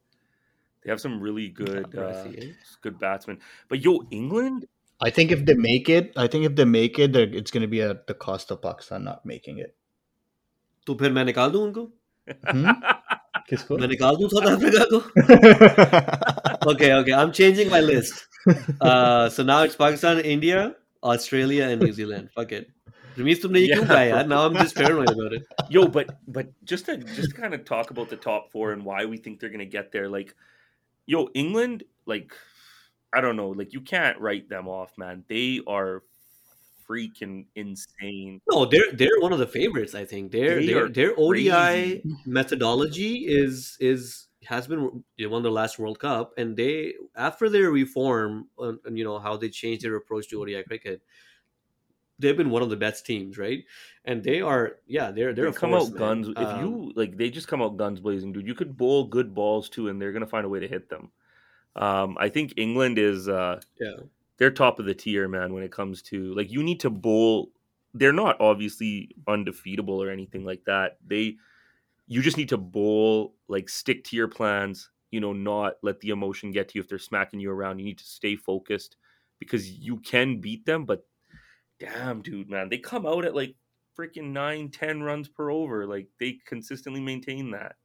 They 0.83 0.89
have 0.89 0.99
some 0.99 1.21
really 1.21 1.49
good, 1.49 1.85
uh, 1.95 2.01
Rassie, 2.01 2.49
eh? 2.49 2.53
good 2.81 2.99
batsmen. 2.99 3.39
But 3.69 3.81
yo, 3.81 4.03
England, 4.11 4.67
I 5.02 5.10
think 5.16 5.30
if 5.34 5.44
they 5.48 5.54
make 5.54 5.88
it, 5.96 6.12
I 6.16 6.26
think 6.26 6.44
if 6.50 6.54
they 6.60 6.64
make 6.64 6.98
it, 6.98 7.12
they're- 7.16 7.34
it's 7.40 7.52
going 7.56 7.62
to 7.66 7.68
be 7.74 7.80
at 7.88 8.06
the 8.06 8.14
cost 8.26 8.50
of 8.54 8.60
Pakistan 8.62 9.04
not 9.08 9.24
making 9.32 9.58
it. 9.66 9.74
तो 10.86 10.94
फिर 11.02 11.12
मैं 11.12 11.24
निकाल 11.24 11.50
दूं 11.50 11.62
उनको 11.68 11.90
Hmm? 12.52 12.72
Kisko? 13.50 13.78
मैं 13.80 13.88
निकाल 13.88 14.16
दूं 14.16 14.28
South 14.28 14.46
Africa 14.56 14.84
को 14.92 16.08
okay 16.72 16.90
okay 16.96 17.14
I'm 17.20 17.32
changing 17.38 17.70
my 17.74 17.80
list 17.80 18.26
uh 18.80 19.28
so 19.36 19.42
now 19.50 19.62
it's 19.68 19.76
Pakistan 19.82 20.20
India 20.32 20.74
Australia 21.12 21.68
and 21.68 21.80
New 21.86 21.92
Zealand 22.00 22.28
fuck 22.40 22.52
it 22.58 22.68
Ramesh 23.20 23.40
तुमने 23.42 23.60
ये 23.60 23.68
क्यों 23.74 23.84
Yeah, 23.84 23.88
कहा 23.92 24.02
यार 24.08 24.26
bro. 24.26 24.34
now 24.34 24.40
I'm 24.48 24.58
just 24.62 24.76
paranoid 24.82 25.12
about 25.14 25.36
it 25.38 25.56
yo, 25.76 25.86
but 25.96 26.12
but 26.38 26.52
just 26.74 26.86
to 26.90 26.96
just 27.20 27.30
to 27.34 27.40
kind 27.40 27.58
of 27.58 27.64
talk 27.72 27.90
about 27.96 28.12
the 28.14 28.20
top 28.26 28.50
four 28.56 28.68
and 28.74 28.84
why 28.90 29.00
we 29.14 29.18
think 29.26 29.40
they're 29.40 29.54
gonna 29.56 29.70
get 29.78 29.90
there. 29.96 30.08
Like, 30.16 30.34
yo, 31.14 31.22
England, 31.44 31.82
like, 32.12 32.36
I 33.15 33.21
don't 33.21 33.35
know, 33.35 33.49
like 33.49 33.73
you 33.73 33.81
can't 33.81 34.19
write 34.19 34.49
them 34.49 34.67
off, 34.67 34.97
man. 34.97 35.25
They 35.27 35.61
are 35.67 36.03
freaking 36.87 37.47
insane. 37.55 38.41
No, 38.51 38.65
they're 38.65 38.91
they're 38.93 39.19
one 39.19 39.31
of 39.31 39.39
the 39.39 39.47
favorites. 39.47 39.95
I 39.95 40.03
think 40.05 40.31
their 40.31 40.61
They 40.61 40.63
their 40.63 40.89
their 40.89 41.13
ODI 41.17 42.03
crazy. 42.03 42.03
methodology 42.25 43.25
is 43.27 43.77
is 43.79 44.27
has 44.45 44.67
been 44.67 45.03
they 45.17 45.25
won 45.27 45.43
their 45.43 45.51
last 45.51 45.79
World 45.79 45.99
Cup, 45.99 46.33
and 46.37 46.57
they 46.57 46.95
after 47.15 47.47
their 47.49 47.71
reform 47.71 48.49
and, 48.57 48.79
and 48.85 48.97
you 48.97 49.05
know 49.05 49.17
how 49.19 49.37
they 49.37 49.49
changed 49.49 49.83
their 49.85 49.95
approach 49.95 50.27
to 50.29 50.41
ODI 50.41 50.63
cricket, 50.63 51.03
they've 52.19 52.37
been 52.37 52.49
one 52.49 52.61
of 52.61 52.69
the 52.69 52.77
best 52.77 53.05
teams, 53.05 53.37
right? 53.37 53.63
And 54.05 54.23
they 54.23 54.41
are 54.41 54.79
yeah 54.85 55.11
they're 55.11 55.33
they're 55.33 55.47
they 55.47 55.51
come 55.51 55.73
force, 55.73 55.73
out 55.73 55.93
man. 55.93 55.95
guns. 55.95 56.29
If 56.37 56.53
Um, 56.53 56.53
you 56.53 56.91
like, 56.95 57.17
they 57.17 57.29
just 57.29 57.47
come 57.47 57.61
out 57.61 57.77
guns 57.77 57.99
blazing, 57.99 58.33
dude. 58.33 58.47
You 58.47 58.55
could 58.55 58.77
bowl 58.77 59.05
good 59.07 59.33
balls 59.33 59.69
too, 59.69 59.87
and 59.89 60.01
they're 60.01 60.11
gonna 60.13 60.27
find 60.27 60.45
a 60.45 60.49
way 60.49 60.59
to 60.59 60.67
hit 60.67 60.89
them. 60.89 61.11
Um, 61.75 62.17
I 62.19 62.29
think 62.29 62.53
England 62.57 62.99
is 62.99 63.27
uh, 63.27 63.59
yeah 63.79 63.95
they're 64.37 64.51
top 64.51 64.79
of 64.79 64.85
the 64.85 64.93
tier, 64.93 65.27
man. 65.27 65.53
When 65.53 65.63
it 65.63 65.71
comes 65.71 66.01
to 66.03 66.33
like, 66.33 66.51
you 66.51 66.63
need 66.63 66.79
to 66.81 66.89
bowl. 66.89 67.51
They're 67.93 68.11
not 68.11 68.41
obviously 68.41 69.15
undefeatable 69.27 70.01
or 70.01 70.09
anything 70.09 70.43
like 70.43 70.63
that. 70.65 70.97
They, 71.05 71.37
you 72.07 72.21
just 72.21 72.37
need 72.37 72.49
to 72.49 72.57
bowl 72.57 73.35
like 73.47 73.69
stick 73.69 74.03
to 74.05 74.15
your 74.15 74.27
plans. 74.27 74.89
You 75.11 75.19
know, 75.19 75.31
not 75.31 75.75
let 75.83 75.99
the 75.99 76.09
emotion 76.09 76.51
get 76.51 76.69
to 76.69 76.75
you 76.75 76.81
if 76.81 76.89
they're 76.89 76.97
smacking 76.97 77.39
you 77.39 77.51
around. 77.51 77.77
You 77.77 77.85
need 77.85 77.99
to 77.99 78.03
stay 78.03 78.35
focused 78.35 78.97
because 79.39 79.69
you 79.69 79.97
can 79.97 80.41
beat 80.41 80.65
them. 80.65 80.85
But 80.85 81.05
damn, 81.79 82.23
dude, 82.23 82.49
man, 82.49 82.69
they 82.69 82.79
come 82.79 83.05
out 83.05 83.25
at 83.25 83.35
like 83.35 83.55
freaking 83.97 84.31
nine, 84.31 84.71
ten 84.71 85.03
runs 85.03 85.29
per 85.29 85.51
over. 85.51 85.85
Like 85.85 86.07
they 86.19 86.39
consistently 86.47 86.99
maintain 86.99 87.51
that. 87.51 87.75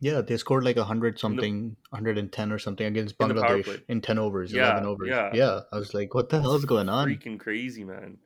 Yeah, 0.00 0.20
they 0.20 0.36
scored 0.36 0.62
like 0.64 0.76
100 0.76 1.18
something, 1.18 1.76
110 1.90 2.52
or 2.52 2.58
something 2.58 2.86
against 2.86 3.16
In 3.20 3.28
Bangladesh 3.28 3.64
play. 3.64 3.82
in 3.88 4.00
10 4.00 4.18
overs, 4.18 4.52
Yeah, 4.52 4.70
11 4.72 4.86
overs. 4.86 5.08
yeah. 5.08 5.30
Yeah. 5.34 5.60
I 5.72 5.78
was 5.78 5.92
like, 5.92 6.14
what 6.14 6.28
the 6.28 6.40
hell 6.40 6.54
is 6.54 6.64
going 6.64 6.88
on? 6.88 7.08
Freaking 7.08 7.38
crazy, 7.38 7.82
man. 7.84 8.18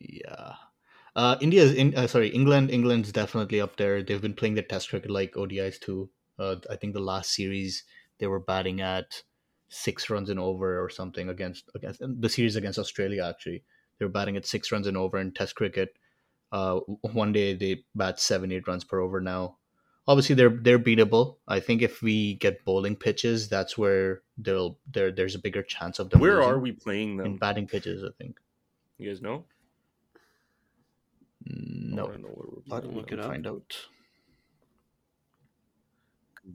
Yeah. 0.00 0.54
Uh, 1.16 1.36
India's 1.40 1.72
in 1.74 1.94
uh, 1.96 2.06
sorry, 2.06 2.28
England. 2.28 2.70
England's 2.70 3.10
definitely 3.10 3.60
up 3.60 3.76
there. 3.76 4.02
They've 4.02 4.20
been 4.22 4.34
playing 4.34 4.54
the 4.54 4.62
Test 4.62 4.90
cricket 4.90 5.10
like 5.10 5.32
ODIs 5.34 5.80
too. 5.80 6.10
Uh, 6.38 6.56
I 6.70 6.76
think 6.76 6.94
the 6.94 7.00
last 7.00 7.32
series 7.34 7.84
they 8.18 8.26
were 8.26 8.38
batting 8.40 8.80
at 8.80 9.22
six 9.68 10.08
runs 10.08 10.30
and 10.30 10.38
over 10.38 10.82
or 10.82 10.88
something 10.88 11.28
against 11.28 11.68
against 11.74 12.00
the 12.02 12.28
series 12.28 12.54
against 12.54 12.78
Australia. 12.78 13.24
Actually, 13.28 13.64
they 13.98 14.04
were 14.04 14.10
batting 14.12 14.36
at 14.36 14.46
six 14.46 14.70
runs 14.70 14.86
and 14.86 14.96
over 14.96 15.18
in 15.18 15.32
Test 15.32 15.56
cricket. 15.56 15.96
Uh, 16.52 16.78
one 17.12 17.32
day 17.32 17.54
they 17.54 17.82
bat 17.96 18.20
seven, 18.20 18.52
eight 18.52 18.68
runs 18.68 18.84
per 18.84 19.00
over. 19.00 19.20
Now, 19.20 19.56
obviously 20.08 20.34
they're 20.34 20.48
they're 20.66 20.78
beatable. 20.80 21.36
I 21.46 21.60
think 21.60 21.82
if 21.82 22.02
we 22.02 22.34
get 22.34 22.64
bowling 22.64 22.96
pitches, 22.96 23.48
that's 23.48 23.78
where 23.78 24.22
they'll 24.38 24.78
there 24.90 25.12
there's 25.12 25.36
a 25.36 25.38
bigger 25.38 25.62
chance 25.62 26.00
of 26.00 26.10
them. 26.10 26.20
Where 26.20 26.36
losing. 26.38 26.50
are 26.50 26.58
we 26.58 26.72
playing 26.72 27.16
them? 27.18 27.26
in 27.26 27.36
batting 27.36 27.68
pitches? 27.68 28.02
I 28.02 28.10
think. 28.20 28.40
You 28.98 29.10
guys 29.10 29.22
know? 29.22 29.44
Mm, 31.48 31.92
I 31.92 31.96
No, 31.96 32.04
wanna 32.06 32.18
know 32.18 32.28
where 32.34 32.48
we're 32.50 32.74
I'll 32.74 32.80
playing 32.82 32.96
look 32.96 33.12
it 33.12 33.20
up. 33.20 33.30
find 33.30 33.46
out. 33.46 33.76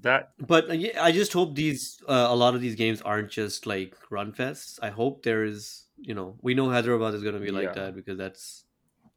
That 0.01 0.31
But 0.39 0.69
uh, 0.71 0.73
I 0.99 1.11
just 1.11 1.33
hope 1.33 1.53
these 1.55 2.01
uh, 2.09 2.27
a 2.29 2.35
lot 2.35 2.55
of 2.55 2.61
these 2.61 2.75
games 2.75 3.01
aren't 3.03 3.29
just 3.29 3.67
like 3.67 3.95
run 4.09 4.31
fests. 4.33 4.79
I 4.81 4.89
hope 4.89 5.21
there 5.23 5.43
is, 5.43 5.85
you 5.99 6.15
know, 6.15 6.35
we 6.41 6.55
know 6.55 6.69
Hyderabad 6.69 7.13
is 7.13 7.21
going 7.21 7.35
to 7.35 7.39
be 7.39 7.51
like 7.51 7.65
Yeah. 7.65 7.73
that 7.83 7.95
because 7.95 8.17
that's 8.17 8.65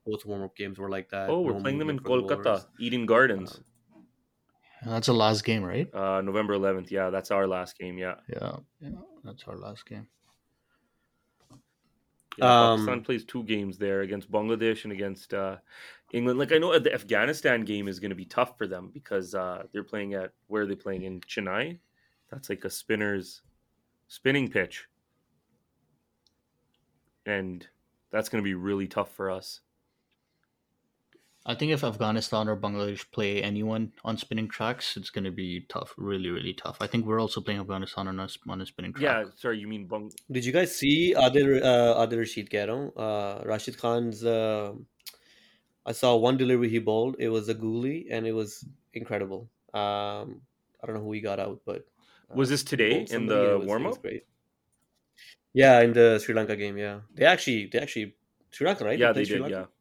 both 0.04 0.26
warm 0.26 0.42
up 0.42 0.54
games 0.54 0.78
were 0.78 0.90
like 0.90 1.08
that. 1.10 1.30
oh, 1.30 1.40
we're 1.40 1.58
playing 1.58 1.78
them 1.78 1.88
in 1.88 1.96
movement 1.96 2.28
the 2.28 2.34
Kolkata, 2.34 2.44
bowlers. 2.44 2.66
Eden 2.78 3.06
Gardens, 3.06 3.60
That's 4.84 5.06
the 5.06 5.14
last 5.14 5.44
game, 5.44 5.62
right? 5.64 5.92
uh, 5.94 6.20
November 6.20 6.54
11th. 6.54 6.90
Yeah, 6.90 7.10
that's 7.10 7.30
our 7.30 7.46
last 7.46 7.78
game. 7.78 7.98
Yeah, 7.98 8.16
Yeah, 8.28 8.56
yeah, 8.80 8.90
that's 9.24 9.44
our 9.44 9.56
last 9.56 9.86
game. 9.86 10.06
yeah 12.36 12.70
Um, 12.70 12.78
Pakistan 12.78 13.02
plays 13.02 13.24
two 13.24 13.44
games 13.44 13.78
there 13.78 14.02
against 14.02 14.30
Bangladesh 14.30 14.84
and 14.84 14.92
against 14.92 15.32
uh, 15.34 15.56
England. 16.12 16.38
Like 16.38 16.52
I 16.52 16.58
know 16.58 16.78
the 16.78 16.92
Afghanistan 16.92 17.64
game 17.64 17.88
is 17.88 17.98
going 17.98 18.10
to 18.10 18.16
be 18.16 18.26
tough 18.26 18.56
for 18.58 18.66
them 18.66 18.90
because 18.92 19.34
uh, 19.34 19.64
they're 19.72 19.82
playing 19.82 20.14
at 20.14 20.32
where 20.48 20.62
are 20.62 20.66
they 20.66 20.74
playing 20.74 21.02
in 21.02 21.20
Chennai? 21.20 21.78
That's 22.30 22.50
like 22.50 22.64
a 22.64 22.70
spinner's 22.70 23.42
spinning 24.08 24.48
pitch, 24.50 24.86
and 27.24 27.66
that's 28.10 28.28
going 28.28 28.42
to 28.42 28.46
be 28.46 28.54
really 28.54 28.86
tough 28.86 29.12
for 29.14 29.30
us. 29.30 29.60
I 31.48 31.54
think 31.54 31.70
if 31.72 31.84
Afghanistan 31.84 32.48
or 32.48 32.56
Bangladesh 32.56 33.04
play 33.12 33.40
anyone 33.40 33.92
on 34.04 34.16
spinning 34.18 34.48
tracks, 34.48 34.96
it's 34.96 35.10
going 35.10 35.24
to 35.24 35.30
be 35.30 35.64
tough, 35.68 35.94
really, 35.96 36.28
really 36.28 36.52
tough. 36.54 36.78
I 36.80 36.88
think 36.88 37.06
we're 37.06 37.20
also 37.20 37.40
playing 37.40 37.60
Afghanistan 37.60 38.08
on 38.08 38.18
a, 38.18 38.24
s- 38.24 38.38
on 38.48 38.60
a 38.60 38.66
spinning 38.66 38.92
track. 38.92 39.02
Yeah, 39.02 39.24
sorry, 39.36 39.60
you 39.60 39.68
mean 39.68 39.86
Bang? 39.86 40.10
Did 40.30 40.44
you 40.44 40.52
guys 40.52 40.74
see 40.74 41.14
other 41.14 41.62
uh, 41.62 41.92
other 42.04 42.18
Rashid 42.18 42.50
keh 42.50 42.66
raha 42.66 42.92
hu, 42.94 43.00
uh, 43.00 43.42
Rashid 43.52 43.78
Khan's? 43.78 44.24
Uh, 44.24 44.72
I 45.86 45.92
saw 45.92 46.16
one 46.16 46.36
delivery 46.36 46.68
he 46.68 46.80
bowled. 46.80 47.14
It 47.20 47.28
was 47.28 47.48
a 47.48 47.54
googly 47.54 48.08
and 48.10 48.26
it 48.26 48.32
was 48.32 48.64
incredible. 48.92 49.48
Um, 49.72 50.40
I 50.82 50.86
don't 50.86 50.96
know 50.96 51.04
who 51.04 51.12
he 51.12 51.20
got 51.20 51.38
out, 51.38 51.60
but 51.64 51.86
uh, 52.30 52.34
Was 52.34 52.48
this 52.48 52.64
today 52.64 53.06
in 53.08 53.26
the 53.26 53.40
it 53.52 53.54
was- 53.58 53.62
it 53.62 53.68
warm 53.68 53.84
was 53.84 53.96
up? 53.96 54.02
Great. 54.02 54.24
Yeah, 55.54 55.80
in 55.80 55.92
the 55.92 56.18
Sri 56.18 56.34
Lanka 56.34 56.56
game. 56.56 56.76
Yeah, 56.76 57.00
they 57.14 57.24
actually 57.24 57.66
they 57.72 57.78
actually 57.78 58.14
Sri 58.50 58.66
Lanka 58.66 58.84
right? 58.84 58.98
Yeah, 58.98 59.12
played 59.12 59.16
they 59.26 59.28
Sri 59.30 59.36
did. 59.36 59.42
Lanka? 59.42 59.68
Yeah 59.68 59.72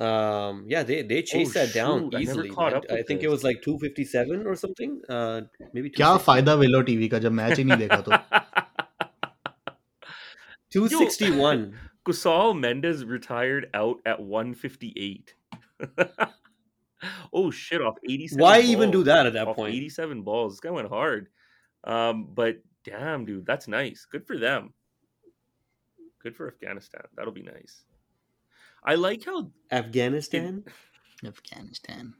um 0.00 0.64
yeah 0.66 0.82
they 0.82 1.02
they 1.02 1.20
chased 1.22 1.54
oh, 1.56 1.60
that 1.60 1.74
down 1.74 2.10
easily 2.18 2.50
I, 2.56 2.68
I, 2.68 2.80
I 2.98 3.02
think 3.02 3.22
it 3.22 3.28
was 3.28 3.44
like 3.44 3.60
257 3.60 4.46
or 4.46 4.56
something 4.56 5.00
uh 5.10 5.42
maybe 5.74 5.90
क्या 5.96 6.16
फायदा 6.28 6.54
वेलो 6.62 6.80
TV 6.88 7.08
का 7.08 7.18
जब 7.24 7.32
match 7.40 7.58
ही 7.58 7.64
नहीं 7.64 7.78
देखा 7.78 8.00
तो 8.08 8.12
261 10.70 11.74
Kusal 12.08 12.54
Mendis 12.58 13.04
retired 13.06 13.68
out 13.74 14.00
at 14.06 14.22
158 14.22 15.34
oh 17.32 17.50
shit 17.50 17.82
off 17.82 17.98
87 18.08 18.42
why 18.42 18.56
balls. 18.60 18.70
even 18.70 18.90
do 18.90 19.02
that 19.04 19.26
at 19.26 19.34
that 19.34 19.48
off 19.48 19.56
point? 19.56 19.74
87 19.74 20.22
balls. 20.22 20.54
This 20.54 20.60
guy 20.60 20.70
went 20.70 20.88
hard. 20.88 21.28
Um 21.84 22.28
but 22.34 22.62
damn 22.84 23.26
dude 23.26 23.44
that's 23.44 23.68
nice. 23.68 24.06
Good 24.10 24.26
for 24.26 24.38
them. 24.38 24.72
Good 26.22 26.36
for 26.36 26.48
Afghanistan. 26.48 27.02
That'll 27.16 27.32
be 27.32 27.42
nice. 27.42 27.84
I 28.83 28.95
like 28.95 29.23
how 29.25 29.51
Afghanistan. 29.71 30.63
Afghanistan 31.25 32.13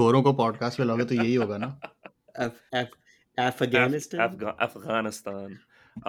गोरों 0.00 0.22
को 0.22 0.32
podcast 0.40 0.78
पे 0.78 0.84
लगे 0.84 1.04
तो 1.04 1.14
यही 1.14 1.34
होगा 1.34 1.56
ना 1.58 1.68
Af- 2.46 2.58
Af- 2.80 2.96
Afghanistan. 3.44 4.20
Afga- 4.24 4.54
Afghanistan. 4.66 5.58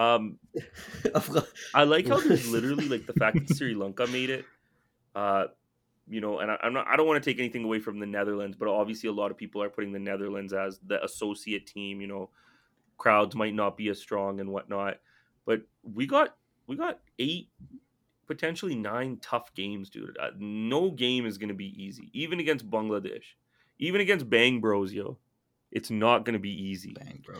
Um, 0.02 0.26
Afga- 1.20 1.46
I 1.74 1.84
like 1.84 2.06
how 2.12 2.18
there's 2.20 2.48
literally 2.52 2.88
like 2.88 3.06
the 3.06 3.16
fact 3.22 3.38
that 3.40 3.56
Sri 3.56 3.74
Lanka 3.74 4.06
made 4.06 4.30
it. 4.30 4.44
Uh, 5.14 5.44
you 6.08 6.20
know, 6.20 6.38
and 6.40 6.50
I, 6.50 6.56
I'm 6.62 6.72
not. 6.72 6.86
I 6.86 6.96
don't 6.96 7.06
want 7.06 7.22
to 7.22 7.30
take 7.30 7.40
anything 7.46 7.64
away 7.64 7.78
from 7.86 7.98
the 8.04 8.06
Netherlands, 8.06 8.56
but 8.62 8.68
obviously 8.68 9.08
a 9.08 9.12
lot 9.12 9.30
of 9.30 9.36
people 9.42 9.62
are 9.62 9.70
putting 9.78 9.92
the 9.92 9.98
Netherlands 10.10 10.52
as 10.52 10.78
the 10.92 11.02
associate 11.04 11.66
team. 11.66 12.00
You 12.00 12.06
know, 12.12 12.22
crowds 12.98 13.34
might 13.44 13.54
not 13.54 13.76
be 13.76 13.88
as 13.88 14.00
strong 14.06 14.40
and 14.40 14.50
whatnot, 14.58 15.00
but 15.46 15.62
we 15.82 16.06
got 16.06 16.34
we 16.66 16.76
got 16.76 17.00
eight, 17.18 17.48
potentially 18.27 18.75
nine 18.75 19.17
tough 19.21 19.53
games, 19.55 19.89
dude. 19.89 20.17
Uh, 20.21 20.29
no 20.37 20.91
game 20.91 21.25
is 21.25 21.37
going 21.37 21.49
to 21.49 21.55
be 21.55 21.73
easy, 21.81 22.09
even 22.13 22.39
against 22.39 22.69
Bangladesh, 22.69 23.23
even 23.79 24.01
against 24.01 24.29
Bang 24.29 24.59
Bros, 24.59 24.93
yo. 24.93 25.17
It's 25.71 25.89
not 25.89 26.23
going 26.23 26.33
to 26.33 26.39
be 26.39 26.51
easy. 26.51 26.93
Bang, 26.93 27.21
bro. 27.25 27.35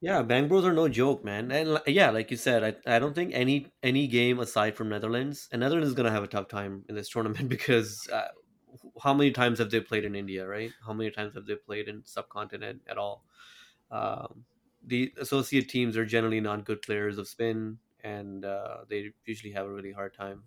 Yeah, 0.00 0.22
Bang 0.22 0.48
Bros 0.48 0.64
are 0.64 0.72
no 0.72 0.88
joke, 0.88 1.24
man. 1.24 1.50
And 1.50 1.78
yeah, 1.86 2.10
like 2.10 2.30
you 2.30 2.36
said, 2.36 2.64
I, 2.86 2.96
I 2.96 2.98
don't 2.98 3.14
think 3.14 3.32
any 3.34 3.66
any 3.82 4.06
game 4.06 4.40
aside 4.40 4.76
from 4.76 4.88
Netherlands, 4.88 5.48
and 5.52 5.60
Netherlands 5.60 5.88
is 5.88 5.94
gonna 5.94 6.10
have 6.10 6.22
a 6.22 6.28
tough 6.28 6.48
time 6.48 6.84
in 6.88 6.94
this 6.94 7.08
tournament 7.08 7.48
because 7.56 8.08
uh, 8.12 8.28
how 9.02 9.14
many 9.14 9.30
times 9.30 9.58
have 9.58 9.70
they 9.70 9.80
played 9.80 10.04
in 10.04 10.14
India, 10.14 10.46
right? 10.46 10.70
How 10.86 10.92
many 10.92 11.10
times 11.10 11.34
have 11.34 11.46
they 11.46 11.54
played 11.54 11.88
in 11.88 12.02
subcontinent 12.04 12.82
at 12.88 12.98
all? 12.98 13.24
Um, 13.90 14.44
the 14.86 15.12
associate 15.18 15.68
teams 15.68 15.96
are 15.96 16.06
generally 16.06 16.40
not 16.40 16.64
good 16.64 16.80
players 16.82 17.18
of 17.18 17.28
spin, 17.28 17.78
and 18.04 18.44
uh, 18.44 18.78
they 18.88 19.12
usually 19.24 19.52
have 19.52 19.66
a 19.66 19.72
really 19.72 19.92
hard 19.92 20.14
time, 20.14 20.42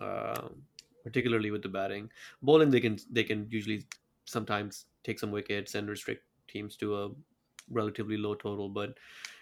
um, 0.00 0.62
particularly 1.04 1.50
with 1.50 1.62
the 1.62 1.68
batting. 1.68 2.10
Bowling, 2.42 2.70
they 2.70 2.80
can 2.80 2.98
they 3.10 3.24
can 3.24 3.46
usually 3.50 3.86
sometimes 4.24 4.86
take 5.04 5.18
some 5.18 5.30
wickets 5.30 5.74
and 5.74 5.88
restrict 5.88 6.24
teams 6.48 6.76
to 6.76 6.96
a 6.96 7.10
relatively 7.70 8.16
low 8.16 8.34
total 8.34 8.68
but 8.68 8.94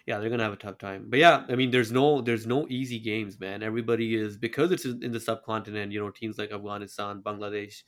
yeah 0.05 0.19
they're 0.19 0.29
gonna 0.29 0.43
have 0.43 0.53
a 0.53 0.55
tough 0.57 0.77
time 0.77 1.05
but 1.09 1.17
yeah 1.17 1.45
i 1.49 1.55
mean 1.55 1.71
there's 1.71 1.91
no 1.91 2.21
there's 2.21 2.45
no 2.45 2.67
easy 2.69 2.99
games 2.99 3.39
man 3.39 3.63
everybody 3.63 4.15
is 4.15 4.37
because 4.37 4.71
it's 4.71 4.85
in 4.85 5.11
the 5.11 5.19
subcontinent 5.19 5.91
you 5.91 5.99
know 5.99 6.11
teams 6.11 6.37
like 6.37 6.51
afghanistan 6.51 7.21
bangladesh 7.23 7.81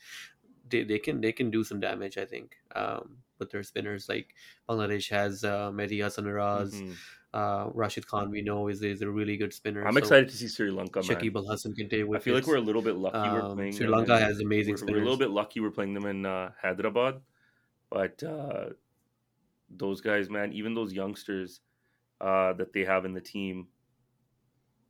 they, 0.69 0.83
they 0.83 0.97
can 0.97 1.21
they 1.21 1.31
can 1.31 1.51
do 1.51 1.63
some 1.63 1.79
damage 1.79 2.17
i 2.17 2.25
think 2.25 2.55
um 2.75 3.17
with 3.39 3.51
their 3.51 3.63
spinners 3.63 4.09
like 4.09 4.33
bangladesh 4.69 5.09
has 5.09 5.43
uh 5.43 5.69
mehdi 5.71 6.01
hasan 6.03 6.25
Miraz, 6.25 6.73
Mhm. 6.81 6.95
Uh 7.33 7.69
rashid 7.73 8.05
khan 8.07 8.29
we 8.29 8.41
know 8.41 8.67
is, 8.67 8.81
is 8.83 9.01
a 9.01 9.09
really 9.09 9.37
good 9.37 9.53
spinner 9.53 9.85
I'm 9.85 9.93
so 9.93 9.99
excited 9.99 10.27
to 10.29 10.35
see 10.35 10.49
Sri 10.49 10.69
Lanka. 10.69 10.99
Man. 10.99 11.03
shakib 11.09 11.35
al 11.37 11.57
can 11.57 11.87
take 11.89 12.05
I 12.13 12.19
feel 12.19 12.35
like 12.35 12.45
we're 12.45 12.57
a 12.57 12.67
little 12.69 12.81
bit 12.81 12.95
lucky 12.95 13.29
we're 13.29 13.41
Um, 13.41 13.55
playing 13.55 13.71
Sri 13.73 13.87
Lanka 13.87 14.19
has 14.19 14.41
amazing 14.41 14.75
we're, 14.81 14.93
we're 14.93 14.97
a 14.97 14.99
little 14.99 15.17
bit 15.17 15.29
lucky 15.29 15.61
we're 15.61 15.71
playing 15.71 15.93
them 15.93 16.05
in 16.05 16.25
uh, 16.25 16.51
Hyderabad, 16.61 17.21
but 17.89 18.21
uh, 18.21 18.65
those 19.69 20.01
guys, 20.01 20.29
man, 20.29 20.51
even 20.51 20.73
those 20.73 20.91
youngsters 20.91 21.61
uh, 22.19 22.51
that 22.53 22.73
they 22.73 22.83
have 22.83 23.05
in 23.05 23.13
the 23.13 23.21
team, 23.21 23.67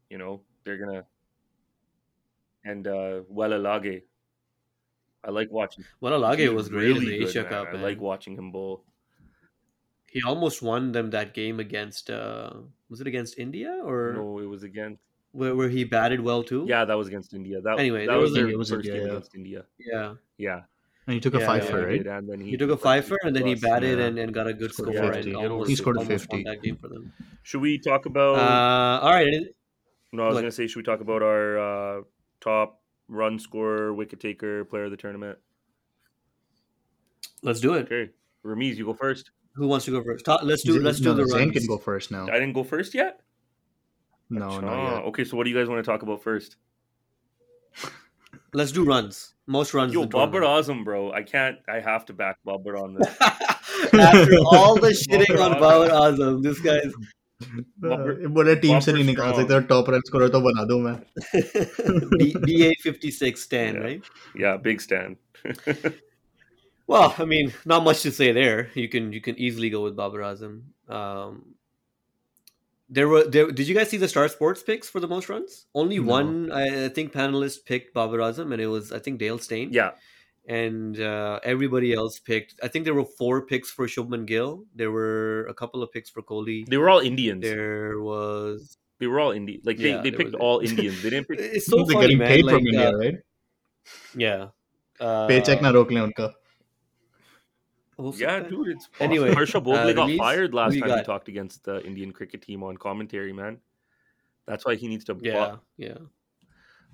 you 0.10 0.18
know, 0.18 0.42
they're 0.64 0.78
gonna 0.78 1.06
and 2.64 2.88
uh, 2.88 3.22
Wellalage. 3.32 4.04
I 5.24 5.30
like 5.30 5.52
watching. 5.52 5.86
well 6.00 6.20
Alage 6.20 6.40
he's 6.40 6.50
was 6.50 6.70
great 6.70 6.98
in 6.98 7.06
the 7.06 7.20
good, 7.20 7.30
asia 7.30 7.44
man. 7.44 7.50
cup 7.50 7.68
I 7.74 7.78
like 7.78 8.00
watching 8.00 8.36
him 8.36 8.52
bowl. 8.52 8.84
He 10.12 10.22
almost 10.28 10.62
won 10.62 10.92
them 10.92 11.10
that 11.12 11.34
game 11.34 11.60
against 11.60 12.10
uh 12.10 12.52
was 12.90 13.00
it 13.02 13.08
against 13.08 13.40
india 13.40 13.72
or 13.84 14.14
No, 14.16 14.40
it 14.40 14.46
was 14.46 14.64
against. 14.64 15.02
where, 15.32 15.56
where 15.56 15.70
he 15.70 15.84
batted 15.86 16.20
well 16.20 16.44
too 16.44 16.66
Yeah, 16.68 16.84
that 16.86 16.98
was 17.02 17.08
against 17.08 17.34
India. 17.34 17.62
That 17.62 17.80
Anyway, 17.80 18.06
that 18.06 18.16
was 18.20 18.32
was 18.32 18.34
their 18.38 18.50
it 18.50 18.58
was 18.58 18.70
first 18.70 18.90
India, 18.90 18.94
game 19.00 19.08
yeah. 19.08 19.16
against 19.16 19.36
India. 19.36 19.62
yeah 19.80 20.16
Yeah, 20.38 20.60
And 21.08 21.14
he 21.16 21.22
took 21.26 21.36
a 21.36 21.40
Yeah, 21.40 21.48
five 21.52 21.64
yeah, 21.64 21.72
for 21.72 21.86
right. 21.86 22.06
and 22.06 22.28
then 22.30 22.40
he, 22.42 22.50
he 22.52 22.58
took 22.58 22.70
a 22.76 22.78
fifer 22.78 23.18
and 23.24 23.34
then 23.36 23.46
he 23.48 23.56
batted 23.56 24.00
yeah. 24.00 24.06
and, 24.08 24.20
and 24.20 24.34
got 24.34 24.48
a 24.48 24.54
good 24.54 24.74
Scored 24.74 24.96
score 24.96 25.14
50. 25.14 25.32
and 25.32 25.40
He 25.40 25.46
almost, 25.46 25.70
He 25.70 25.76
scored 25.80 25.96
a 25.96 26.00
almost 26.04 26.28
50. 26.28 26.44
that 26.50 26.62
game 26.62 26.78
for 26.84 26.90
them 26.90 27.14
Should 27.44 27.62
we 27.62 27.80
talk 27.80 28.06
about? 28.06 28.36
uh 28.38 29.00
all 29.08 29.14
right 29.20 29.48
No, 30.12 30.24
I 30.24 30.28
was 30.28 30.36
What? 30.36 30.42
going 30.42 30.52
to 30.52 30.58
say, 30.60 30.68
should 30.68 30.80
we 30.84 30.88
talk 30.92 31.00
about 31.00 31.24
our 31.24 31.46
uh, 31.70 32.02
top 32.42 32.82
run 33.08 33.40
scorer, 33.40 33.94
wicket 33.94 34.20
taker, 34.20 34.66
player 34.66 34.86
of 34.86 34.92
the 34.92 34.98
tournament? 34.98 35.40
let's 37.44 37.60
do 37.62 37.74
it 37.74 37.86
Okay, 37.92 38.12
Ramiz, 38.46 38.76
you 38.76 38.86
go 38.86 38.94
first. 38.94 39.32
Who 39.56 39.68
wants 39.68 39.86
to 39.86 39.92
go 39.92 40.04
first? 40.04 40.28
Let's 40.44 40.64
do. 40.64 40.80
Let's 40.80 41.02
no, 41.02 41.14
do 41.14 41.24
the 41.24 41.30
Zane 41.30 41.52
can 41.52 41.66
go 41.66 41.78
first 41.78 42.12
now. 42.12 42.28
I 42.28 42.40
didn't 42.40 42.54
go 42.54 42.64
first 42.64 42.94
yet. 42.94 43.22
No, 44.30 44.60
not 44.60 44.94
yet. 44.94 45.04
Okay, 45.06 45.24
so 45.26 45.36
what 45.36 45.44
do 45.44 45.50
you 45.50 45.58
guys 45.58 45.68
want 45.68 45.84
to 45.84 45.92
talk 45.92 46.04
about 46.04 46.24
first? 46.24 46.56
Let's 48.54 48.72
do 48.72 48.84
runs. 48.84 49.34
Most 49.48 49.74
runs. 49.74 49.94
Yo, 49.94 50.06
Babar 50.06 50.42
Azam, 50.42 50.84
bro. 50.86 51.12
I 51.12 51.24
can't. 51.24 51.58
I 51.68 51.80
have 51.80 52.06
to 52.06 52.14
back 52.14 52.38
Babar 52.46 52.78
on 52.78 52.96
this. 52.96 53.08
After 53.22 54.38
all 54.46 54.76
the 54.76 54.90
shitting 55.02 55.40
on 55.40 55.54
Babar 55.54 55.90
Azam, 55.90 56.42
this 56.44 56.60
guy's. 56.60 56.94
बोले 57.82 58.56
team 58.62 58.80
से 58.86 58.94
नहीं 58.94 59.04
निकाल 59.04 59.32
सकते 59.34 59.60
top 59.68 59.90
run 59.90 60.02
score 60.08 60.28
तो 60.30 60.42
बना 60.42 60.64
दूं 60.72 60.80
मैं 60.80 60.94
BA 62.46 62.68
56 62.84 63.42
Stan, 63.44 63.74
yeah. 63.74 63.82
right? 63.82 64.10
Yeah, 64.36 64.58
big 64.58 64.82
Stan. 64.82 65.18
Well, 66.92 67.16
I 67.18 67.24
mean, 67.24 67.54
not 67.64 67.86
much 67.86 68.02
to 68.02 68.12
say 68.12 68.34
there. 68.34 68.70
You 68.74 68.90
can 68.90 69.14
you 69.14 69.22
can 69.22 69.40
easily 69.40 69.70
go 69.70 69.82
with 69.82 69.96
Babar 69.96 70.20
Azam. 70.20 70.64
Um, 70.90 71.56
there 72.90 73.08
were 73.08 73.24
there, 73.24 73.50
did 73.50 73.66
you 73.70 73.74
guys 73.74 73.90
see 73.90 73.96
the 73.96 74.10
Star 74.10 74.28
Sports 74.28 74.62
picks 74.62 74.90
for 74.90 75.00
the 75.00 75.08
most 75.08 75.30
runs? 75.30 75.68
Only 75.74 76.00
no. 76.00 76.12
one 76.12 76.52
I, 76.52 76.88
I, 76.88 76.90
think 76.90 77.14
panelist 77.14 77.64
picked 77.64 77.94
Babar 77.94 78.20
Azam, 78.20 78.52
and 78.52 78.62
it 78.62 78.68
was 78.68 78.92
I 78.92 79.00
think 79.00 79.20
Dale 79.20 79.40
Steyn. 79.40 79.70
Yeah. 79.72 79.92
And 80.46 81.00
uh, 81.00 81.40
everybody 81.46 81.94
else 81.94 82.20
picked. 82.20 82.60
I 82.62 82.68
think 82.68 82.84
there 82.84 82.94
were 82.94 83.06
four 83.06 83.46
picks 83.46 83.72
for 83.72 83.88
Shubman 83.88 84.26
Gill. 84.26 84.66
There 84.76 84.92
were 84.92 85.46
a 85.48 85.54
couple 85.54 85.82
of 85.84 85.94
picks 85.94 86.10
for 86.10 86.22
Kohli. 86.22 86.66
They 86.68 86.76
were 86.76 86.90
all 86.90 87.00
Indians. 87.00 87.42
There 87.42 88.02
was. 88.02 88.78
They 89.00 89.08
were 89.08 89.22
all 89.22 89.32
Indian. 89.32 89.62
Like 89.64 89.80
yeah, 89.80 90.02
they, 90.02 90.10
they 90.10 90.18
picked 90.18 90.34
was... 90.34 90.42
all 90.42 90.60
Indians. 90.70 91.02
They 91.02 91.12
didn't. 91.12 91.30
Pick... 91.30 91.40
it's 91.40 91.68
so 91.68 91.86
funny, 91.86 92.02
getting 92.02 92.18
man. 92.18 92.28
paid 92.28 92.44
like, 92.44 92.56
from 92.56 92.68
India, 92.68 92.90
uh, 92.90 92.98
right? 92.98 93.18
Yeah. 94.14 94.48
Uh, 95.00 95.28
Paycheck 95.28 95.62
na 95.62 95.72
rok 95.72 95.88
unka 95.90 96.34
yeah, 98.16 98.40
dude, 98.40 98.68
it's 98.70 98.88
possible. 98.88 99.06
anyway, 99.06 99.34
Harsha 99.34 99.62
Bhogle 99.62 99.90
uh, 99.90 99.94
got 99.94 100.12
fired 100.18 100.54
last 100.54 100.78
time 100.80 100.98
he 100.98 101.04
talked 101.04 101.28
against 101.28 101.64
the 101.64 101.86
Indian 101.86 102.12
cricket 102.12 102.42
team 102.42 102.64
on 102.64 102.78
commentary, 102.78 103.34
man. 103.34 103.60
That's 104.48 104.66
why 104.66 104.76
he 104.76 104.88
needs 104.88 105.06
to. 105.06 105.18
Yeah, 105.22 105.58
yeah. 105.78 105.98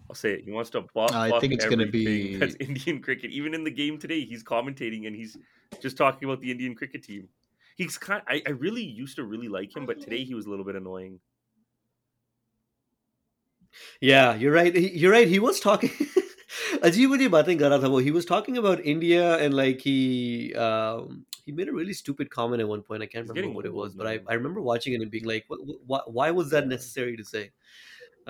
I'll 0.09 0.15
say 0.15 0.33
it. 0.33 0.43
He 0.43 0.51
wants 0.51 0.69
to 0.71 0.81
block. 0.93 1.11
I 1.13 1.39
think 1.39 1.53
it's 1.53 1.65
going 1.65 1.79
to 1.79 1.85
be 1.85 2.35
that's 2.37 2.55
Indian 2.55 3.01
cricket. 3.01 3.31
Even 3.31 3.53
in 3.53 3.63
the 3.63 3.71
game 3.71 3.97
today, 3.97 4.21
he's 4.21 4.43
commentating 4.43 5.07
and 5.07 5.15
he's 5.15 5.37
just 5.81 5.97
talking 5.97 6.27
about 6.27 6.41
the 6.41 6.51
Indian 6.51 6.75
cricket 6.75 7.03
team. 7.03 7.27
He's 7.75 7.97
kind. 7.97 8.21
I, 8.27 8.41
I 8.45 8.51
really 8.51 8.83
used 8.83 9.17
to 9.17 9.23
really 9.23 9.47
like 9.47 9.75
him, 9.75 9.85
but 9.85 10.01
today 10.01 10.23
he 10.23 10.33
was 10.33 10.45
a 10.45 10.49
little 10.49 10.65
bit 10.65 10.75
annoying. 10.75 11.19
Yeah, 14.01 14.35
you're 14.35 14.53
right. 14.53 14.73
You're 14.73 15.11
right. 15.11 15.27
He 15.27 15.39
was 15.39 15.59
talking. 15.59 15.91
अजीब 16.83 17.13
अजीब 17.13 17.31
बातें 17.31 17.57
कर 17.57 17.69
रहा 17.69 17.79
था 17.83 17.87
वो 17.87 17.99
he 17.99 18.11
was 18.11 18.27
talking 18.27 18.57
he 21.47 21.53
made 21.57 21.69
a 21.69 21.73
really 21.73 21.93
stupid 21.97 22.29
comment 22.29 22.61
at 22.61 22.67
one 22.69 22.81
point. 22.87 23.03
I 23.03 23.05
can't 23.11 23.29
remember 23.29 23.51
what 23.57 23.67
it 23.67 23.73
was, 23.73 23.93
but 23.99 24.07
I, 24.09 24.19
I 24.27 24.33
remember 24.33 24.63
watching 24.63 24.95
it 24.95 25.03
and 25.03 25.09
being 25.09 25.27
like, 25.29 25.45
what, 25.91 26.09
why 26.17 26.25
was 26.39 26.49
that 26.55 26.67
necessary 26.71 27.15
to 27.19 27.23
say? 27.23 27.43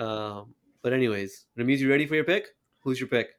Um, 0.04 0.54
but 0.82 0.92
anyways, 0.92 1.34
Ramiz, 1.58 1.78
you 1.78 1.90
ready 1.90 2.06
for 2.06 2.14
your 2.14 2.28
pick? 2.28 2.46
Who's 2.84 3.00
your 3.00 3.08
pick? 3.08 3.34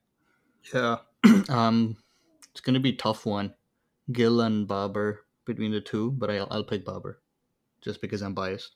Yeah, 0.73 0.97
um, 1.49 1.95
it's 2.51 2.59
gonna 2.59 2.81
be 2.81 2.91
tough 3.05 3.25
one, 3.25 3.53
Gill 4.11 4.41
and 4.41 4.67
Babar 4.67 5.21
between 5.45 5.71
the 5.71 5.79
two, 5.79 6.11
but 6.11 6.29
I, 6.29 6.39
I'll, 6.39 6.49
I'll 6.51 6.69
pick 6.73 6.83
Babar, 6.83 7.19
just 7.81 8.01
because 8.01 8.21
I'm 8.21 8.33
biased. 8.33 8.75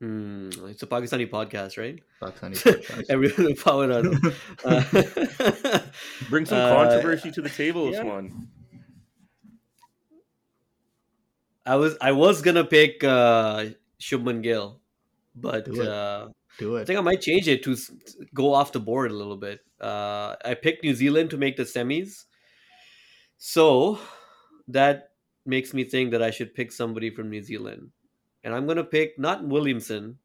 Hmm, 0.00 0.50
it's 0.68 0.82
a 0.82 0.86
Pakistani 0.86 1.28
podcast, 1.30 1.78
right? 1.78 1.98
Pakistani 2.20 2.52
podcast. 2.62 3.04
Everyone 3.08 3.54
power 3.56 3.90
us. 3.92 4.06
Uh, 4.64 5.80
Bring 6.28 6.44
some 6.44 6.58
uh, 6.58 6.74
controversy 6.74 7.30
to 7.30 7.40
the 7.40 7.48
table, 7.48 7.90
yeah. 7.90 8.00
Usman. 8.00 8.48
I 11.64 11.76
was 11.76 11.96
I 12.00 12.12
was 12.12 12.42
gonna 12.42 12.64
pick 12.64 13.02
uh, 13.02 13.66
Shubman 14.00 14.42
Gill, 14.42 14.80
but 15.34 15.64
Do 15.64 15.80
it. 15.80 15.88
uh, 15.88 16.28
Do 16.58 16.78
I 16.78 16.84
think 16.84 16.98
I 16.98 17.02
might 17.02 17.20
change 17.20 17.48
it 17.48 17.62
to 17.64 17.76
go 18.34 18.52
off 18.54 18.72
the 18.72 18.80
board 18.80 19.10
a 19.10 19.14
little 19.14 19.36
bit. 19.36 19.60
Uh, 19.80 20.36
I 20.44 20.54
picked 20.54 20.84
New 20.84 20.94
Zealand 20.94 21.30
to 21.30 21.36
make 21.38 21.56
the 21.56 21.64
semis, 21.64 22.24
so 23.38 23.98
that 24.68 25.10
makes 25.44 25.72
me 25.74 25.84
think 25.84 26.10
that 26.12 26.22
I 26.22 26.30
should 26.30 26.54
pick 26.54 26.70
somebody 26.72 27.10
from 27.10 27.30
New 27.30 27.42
Zealand, 27.42 27.90
and 28.46 28.54
I'm 28.54 28.66
gonna 28.66 28.84
pick 28.84 29.18
not 29.18 29.44
Williamson. 29.44 30.16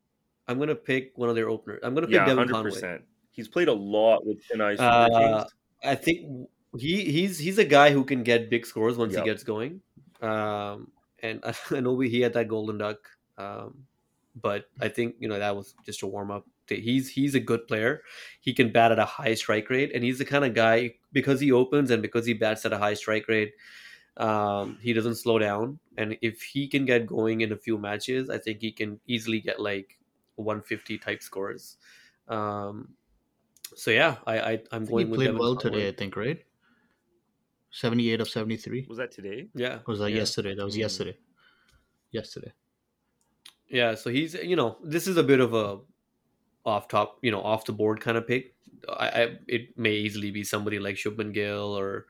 I'm 0.47 0.59
gonna 0.59 0.75
pick 0.75 1.11
one 1.15 1.27
of 1.27 1.35
their 1.35 1.49
openers. 1.49 1.79
I'm 1.83 1.93
gonna 1.95 2.07
pick 2.07 2.15
Yeah, 2.15 2.25
Devon 2.25 2.37
hundred 2.47 2.53
Conway. 2.53 2.71
percent. 2.71 3.01
He's 3.31 3.47
played 3.47 3.67
a 3.67 3.73
lot 3.73 4.25
with 4.25 4.37
Chennai 4.47 4.73
Super 4.77 4.83
Uh, 4.83 5.45
I 5.83 5.95
think 5.95 6.47
he 6.77 7.03
he's 7.11 7.39
he's 7.39 7.57
a 7.57 7.65
guy 7.65 7.91
who 7.91 8.05
can 8.05 8.23
get 8.23 8.49
big 8.49 8.65
scores 8.65 8.95
once 8.97 9.13
Yep. 9.13 9.23
he 9.23 9.29
gets 9.29 9.43
going. 9.43 9.81
Um, 10.21 10.91
and 11.23 11.43
I 11.71 11.79
know 11.79 11.93
we, 11.93 12.09
he 12.09 12.21
had 12.21 12.33
that 12.33 12.47
golden 12.47 12.77
duck, 12.77 12.99
um, 13.37 13.85
but 14.39 14.65
I 14.79 14.87
think 14.87 15.15
you 15.19 15.27
know 15.27 15.39
that 15.39 15.55
was 15.55 15.73
just 15.85 16.03
a 16.03 16.07
warm 16.07 16.31
up 16.31 16.45
He's 16.67 17.09
he's 17.09 17.35
a 17.35 17.39
good 17.39 17.67
player. 17.67 18.03
He 18.39 18.53
can 18.53 18.71
bat 18.71 18.91
at 18.91 18.99
a 18.99 19.05
high 19.05 19.33
strike 19.33 19.69
rate, 19.69 19.91
and 19.93 20.03
he's 20.03 20.19
the 20.19 20.25
kind 20.25 20.45
of 20.45 20.53
guy 20.53 20.95
because 21.11 21.39
he 21.41 21.51
opens 21.51 21.91
and 21.91 22.01
because 22.01 22.25
he 22.25 22.33
bats 22.33 22.65
at 22.65 22.71
a 22.71 22.77
high 22.77 22.93
strike 22.93 23.27
rate. 23.27 23.53
Um, 24.17 24.77
he 24.81 24.93
doesn't 24.93 25.15
slow 25.15 25.39
down, 25.39 25.79
and 25.97 26.17
if 26.21 26.41
he 26.41 26.67
can 26.67 26.85
get 26.85 27.07
going 27.07 27.41
in 27.41 27.51
a 27.53 27.57
few 27.57 27.77
matches, 27.77 28.29
I 28.29 28.37
think 28.37 28.59
he 28.61 28.71
can 28.71 28.99
easily 29.07 29.39
get 29.39 29.59
like 29.59 29.97
150 30.35 30.97
type 30.97 31.21
scores. 31.23 31.77
Um, 32.27 32.89
so 33.75 33.89
yeah, 33.91 34.17
I, 34.27 34.39
I 34.39 34.51
I'm 34.71 34.83
I 34.83 34.85
think 34.85 34.89
going 34.89 35.05
he 35.05 35.11
with 35.11 35.17
played 35.17 35.25
Devon 35.27 35.39
well 35.39 35.55
Conway. 35.55 35.77
today. 35.79 35.87
I 35.89 35.91
think 35.93 36.15
right. 36.17 36.43
Seventy-eight 37.73 38.19
of 38.19 38.27
seventy-three. 38.27 38.85
Was 38.89 38.97
that 38.97 39.11
today? 39.11 39.47
Yeah, 39.55 39.79
Was 39.87 39.99
that 39.99 40.11
yeah. 40.11 40.17
yesterday? 40.17 40.55
That 40.55 40.65
was 40.65 40.75
Mm. 40.75 40.79
yesterday. 40.79 41.17
Yesterday. 42.11 42.51
Yeah, 43.69 43.95
so 43.95 44.09
he's 44.09 44.33
you 44.33 44.57
know 44.57 44.77
this 44.83 45.07
is 45.07 45.15
a 45.15 45.23
bit 45.23 45.39
of 45.39 45.53
a 45.53 45.79
off 46.65 46.89
top 46.89 47.17
you 47.21 47.31
know 47.31 47.41
off 47.41 47.63
the 47.63 47.71
board 47.71 48.01
kind 48.01 48.17
of 48.17 48.27
pick. 48.27 48.55
I, 48.89 49.07
I 49.23 49.37
it 49.47 49.77
may 49.77 49.93
easily 49.93 50.31
be 50.31 50.43
somebody 50.43 50.79
like 50.79 50.95
Shubman 50.95 51.31
Gill 51.33 51.77
or 51.77 52.07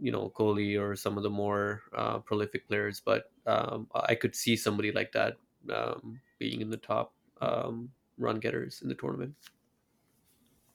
you 0.00 0.10
know 0.12 0.32
Kohli 0.36 0.80
or 0.80 0.96
some 0.96 1.16
of 1.16 1.22
the 1.22 1.30
more 1.30 1.82
uh, 1.96 2.18
prolific 2.18 2.66
players, 2.68 3.00
but 3.04 3.30
um, 3.46 3.86
I 3.94 4.14
could 4.14 4.34
see 4.34 4.56
somebody 4.56 4.92
like 4.92 5.12
that 5.12 5.36
um, 5.72 6.20
being 6.38 6.60
in 6.60 6.70
the 6.70 6.76
top 6.76 7.12
um, 7.40 7.90
run 8.18 8.38
getters 8.40 8.80
in 8.82 8.88
the 8.88 8.94
tournament. 8.94 9.34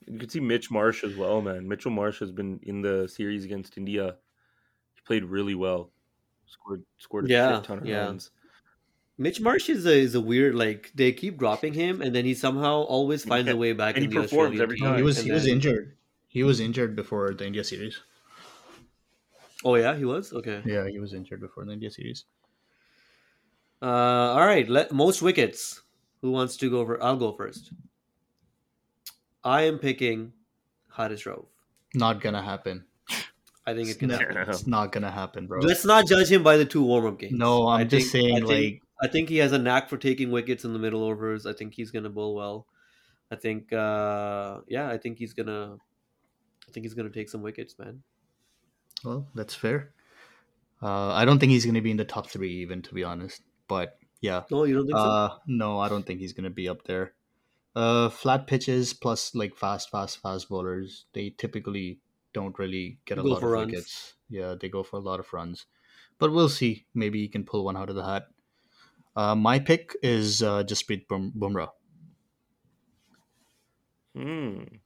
You 0.08 0.20
could 0.20 0.32
see 0.32 0.40
Mitch 0.40 0.70
Marsh 0.70 1.04
as 1.04 1.16
well, 1.16 1.42
man. 1.42 1.68
Mitchell 1.68 1.92
Marsh 1.92 2.20
has 2.20 2.32
been 2.32 2.60
in 2.64 2.82
the 2.82 3.08
series 3.08 3.44
against 3.44 3.78
India. 3.78 4.16
He 4.94 5.02
played 5.06 5.24
really 5.26 5.56
well. 5.56 5.90
Scored 6.46 6.84
scored 7.00 7.26
a 7.26 7.30
Yeah, 7.30 7.56
shit 7.56 7.64
ton 7.64 7.78
of 7.80 7.86
yeah. 7.88 8.06
runs. 8.06 8.30
Mitch 9.18 9.40
Marsh 9.42 9.70
is 9.70 9.86
a 9.88 9.94
is 9.98 10.14
a 10.14 10.22
weird 10.22 10.54
like 10.54 10.92
they 10.94 11.12
keep 11.12 11.38
dropping 11.40 11.74
him 11.74 12.02
and 12.02 12.14
then 12.14 12.26
he 12.26 12.34
somehow 12.36 12.82
always 12.84 13.24
finds 13.24 13.50
a 13.50 13.56
way 13.56 13.72
back 13.74 13.96
and 13.96 14.06
in 14.06 14.12
he 14.12 14.18
the 14.18 14.24
performs 14.24 14.60
Australian 14.60 14.62
every 14.62 14.78
team, 14.78 14.88
time. 14.88 14.98
he 14.98 15.04
was 15.04 15.18
and 15.18 15.26
he 15.26 15.32
was 15.32 15.44
then- 15.46 15.54
injured. 15.54 15.98
He 16.28 16.44
was 16.44 16.60
injured 16.60 16.96
before 16.98 17.34
the 17.34 17.48
India 17.48 17.64
series. 17.64 17.98
Oh 19.64 19.76
yeah, 19.76 19.96
he 19.96 20.06
was 20.06 20.34
okay. 20.34 20.62
Yeah, 20.66 20.88
he 20.88 21.00
was 21.00 21.14
injured 21.14 21.40
before 21.42 21.66
the 21.66 21.72
India 21.74 21.90
series. 21.90 22.26
Uh, 23.82 23.86
all 24.36 24.46
right, 24.46 24.68
let 24.68 24.92
most 24.92 25.22
wickets. 25.22 25.82
Who 26.22 26.32
wants 26.32 26.58
to 26.58 26.70
go 26.70 26.80
over? 26.80 27.02
I'll 27.04 27.18
go 27.18 27.32
first. 27.34 27.72
I 29.44 29.62
am 29.64 29.78
picking 29.78 30.34
Haris 30.92 31.24
Rauf. 31.24 31.46
Not 31.94 32.20
gonna 32.22 32.42
happen. 32.42 32.86
I 33.68 33.74
think 33.74 33.88
it 33.88 33.92
It's 33.92 34.00
can 34.00 34.10
not, 34.10 34.22
happen. 34.22 34.50
it's 34.50 34.68
not 34.68 34.92
gonna 34.92 35.12
happen, 35.12 35.48
bro. 35.48 35.60
Let's 35.60 35.86
not 35.86 36.08
judge 36.08 36.32
him 36.32 36.44
by 36.44 36.58
the 36.58 36.66
two 36.66 36.84
warm 36.84 37.06
up 37.06 37.20
games. 37.20 37.34
No, 37.34 37.68
I'm 37.68 37.82
I 37.82 37.84
just 37.84 38.12
think- 38.12 38.24
saying, 38.24 38.36
I 38.44 38.48
think, 38.48 38.50
like- 38.50 38.82
I 39.02 39.08
think 39.12 39.30
he 39.30 39.38
has 39.38 39.52
a 39.52 39.60
knack 39.60 39.90
for 39.90 39.98
taking 39.98 40.32
wickets 40.32 40.66
in 40.66 40.74
the 40.74 40.80
middle 40.80 41.04
overs. 41.04 41.46
I 41.46 41.54
think 41.54 41.74
he's 41.74 41.92
gonna 41.92 42.10
bowl 42.10 42.36
well. 42.36 42.68
I 43.32 43.36
think, 43.36 43.74
uh, 43.74 44.62
yeah, 44.68 44.88
I 44.90 44.98
think 44.98 45.18
he's 45.18 45.34
gonna. 45.34 45.78
I 46.68 46.72
think 46.72 46.86
he's 46.86 46.94
gonna 46.94 47.10
take 47.10 47.30
some 47.30 47.42
wickets, 47.42 47.78
man. 47.78 48.02
Well, 49.04 49.28
that's 49.36 49.54
fair. 49.56 49.94
Uh, 50.82 51.12
I 51.14 51.26
don't 51.26 51.40
think 51.40 51.52
he's 51.52 51.66
gonna 51.66 51.82
be 51.82 51.92
in 51.92 51.98
the 51.98 52.06
top 52.06 52.28
three, 52.30 52.54
even 52.62 52.82
to 52.84 52.94
be 52.94 53.04
honest. 53.04 53.44
But 53.68 54.00
yeah, 54.22 54.46
No, 54.50 54.64
you 54.64 54.74
don't 54.76 54.88
think 54.88 55.00
so? 55.00 55.20
uh, 55.20 55.40
no, 55.48 55.80
I 55.80 55.90
don't 55.90 56.06
think 56.06 56.20
he's 56.22 56.34
gonna 56.34 56.50
be 56.52 56.70
up 56.70 56.86
there. 56.86 57.16
Uh, 57.76 58.10
flat 58.10 58.48
pitches 58.48 58.94
plus 58.94 59.36
like 59.36 59.56
fast, 59.56 59.92
fast, 59.92 60.20
fast 60.20 60.50
bowlers. 60.50 61.06
They 61.14 61.32
typically 61.32 62.02
don't 62.34 62.58
really 62.60 63.00
get 63.06 63.18
a 63.20 63.24
lot 63.24 63.40
for 63.40 63.50
of 63.50 63.52
runs. 63.52 63.70
wickets. 63.74 64.16
Yeah, 64.30 64.56
they 64.60 64.70
go 64.70 64.84
for 64.84 64.98
a 64.98 65.02
lot 65.02 65.20
of 65.20 65.34
runs. 65.34 65.68
But 66.20 66.32
we'll 66.34 66.50
see. 66.50 66.88
Maybe 66.94 67.20
he 67.22 67.30
can 67.30 67.46
pull 67.46 67.66
one 67.66 67.78
out 67.78 67.90
of 67.90 67.96
the 67.96 68.06
hat. 68.06 68.30
Uh, 69.16 69.36
my 69.36 69.60
pick 69.60 69.96
is 70.04 70.44
uh, 70.44 70.64
Jasprit 70.64 71.08
Bum- 71.08 71.34
Bumrah. 71.34 71.72
Hmm. 74.16 74.80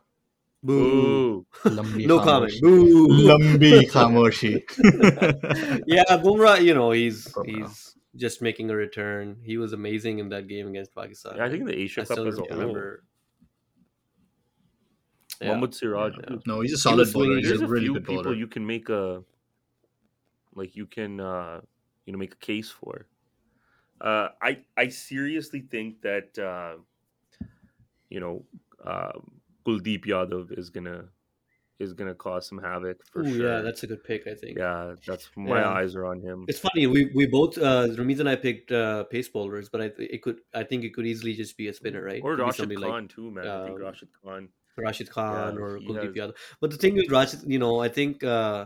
Boo. 0.62 1.46
Boo. 1.64 1.70
Lambi 1.70 2.06
No 2.06 2.20
comment. 2.20 2.54
Boo. 2.62 3.08
Lambi 3.08 3.82
khamoshi. 3.92 4.62
yeah, 5.88 6.04
Bumrah, 6.18 6.62
you 6.62 6.74
know, 6.74 6.92
he's 6.92 7.28
Bumrah. 7.28 7.46
he's 7.68 7.96
just 8.16 8.42
making 8.42 8.70
a 8.70 8.76
return. 8.76 9.38
He 9.44 9.58
was 9.58 9.72
amazing 9.74 10.20
in 10.20 10.30
that 10.30 10.48
game 10.48 10.68
against 10.68 10.94
Pakistan. 10.94 11.38
Yeah, 11.38 11.46
I 11.46 11.50
think 11.50 11.66
the 11.66 11.74
I 11.74 11.78
Asia 11.78 12.02
Cup 12.02 12.12
still 12.12 12.28
as 12.28 12.40
remember. 12.40 13.04
Yeah. 15.40 15.48
Mohammad 15.48 15.74
Siraj. 15.74 16.16
Yeah. 16.30 16.36
no, 16.46 16.60
he's 16.60 16.74
a 16.74 16.74
was 16.76 16.82
solid 16.82 17.14
bowler. 17.14 17.38
He's 17.38 17.48
There's 17.48 17.62
a 17.62 17.66
a 17.66 17.68
really 17.68 17.86
few 17.86 17.94
good 17.94 18.06
people 18.06 18.24
bowler. 18.24 18.36
you 18.36 18.48
can 18.48 18.66
make 18.66 18.90
a 18.90 19.24
like 20.54 20.76
you 20.76 20.86
can 20.86 21.22
uh 21.22 21.62
you 22.06 22.12
know 22.12 22.20
make 22.20 22.34
a 22.34 22.38
case 22.38 22.70
for. 22.70 23.08
Uh 24.02 24.30
I 24.42 24.60
I 24.76 24.90
seriously 24.90 25.62
think 25.62 26.02
that 26.02 26.38
uh 26.38 26.82
you 28.10 28.20
know 28.20 28.44
um 28.86 29.39
Kuldeep 29.66 30.06
Yadav 30.06 30.58
is 30.58 30.70
gonna 30.70 31.06
is 31.80 31.94
gonna 31.94 32.14
cause 32.14 32.46
some 32.48 32.58
havoc 32.58 33.06
for 33.06 33.22
Ooh, 33.22 33.38
sure. 33.38 33.48
yeah, 33.56 33.62
that's 33.62 33.84
a 33.84 33.88
good 33.88 34.04
pick, 34.04 34.28
I 34.28 34.34
think. 34.34 34.58
yeah, 34.58 34.96
that's 35.08 35.30
my 35.38 35.60
Yeah. 35.62 35.70
eyes 35.70 35.96
are 35.96 36.06
on 36.06 36.20
him. 36.22 36.46
It's 36.50 36.60
funny. 36.60 36.88
We 36.88 37.10
we 37.16 37.26
both 37.26 37.58
uh 37.58 37.88
Ramiz 38.00 38.20
and 38.20 38.28
I 38.30 38.36
picked 38.36 38.72
uh 38.72 39.04
pace 39.06 39.30
bowlers, 39.30 39.70
but 39.70 39.82
I 39.82 39.92
it 39.98 40.22
could 40.22 40.42
I 40.54 40.64
think 40.64 40.84
it 40.84 40.94
could 40.94 41.08
easily 41.08 41.34
just 41.36 41.56
be 41.58 41.68
a 41.70 41.74
spinner, 41.74 42.04
right? 42.04 42.22
Or 42.24 42.36
Rashid 42.36 42.76
Khan 42.76 42.90
like 43.04 43.10
too, 43.10 43.32
man. 43.32 43.48
I 43.48 43.64
think 43.66 43.78
um, 43.78 43.86
Rashid 43.86 44.10
Khan. 44.24 44.50
Rashid 44.78 45.10
Khan 45.10 45.56
Yeah, 45.56 45.62
or 45.62 45.80
Kuldeep 45.80 46.04
has- 46.06 46.16
Yadav. 46.16 46.36
But 46.62 46.72
the 46.72 46.78
thing 46.78 46.96
with 46.96 47.10
Rashid, 47.10 47.42
you 47.48 47.60
know, 47.60 47.80
I 47.80 47.88
think 47.90 48.24
uh 48.24 48.66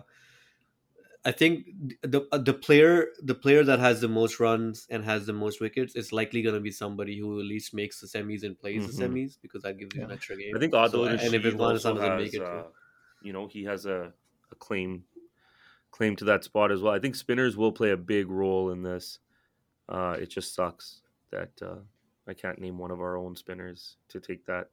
I 1.25 1.31
think 1.31 1.67
the 2.01 2.27
uh, 2.33 2.37
the 2.37 2.53
player 2.53 3.07
the 3.21 3.35
player 3.35 3.63
that 3.63 3.79
has 3.79 4.01
the 4.01 4.09
most 4.09 4.41
runs 4.41 4.85
and 4.89 5.05
has 5.05 5.25
the 5.25 5.33
most 5.33 5.61
wickets 5.61 5.95
is 5.95 6.11
likely 6.11 6.41
going 6.41 6.55
to 6.55 6.61
be 6.61 6.71
somebody 6.71 7.17
who 7.17 7.39
at 7.39 7.45
least 7.45 7.73
makes 7.73 8.01
the 8.01 8.07
semis 8.07 8.43
and 8.43 8.59
plays 8.59 8.83
mm-hmm. 8.85 8.97
the 8.97 9.21
semis 9.21 9.37
because 9.41 9.63
that 9.63 9.77
gives 9.77 9.95
you 9.95 10.03
an 10.03 10.11
extra 10.11 10.35
game. 10.35 10.53
I 10.55 10.59
think 10.59 10.73
Adil 10.73 10.91
so, 10.91 11.03
and 11.05 11.21
if 11.33 11.45
it 11.45 11.59
has, 11.59 11.85
make 11.85 12.33
it, 12.33 12.41
uh, 12.41 12.63
you 13.21 13.31
know, 13.31 13.47
he 13.47 13.63
has 13.63 13.85
a, 13.85 14.11
a 14.51 14.55
claim 14.55 15.05
claim 15.91 16.15
to 16.17 16.25
that 16.25 16.43
spot 16.43 16.71
as 16.71 16.81
well. 16.81 16.93
I 16.93 16.99
think 16.99 17.15
spinners 17.15 17.55
will 17.55 17.71
play 17.71 17.91
a 17.91 17.97
big 17.97 18.29
role 18.29 18.71
in 18.71 18.83
this. 18.83 19.19
Uh, 19.87 20.17
it 20.19 20.29
just 20.29 20.53
sucks 20.53 21.01
that 21.31 21.51
uh, 21.61 21.79
I 22.27 22.33
can't 22.33 22.59
name 22.59 22.77
one 22.77 22.91
of 22.91 22.99
our 22.99 23.15
own 23.15 23.35
spinners 23.37 23.95
to 24.09 24.19
take 24.19 24.45
that. 24.47 24.69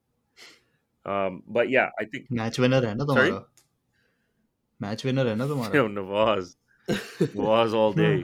Um, 1.05 1.43
but 1.47 1.71
yeah, 1.71 1.91
I 1.99 2.05
think 2.05 2.31
match 2.31 2.59
winner 2.59 2.85
another 2.85 3.15
Sorry? 3.15 3.41
Match 4.82 5.06
winner 5.06 5.28
है 5.28 5.36
ना 5.36 5.46
you 5.46 5.50
तुम्हारा 5.54 5.74
know, 5.74 5.88
Nawaz, 6.02 6.56
Nawaz 7.36 7.74
all 7.74 7.94
day. 7.94 8.24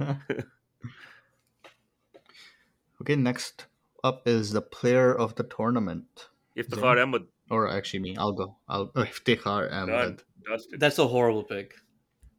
okay 3.01 3.15
next 3.15 3.65
up 4.03 4.27
is 4.27 4.51
the 4.51 4.61
player 4.61 5.13
of 5.13 5.36
the 5.36 5.43
tournament 5.43 6.27
Iftikhar 6.57 7.01
Ahmed, 7.03 7.23
or 7.49 7.67
actually 7.69 7.99
me 7.99 8.15
I'll 8.17 8.34
go 8.34 8.55
I'll 8.67 8.91
oh, 8.95 9.03
Iftikhar 9.03 9.69
done, 9.69 9.89
Ahmed 9.89 10.23
dusted. 10.49 10.79
That's 10.79 10.99
a 10.99 11.07
horrible 11.07 11.43
pick. 11.43 11.73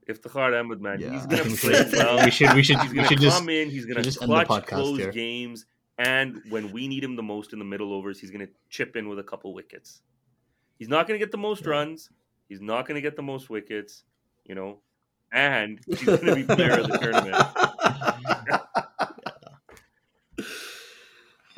Iftikhar 0.09 0.59
Ahmed, 0.61 0.81
man, 0.81 1.01
yeah 1.01 1.13
he's 1.13 1.27
I 1.27 1.31
gonna 1.31 1.45
think 1.45 1.61
play 1.61 1.71
we 1.73 1.91
should, 1.91 1.99
well. 1.99 2.25
we 2.25 2.31
should 2.31 2.55
we 2.55 2.63
should 2.63 2.81
He's 2.81 2.91
we 2.91 2.97
gonna 2.97 3.09
should 3.09 3.21
just 3.21 3.39
come 3.39 3.49
in. 3.49 3.71
He's 3.71 3.87
gonna 3.87 4.03
just 4.03 4.23
end 4.23 4.31
the 4.31 4.45
clutch 4.45 4.65
podcast 4.65 4.67
close 4.67 4.99
here. 4.99 5.13
games, 5.13 5.67
and 5.99 6.41
when 6.49 6.73
we 6.73 6.89
need 6.89 7.05
him 7.05 7.15
the 7.17 7.23
most 7.23 7.53
in 7.53 7.59
the 7.59 7.65
middle 7.65 7.93
overs, 7.95 8.19
he's 8.21 8.31
gonna 8.31 8.49
chip 8.69 8.97
in 8.97 9.09
with 9.09 9.19
a 9.19 9.23
couple 9.23 9.55
wickets. 9.55 10.03
He's 10.79 10.89
not 10.89 11.07
gonna 11.07 11.19
get 11.19 11.31
the 11.31 11.39
most 11.39 11.67
runs. 11.67 12.11
He's 12.50 12.62
not 12.62 12.88
gonna 12.88 13.02
get 13.02 13.16
the 13.16 13.22
most 13.24 13.50
wickets. 13.50 14.04
You 14.46 14.56
know, 14.56 14.80
and 15.32 15.80
he's 15.88 16.04
gonna 16.04 16.36
be 16.36 16.44
player 16.44 16.80
of 16.80 16.88
the 16.88 16.98
tournament. 17.02 17.36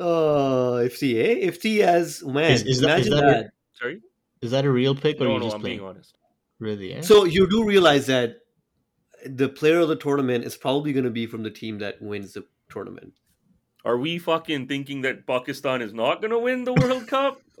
Oh, 0.02 0.80
Ifti, 0.82 1.16
eh? 1.22 1.50
Ifti 1.50 1.80
as 1.80 2.24
man. 2.24 2.52
Is- 2.52 2.62
is 2.62 2.80
that- 2.80 3.00
is 3.00 3.06
imagine 3.08 3.26
that 3.26 3.44
a- 3.46 3.50
Sorry, 3.74 4.00
is 4.40 4.50
that 4.50 4.64
a 4.64 4.70
real 4.70 4.94
pick 4.94 5.20
or 5.20 5.24
no, 5.24 5.32
you 5.34 5.38
no, 5.40 5.44
just 5.44 5.56
I'm 5.56 5.60
playing 5.60 5.78
being 5.78 5.88
honest. 5.88 6.16
really 6.58 6.94
eh? 6.94 7.00
So 7.02 7.24
you 7.24 7.46
do 7.48 7.64
realize 7.64 8.06
that 8.06 8.36
the 9.26 9.48
player 9.50 9.78
of 9.80 9.88
the 9.88 9.96
tournament 9.96 10.44
is 10.44 10.56
probably 10.56 10.92
going 10.94 11.04
to 11.04 11.10
be 11.10 11.26
from 11.26 11.42
the 11.42 11.50
team 11.50 11.78
that 11.80 12.00
wins 12.00 12.32
the 12.32 12.44
tournament. 12.70 13.12
Are 13.84 13.96
we 13.96 14.18
fucking 14.18 14.66
thinking 14.68 15.00
that 15.02 15.26
Pakistan 15.26 15.80
is 15.80 15.92
not 15.94 16.20
gonna 16.20 16.38
win 16.38 16.64
the 16.64 16.74
World 16.74 17.06
Cup? 17.08 17.40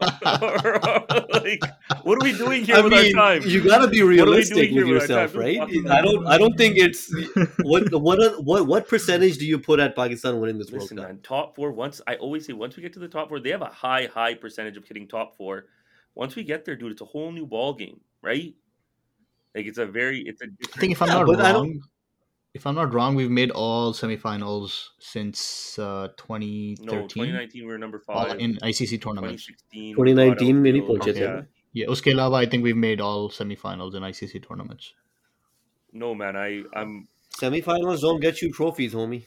Like, 1.40 1.62
what 2.04 2.16
are 2.20 2.24
we 2.24 2.36
doing 2.36 2.64
here 2.64 2.76
I 2.76 2.80
with 2.82 2.92
mean, 2.92 3.16
our 3.18 3.38
time? 3.38 3.42
you 3.48 3.62
got 3.64 3.78
to 3.78 3.88
be 3.88 4.02
What 4.02 4.06
are 4.06 4.08
we 4.10 4.14
realistic 4.16 4.70
with 4.70 4.84
with 4.84 4.88
yourself, 4.88 5.32
time? 5.32 5.40
right? 5.40 5.60
I 5.60 6.02
don't. 6.02 6.26
I 6.26 6.36
don't 6.38 6.56
think 6.56 6.76
it's 6.76 7.10
what 7.62 7.90
what 7.92 8.44
what 8.44 8.66
what 8.66 8.88
percentage 8.88 9.38
do 9.38 9.46
you 9.46 9.58
put 9.58 9.80
at 9.80 9.96
Pakistan 9.96 10.40
winning 10.40 10.58
this 10.58 10.70
Listen, 10.70 10.96
World 10.98 11.08
Cup? 11.08 11.16
man, 11.16 11.22
top 11.22 11.56
four. 11.56 11.72
Once 11.72 12.00
I 12.06 12.16
always 12.16 12.46
say, 12.46 12.52
once 12.52 12.76
we 12.76 12.82
get 12.82 12.92
to 12.94 12.98
the 12.98 13.08
top 13.08 13.28
four, 13.28 13.40
they 13.40 13.50
have 13.50 13.62
a 13.62 13.66
high, 13.66 14.06
high 14.12 14.34
percentage 14.34 14.76
of 14.76 14.84
hitting 14.86 15.08
top 15.08 15.36
four. 15.36 15.66
Once 16.14 16.36
we 16.36 16.42
get 16.44 16.64
there, 16.64 16.76
dude, 16.76 16.92
it's 16.92 17.00
a 17.00 17.06
whole 17.06 17.32
new 17.32 17.46
ball 17.46 17.72
game, 17.74 18.00
right? 18.22 18.54
Like 19.54 19.66
it's 19.66 19.78
a 19.78 19.86
very, 19.86 20.20
it's 20.20 20.42
a. 20.42 20.46
I 20.74 20.78
think 20.80 20.92
if 20.92 21.02
I'm 21.02 21.08
Yeah, 21.08 21.14
not 21.14 21.26
but 21.26 21.40
I 21.40 21.52
don't- 21.52 21.62
wrong 21.68 21.82
if 22.54 22.66
I'm 22.66 22.74
not 22.74 22.92
wrong 22.94 23.14
we've 23.14 23.30
made 23.30 23.50
all 23.50 23.92
semifinals 23.92 24.88
since 24.98 25.78
uh, 25.78 26.08
no, 26.08 26.08
2013 26.16 27.08
2019 27.08 27.62
we 27.62 27.72
were 27.72 27.78
number 27.78 28.02
all 28.08 28.24
five. 28.24 28.38
in 28.40 28.56
ICC 28.56 29.00
tournaments 29.02 29.46
2016, 29.46 29.94
2019 29.94 30.46
we 30.56 30.72
many 30.72 30.80
got 30.80 30.96
outfield. 31.08 31.16
Yeah. 31.16 31.42
yeah 31.72 31.86
uske 31.94 32.06
alawa 32.14 32.38
I 32.44 32.46
think 32.46 32.62
we've 32.64 32.76
made 32.88 33.00
all 33.00 33.30
semifinals 33.30 33.94
in 33.94 34.02
ICC 34.02 34.46
tournaments 34.48 34.92
No, 35.92 36.14
man, 36.14 36.36
I 36.36 36.62
I'm 36.80 37.08
Semifinals 37.40 38.00
don't 38.06 38.20
get 38.20 38.42
you 38.42 38.48
trophies, 38.52 38.92
homie. 38.94 39.22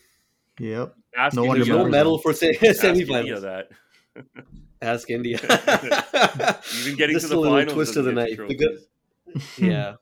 yep 0.60 0.94
asking 1.18 1.42
No 1.42 1.48
one 1.48 1.58
There's 1.58 1.70
no 1.70 1.86
medal 1.98 2.18
for 2.26 2.34
se- 2.34 2.58
ask 2.70 2.84
India 2.92 3.06
semifinals. 3.08 3.42
that. 3.50 3.66
Ask 4.94 5.10
India. 5.10 5.38
Even 6.80 6.96
getting 6.98 7.16
Just 7.16 7.28
to 7.28 7.30
the 7.34 7.38
a 7.38 7.40
little 7.40 7.58
finals 7.58 7.74
twist 7.74 7.96
of 7.98 8.04
the 8.06 8.12
doesn't 8.14 8.38
knife. 8.38 9.48
yeah. 9.58 9.96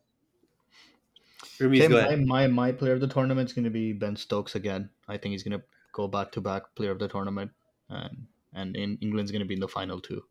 Ramiz, 1.61 1.77
Okay, 1.79 1.87
go 1.87 1.95
my, 1.95 2.07
ahead. 2.07 2.25
my 2.25 2.47
my 2.47 2.71
player 2.71 2.93
of 2.93 2.99
the 2.99 3.07
tournament 3.07 3.49
is 3.49 3.53
going 3.53 3.65
to 3.65 3.69
be 3.71 3.93
Ben 3.93 4.15
Stokes 4.15 4.55
again. 4.55 4.89
I 5.07 5.17
think 5.17 5.31
he's 5.33 5.43
going 5.43 5.57
to 5.59 5.63
go 5.93 6.07
back 6.07 6.31
to 6.33 6.41
back 6.41 6.63
player 6.75 6.91
of 6.91 6.99
the 6.99 7.07
tournament, 7.07 7.51
and 7.89 8.25
and 8.53 8.75
in 8.75 8.97
England's 9.01 9.31
going 9.31 9.41
to 9.41 9.47
be 9.47 9.53
in 9.53 9.59
the 9.61 9.67
final 9.67 9.99
too. 10.01 10.23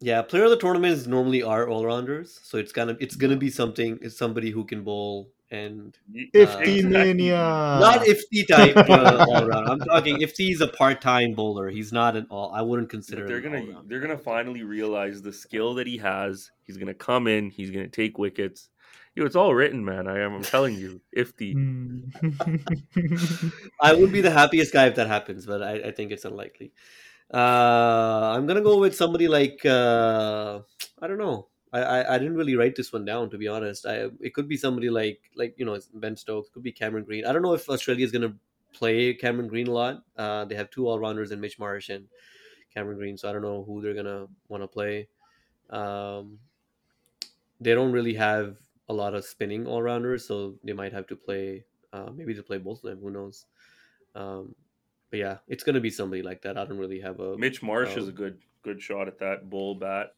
Yeah, 0.00 0.22
player 0.22 0.44
of 0.44 0.50
the 0.50 0.58
tournament 0.58 0.92
is 0.92 1.06
normally 1.06 1.42
are 1.42 1.68
all 1.68 1.86
rounders, 1.86 2.40
so 2.42 2.58
it's 2.58 2.72
gonna 2.72 2.96
it's 3.00 3.16
gonna 3.16 3.36
be 3.36 3.48
something. 3.48 3.98
It's 4.02 4.18
somebody 4.18 4.50
who 4.50 4.64
can 4.64 4.82
bowl 4.82 5.30
and 5.50 5.96
Ifti 6.34 6.84
Uh, 6.84 6.88
mania. 6.88 7.78
not 7.80 8.00
Ifti 8.00 8.46
type 8.46 8.76
uh, 8.76 9.24
all 9.30 9.46
round. 9.46 9.68
I'm 9.70 9.78
talking 9.78 10.18
Ifti 10.18 10.52
is 10.52 10.60
a 10.60 10.68
part 10.68 11.00
time 11.00 11.32
bowler. 11.32 11.70
He's 11.70 11.92
not 11.92 12.16
an 12.16 12.26
all. 12.28 12.52
I 12.52 12.60
wouldn't 12.60 12.90
consider. 12.90 13.26
They're 13.26 13.40
gonna 13.40 13.82
they're 13.86 14.00
gonna 14.00 14.18
finally 14.18 14.62
realize 14.62 15.22
the 15.22 15.32
skill 15.32 15.72
that 15.74 15.86
he 15.86 15.96
has. 15.98 16.50
He's 16.64 16.76
gonna 16.76 16.92
come 16.92 17.26
in. 17.26 17.48
He's 17.50 17.70
gonna 17.70 17.88
take 17.88 18.18
wickets. 18.18 18.68
Yo, 19.14 19.24
it's 19.24 19.36
all 19.36 19.54
written, 19.54 19.84
man. 19.84 20.08
I 20.08 20.20
am. 20.20 20.34
I'm 20.34 20.42
telling 20.42 20.74
you. 20.74 21.00
If 21.12 21.36
the 21.36 21.54
I 23.80 23.94
would 23.94 24.10
be 24.12 24.20
the 24.20 24.30
happiest 24.30 24.72
guy 24.72 24.86
if 24.86 24.96
that 24.96 25.06
happens, 25.06 25.46
but 25.46 25.62
I, 25.62 25.74
I 25.74 25.90
think 25.92 26.10
it's 26.10 26.24
unlikely. 26.24 26.72
Uh, 27.32 28.32
I'm 28.34 28.46
gonna 28.46 28.60
go 28.60 28.78
with 28.78 28.96
somebody 28.96 29.28
like 29.28 29.64
uh, 29.64 30.60
I 31.00 31.06
don't 31.06 31.18
know. 31.18 31.46
I, 31.72 31.80
I, 31.80 32.14
I 32.14 32.18
didn't 32.18 32.36
really 32.36 32.56
write 32.56 32.74
this 32.74 32.92
one 32.92 33.04
down 33.04 33.30
to 33.30 33.38
be 33.38 33.46
honest. 33.46 33.86
I 33.86 34.08
it 34.20 34.34
could 34.34 34.48
be 34.48 34.56
somebody 34.56 34.90
like 34.90 35.20
like 35.36 35.54
you 35.58 35.64
know 35.64 35.78
Ben 35.94 36.16
Stokes, 36.16 36.50
could 36.50 36.64
be 36.64 36.72
Cameron 36.72 37.04
Green. 37.04 37.24
I 37.24 37.32
don't 37.32 37.42
know 37.42 37.54
if 37.54 37.68
Australia 37.68 38.04
is 38.04 38.10
gonna 38.10 38.34
play 38.72 39.14
Cameron 39.14 39.46
Green 39.46 39.68
a 39.68 39.72
lot. 39.72 40.02
Uh, 40.16 40.44
they 40.44 40.56
have 40.56 40.70
two 40.70 40.88
all 40.88 40.98
rounders 40.98 41.30
in 41.30 41.40
Mitch 41.40 41.60
Marsh 41.60 41.88
and 41.88 42.06
Cameron 42.74 42.98
Green, 42.98 43.16
so 43.16 43.28
I 43.28 43.32
don't 43.32 43.42
know 43.42 43.62
who 43.62 43.80
they're 43.80 43.94
gonna 43.94 44.26
want 44.48 44.64
to 44.64 44.68
play. 44.68 45.06
Um, 45.70 46.40
they 47.60 47.74
don't 47.74 47.92
really 47.92 48.14
have 48.14 48.56
a 48.88 48.94
lot 48.94 49.14
of 49.14 49.24
spinning 49.24 49.66
all 49.66 49.82
rounders, 49.82 50.26
so 50.26 50.54
they 50.64 50.72
might 50.72 50.92
have 50.92 51.06
to 51.08 51.16
play 51.16 51.64
uh, 51.92 52.10
maybe 52.14 52.34
to 52.34 52.42
play 52.42 52.58
both 52.58 52.82
of 52.84 52.90
them. 52.90 53.00
Who 53.00 53.10
knows? 53.10 53.46
Um, 54.14 54.54
but 55.10 55.18
yeah, 55.20 55.38
it's 55.48 55.62
gonna 55.64 55.80
be 55.80 55.90
somebody 55.90 56.22
like 56.22 56.42
that. 56.42 56.56
I 56.58 56.64
don't 56.64 56.78
really 56.78 57.00
have 57.00 57.20
a 57.20 57.36
Mitch 57.38 57.62
Marsh 57.62 57.96
is 57.96 58.04
um, 58.04 58.08
a 58.10 58.12
good 58.12 58.38
good 58.62 58.80
shot 58.82 59.08
at 59.08 59.18
that 59.20 59.48
bull 59.50 59.74
bat. 59.76 60.14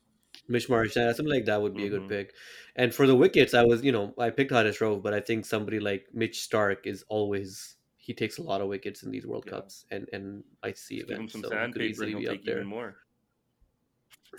Mitch 0.48 0.68
Marsh, 0.68 0.94
yeah, 0.96 1.12
something 1.12 1.32
like 1.34 1.46
that 1.46 1.60
would 1.62 1.74
be 1.74 1.86
a 1.86 1.88
Mhm. 1.88 1.90
good 1.90 2.08
pick. 2.08 2.34
And 2.76 2.94
for 2.94 3.06
the 3.06 3.16
wickets, 3.16 3.54
I 3.54 3.64
was, 3.64 3.82
you 3.82 3.90
know, 3.92 4.14
I 4.18 4.28
picked 4.30 4.50
Haris 4.52 4.78
Rauf, 4.78 5.02
but 5.02 5.14
I 5.14 5.20
think 5.20 5.44
somebody 5.46 5.80
like 5.80 6.08
Mitch 6.12 6.38
Starc 6.38 6.86
is 6.86 7.04
always 7.08 7.76
he 7.96 8.12
takes 8.14 8.38
a 8.38 8.42
lot 8.42 8.60
of 8.60 8.68
wickets 8.68 9.02
in 9.02 9.10
these 9.10 9.26
World 9.26 9.44
Yeah. 9.46 9.52
Cups 9.52 9.86
and 9.90 10.08
and 10.12 10.44
I 10.62 10.72
see 10.72 10.98
Just 10.98 11.08
give 11.08 11.18
him 11.18 11.28
some 11.28 11.42
so 11.42 11.48
he 11.48 11.54
could 11.72 11.74
sandpaper 11.74 11.82
easily 11.84 12.12
and 12.12 12.20
be 12.20 12.24
he'll 12.24 12.32
up 12.32 12.36
take 12.36 12.44
there. 12.44 12.56
even 12.56 12.68
more. 12.68 12.96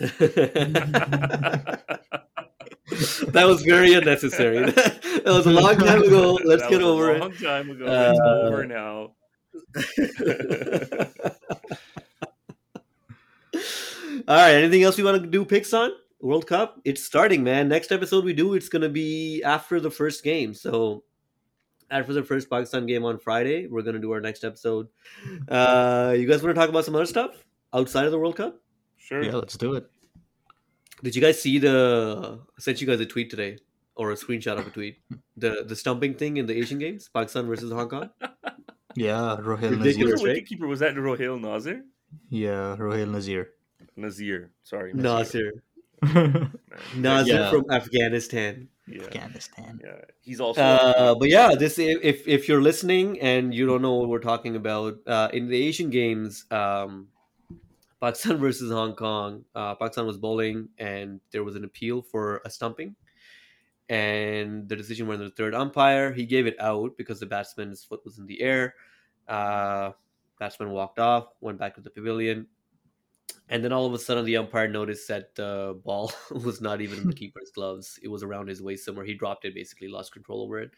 that 3.28 3.44
was 3.46 3.62
very 3.62 3.94
unnecessary. 3.94 4.70
that 4.70 5.22
was 5.26 5.46
a 5.46 5.50
long 5.50 5.76
time 5.76 6.02
ago. 6.02 6.38
Let's 6.44 6.62
That 6.62 6.70
get 6.70 6.78
was 6.80 6.86
a 6.86 6.88
over 6.90 7.18
Long 7.18 7.32
it. 7.32 7.38
time 7.42 7.70
ago. 7.70 7.84
It's 7.86 8.20
Uh, 8.20 8.46
over 8.46 8.64
now. 8.66 9.12
All 14.26 14.36
right. 14.36 14.54
Anything 14.54 14.82
else 14.82 14.96
we 14.96 15.04
want 15.04 15.20
to 15.22 15.28
do 15.28 15.44
picks 15.44 15.72
on 15.72 15.90
World 16.20 16.46
Cup? 16.46 16.80
It's 16.84 17.02
starting, 17.02 17.42
man. 17.42 17.68
Next 17.68 17.92
episode 17.92 18.24
we 18.24 18.32
do, 18.32 18.54
it's 18.54 18.68
gonna 18.68 18.88
be 18.88 19.42
after 19.42 19.80
the 19.80 19.90
first 19.90 20.22
game. 20.24 20.54
So 20.54 21.04
after 21.90 22.12
the 22.12 22.22
first 22.22 22.50
Pakistan 22.50 22.86
game 22.86 23.04
on 23.04 23.18
Friday, 23.18 23.66
we're 23.66 23.82
gonna 23.82 23.98
do 23.98 24.12
our 24.12 24.20
next 24.20 24.44
episode. 24.44 24.88
Uh, 25.48 26.14
you 26.16 26.26
guys 26.26 26.42
want 26.42 26.54
to 26.54 26.60
talk 26.60 26.68
about 26.68 26.84
some 26.84 26.94
other 26.94 27.06
stuff 27.06 27.44
outside 27.72 28.04
of 28.06 28.12
the 28.12 28.18
World 28.18 28.36
Cup? 28.36 28.60
Sure. 28.96 29.22
Yeah, 29.22 29.32
let's 29.36 29.56
do 29.56 29.74
it. 29.74 29.88
Did 31.02 31.14
you 31.16 31.22
guys 31.22 31.40
see 31.40 31.58
the? 31.58 32.40
I 32.56 32.60
sent 32.60 32.80
you 32.80 32.86
guys 32.86 33.00
a 33.00 33.06
tweet 33.06 33.30
today 33.30 33.58
or 33.94 34.10
a 34.12 34.14
screenshot 34.14 34.58
of 34.58 34.66
a 34.66 34.70
tweet. 34.70 34.98
The 35.38 35.62
the 35.66 35.76
stumping 35.76 36.14
thing 36.14 36.36
in 36.36 36.46
the 36.46 36.56
Asian 36.58 36.78
Games, 36.80 37.08
Pakistan 37.14 37.46
versus 37.46 37.70
Hong 37.72 37.88
Kong. 37.88 38.10
Yeah, 38.96 39.36
Rohail 39.38 39.78
Ridiculous, 39.78 40.18
Nazir. 40.22 40.26
right? 40.26 40.42
Wicketkeeper 40.42 40.66
was 40.66 40.80
that 40.80 40.96
Rohail 40.96 41.38
Nazir? 41.40 41.84
Yeah, 42.30 42.74
Rohail 42.76 43.06
Nazir. 43.12 43.50
Nazir. 43.94 44.50
Sorry. 44.64 44.92
Nazir. 44.92 45.62
Man. 46.02 46.50
Nasir 46.96 47.34
Yeah. 47.34 47.50
from 47.50 47.70
Afghanistan. 47.70 48.66
Yeah. 48.88 49.02
Afghanistan. 49.04 49.78
Yeah. 49.84 50.00
He's 50.20 50.40
also. 50.40 50.60
Uh, 50.62 51.14
but 51.14 51.28
yeah, 51.28 51.54
this 51.54 51.78
if 51.78 52.26
if 52.26 52.48
you're 52.48 52.62
listening 52.62 53.20
and 53.20 53.54
you 53.54 53.66
don't 53.66 53.82
know 53.82 53.94
what 53.94 54.08
we're 54.08 54.18
talking 54.32 54.56
about, 54.56 54.98
uh, 55.06 55.28
in 55.32 55.46
the 55.46 55.62
Asian 55.62 55.90
Games, 55.90 56.46
um, 56.50 57.08
Pakistan 58.00 58.36
versus 58.44 58.70
Hong 58.70 58.94
Kong, 58.94 59.44
uh, 59.54 59.74
Pakistan 59.74 60.06
was 60.06 60.18
bowling 60.18 60.68
and 60.78 61.20
there 61.32 61.44
was 61.44 61.56
an 61.56 61.64
appeal 61.64 62.02
for 62.02 62.40
a 62.44 62.50
stumping, 62.50 62.94
and 63.88 64.68
the 64.68 64.76
decision 64.76 65.06
went 65.06 65.20
to 65.20 65.24
the 65.24 65.34
third 65.34 65.54
umpire. 65.54 66.12
He 66.12 66.26
gave 66.26 66.46
it 66.46 66.56
out 66.60 66.96
because 66.96 67.20
the 67.20 67.26
batsman's 67.26 67.84
foot 67.84 68.04
was 68.04 68.18
in 68.18 68.26
the 68.26 68.40
air. 68.40 68.74
Uh, 69.26 69.92
batsman 70.38 70.70
walked 70.70 70.98
off, 70.98 71.28
went 71.40 71.58
back 71.58 71.74
to 71.74 71.80
the 71.80 71.90
pavilion. 71.90 72.46
And 73.50 73.64
then 73.64 73.72
all 73.72 73.86
of 73.86 73.94
a 73.94 73.98
sudden, 73.98 74.24
the 74.24 74.36
umpire 74.36 74.68
noticed 74.68 75.08
that 75.08 75.34
the 75.34 75.80
ball 75.84 76.12
was 76.30 76.60
not 76.60 76.80
even 76.80 76.98
in 76.98 77.06
the 77.06 77.14
keeper's 77.22 77.50
gloves. 77.54 77.98
It 78.02 78.08
was 78.08 78.22
around 78.22 78.48
his 78.48 78.62
waist 78.62 78.84
somewhere. 78.84 79.06
He 79.06 79.14
dropped 79.14 79.44
it, 79.44 79.54
basically 79.54 79.88
lost 79.88 80.12
control 80.12 80.42
over 80.42 80.58
it. 80.58 80.70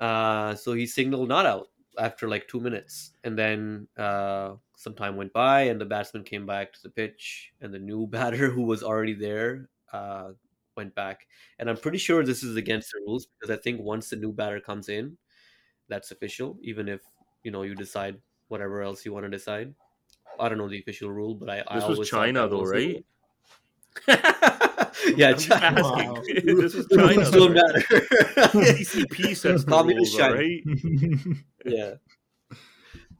Uh, 0.00 0.54
so 0.54 0.72
he 0.72 0.86
signaled 0.86 1.28
not 1.28 1.46
out 1.46 1.68
after 1.98 2.28
like 2.28 2.48
two 2.48 2.60
minutes. 2.60 3.12
And 3.22 3.38
then 3.38 3.86
uh, 3.96 4.54
some 4.82 4.94
time 4.94 5.16
went 5.16 5.32
by, 5.32 5.62
and 5.62 5.80
the 5.80 5.84
batsman 5.84 6.24
came 6.24 6.46
back 6.46 6.72
to 6.74 6.82
the 6.82 6.90
pitch, 6.90 7.52
and 7.60 7.72
the 7.72 7.78
new 7.78 8.06
batter 8.10 8.50
who 8.50 8.62
was 8.62 8.82
already 8.82 9.14
there 9.14 9.68
uh, 9.92 10.30
went 10.76 10.94
back. 10.94 11.26
And 11.58 11.70
I'm 11.70 11.76
pretty 11.76 11.98
sure 11.98 12.24
this 12.24 12.42
is 12.42 12.56
against 12.56 12.90
the 12.92 13.00
rules 13.06 13.26
because 13.26 13.56
I 13.56 13.60
think 13.60 13.80
once 13.80 14.10
the 14.10 14.16
new 14.16 14.32
batter 14.32 14.60
comes 14.60 14.88
in, 14.88 15.16
that's 15.88 16.10
official, 16.10 16.58
even 16.62 16.88
if 16.88 17.00
you 17.44 17.50
know 17.50 17.62
you 17.62 17.74
decide 17.74 18.16
whatever 18.48 18.82
else 18.82 19.04
you 19.04 19.12
want 19.12 19.24
to 19.24 19.30
decide. 19.30 19.74
I 20.40 20.48
don't 20.48 20.58
know 20.58 20.68
the 20.68 20.80
official 20.80 21.10
rule, 21.10 21.34
but 21.34 21.50
I 21.50 21.62
I 21.68 21.80
This 21.80 21.98
was 21.98 22.08
China, 22.08 22.48
though, 22.48 22.64
right? 22.64 23.04
yeah, 25.16 25.32
China. 25.36 25.82
asking. 25.84 26.56
this 26.56 26.74
was 26.74 26.86
China. 26.88 27.08
rules 27.14 27.30
though, 27.30 27.48
don't 27.48 27.54
right? 27.54 27.74
matter. 27.90 28.06
CCP 28.52 29.36
sets 29.36 29.64
the 29.64 29.70
Communist 29.70 30.18
rules, 30.18 30.18
China. 30.18 30.34
right? 30.34 30.62
yeah. 31.66 31.94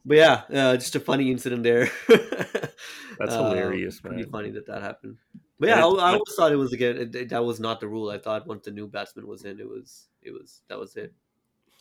But 0.05 0.17
yeah, 0.17 0.41
uh, 0.51 0.75
just 0.77 0.95
a 0.95 0.99
funny 0.99 1.31
incident 1.31 1.63
there. 1.63 1.89
That's 2.07 3.33
Uh, 3.33 3.49
hilarious, 3.49 4.01
Pretty 4.01 4.23
man. 4.23 4.29
funny 4.31 4.51
that 4.51 4.67
that 4.67 4.81
happened. 4.81 5.17
But 5.59 5.69
yeah, 5.69 5.75
I, 5.85 5.87
I 5.87 6.11
always 6.13 6.35
thought 6.35 6.51
it 6.51 6.57
was 6.57 6.73
again. 6.73 6.97
It, 6.97 7.15
it- 7.15 7.29
that 7.29 7.43
was 7.45 7.59
not 7.59 7.79
the 7.79 7.87
rule. 7.87 8.09
I 8.09 8.17
thought 8.17 8.45
once 8.47 8.65
the 8.65 8.71
new 8.71 8.87
batsman 8.87 9.27
was 9.27 9.45
in, 9.45 9.59
it 9.59 9.67
was 9.69 10.09
it 10.21 10.31
was 10.31 10.61
that 10.67 10.77
was 10.79 10.95
it. 10.97 11.13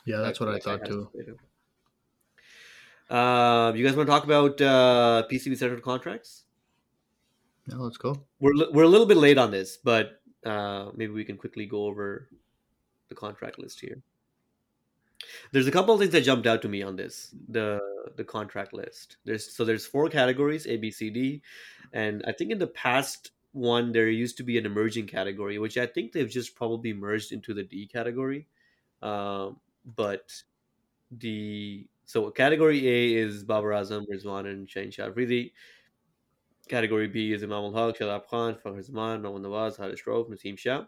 Yeah, 0.05 0.19
that's 0.19 0.39
what 0.41 0.49
I 0.49 0.53
Like, 0.53 0.63
thought 0.63 0.81
had 0.81 0.89
too. 0.89 1.09
to- 1.15 1.39
Uh, 3.15 3.73
you 3.75 3.85
guys 3.85 3.97
want 3.97 4.07
to 4.07 4.11
talk 4.13 4.25
about 4.25 4.61
uh, 4.61 5.27
PCB 5.31 5.57
centered 5.57 5.83
contracts? 5.83 6.45
Yeah, 7.69 7.77
let's 7.77 7.97
go. 7.99 8.23
We're 8.41 8.55
we're 8.73 8.85
a 8.85 8.89
little 8.89 9.07
bit 9.07 9.17
late 9.17 9.39
on 9.39 9.51
this, 9.51 9.77
but 9.77 10.21
uh, 10.47 10.91
maybe 10.95 11.13
we 11.13 11.25
can 11.25 11.37
quickly 11.37 11.67
go 11.67 11.85
over 11.87 12.29
the 13.09 13.15
contract 13.15 13.59
list 13.59 13.81
here. 13.81 14.03
There's 15.53 15.67
a 15.67 15.71
couple 15.71 15.95
of 15.95 16.01
things 16.01 16.13
that 16.13 16.23
jumped 16.23 16.47
out 16.47 16.63
to 16.63 16.69
me 16.69 16.83
on 16.83 16.97
this 16.97 17.35
the 17.49 17.81
the 18.17 18.25
contract 18.25 18.73
list. 18.73 19.17
There's 19.25 19.55
so 19.55 19.65
there's 19.65 19.87
four 19.87 20.09
categories 20.09 20.67
A 20.67 20.77
B 20.77 20.91
C 20.91 21.11
D, 21.11 21.43
and 21.93 22.23
I 22.27 22.33
think 22.33 22.51
in 22.51 22.59
the 22.59 22.67
past 22.67 23.33
one 23.53 23.93
there 23.93 24.09
used 24.09 24.37
to 24.39 24.43
be 24.43 24.59
an 24.59 24.67
emerging 24.67 25.07
category, 25.07 25.59
which 25.59 25.77
I 25.77 25.87
think 25.87 26.13
they've 26.13 26.29
just 26.29 26.57
probably 26.57 26.93
merged 26.93 27.33
into 27.33 27.55
the 27.55 27.63
D 27.63 27.87
category. 27.87 28.47
Um, 29.03 29.61
but 29.85 30.33
the 31.11 31.87
so 32.05 32.31
category 32.31 32.89
A 32.89 33.15
is 33.15 33.45
Babar 33.45 33.71
Azam, 33.71 34.07
Rizwan, 34.13 34.47
and 34.47 34.67
Shaheen 34.67 34.93
Shah 34.93 35.09
Afridi. 35.09 35.53
Category 36.69 37.09
B 37.09 37.33
is 37.33 37.43
Imam 37.43 37.65
ul 37.65 37.75
Haq, 37.75 37.99
Shadab 37.99 38.27
Khan, 38.29 38.57
Fakhar 38.65 38.83
Zaman, 38.83 39.23
Nawaz 39.23 39.41
Nawaz, 39.43 39.77
Haris 39.79 40.01
Rauf, 40.07 40.31
Naseem 40.31 40.57
Shah. 40.57 40.85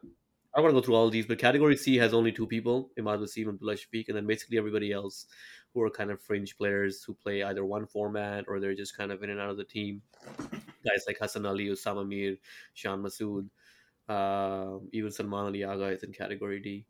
I 0.57 0.61
want 0.61 0.73
to 0.75 0.81
go 0.81 0.85
through 0.85 0.95
all 0.95 1.11
these, 1.11 1.27
but 1.27 1.39
category 1.39 1.77
C 1.77 1.97
has 1.97 2.15
only 2.15 2.31
two 2.33 2.47
people, 2.47 2.91
Imad 2.99 3.19
Wasim 3.19 3.43
and 3.49 3.55
Abdullah 3.55 3.75
Shafiq, 3.75 4.09
and 4.09 4.17
then 4.17 4.27
basically 4.27 4.57
everybody 4.59 4.93
else 4.93 5.27
who 5.73 5.83
are 5.83 5.91
kind 5.91 6.11
of 6.13 6.21
fringe 6.23 6.57
players 6.57 7.03
who 7.03 7.13
play 7.15 7.43
either 7.43 7.65
one 7.65 7.87
format 7.87 8.45
or 8.47 8.61
they're 8.61 8.75
just 8.75 8.97
kind 8.97 9.11
of 9.11 9.23
in 9.25 9.31
and 9.31 9.41
out 9.41 9.51
of 9.51 9.57
the 9.57 9.65
team. 9.65 10.03
Guys 10.85 11.05
like 11.09 11.19
Hassan 11.21 11.45
Ali, 11.47 11.67
Osama 11.67 12.07
Mir, 12.07 12.37
Shan 12.75 13.03
Masood, 13.03 13.49
uh, 14.09 14.79
even 14.93 15.11
Salman 15.11 15.47
Ali 15.47 15.65
Agha 15.65 15.87
is 15.87 16.03
in 16.03 16.13
category 16.13 16.61
D. 16.61 16.85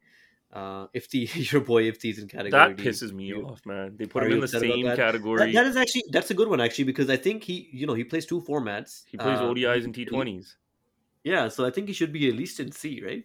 Uh, 0.53 0.87
Ifti, 0.95 1.53
your 1.53 1.63
boy 1.63 1.91
Ifti 1.91 2.11
is 2.11 2.19
in 2.19 2.29
category 2.29 2.51
That 2.51 2.77
D. 2.77 2.85
pisses 2.85 3.13
me 3.13 3.25
You- 3.25 3.47
off, 3.47 3.65
man. 3.65 3.97
They 3.97 4.07
put 4.07 4.25
him 4.25 4.33
in 4.33 4.41
the 4.41 4.49
same 4.49 4.85
that? 4.85 4.97
category. 4.97 5.39
That, 5.39 5.53
that 5.55 5.67
is 5.67 5.77
actually 5.77 6.05
that's 6.11 6.31
a 6.31 6.35
good 6.35 6.49
one 6.49 6.61
actually 6.61 6.85
because 6.85 7.09
I 7.11 7.17
think 7.17 7.43
he 7.45 7.69
you 7.73 7.87
know 7.87 7.95
he 7.95 8.05
plays 8.05 8.27
two 8.27 8.41
formats. 8.43 9.05
he 9.07 9.17
plays 9.17 9.39
Uh, 9.39 9.45
ODIs 9.45 9.85
and 9.85 9.95
T20s. 9.95 10.55
Yeah, 11.25 11.49
so 11.49 11.65
I 11.65 11.71
think 11.71 11.89
he 11.89 11.95
should 11.95 12.13
be 12.13 12.29
at 12.29 12.35
least 12.37 12.61
in 12.61 12.71
C, 12.71 13.01
right? 13.03 13.25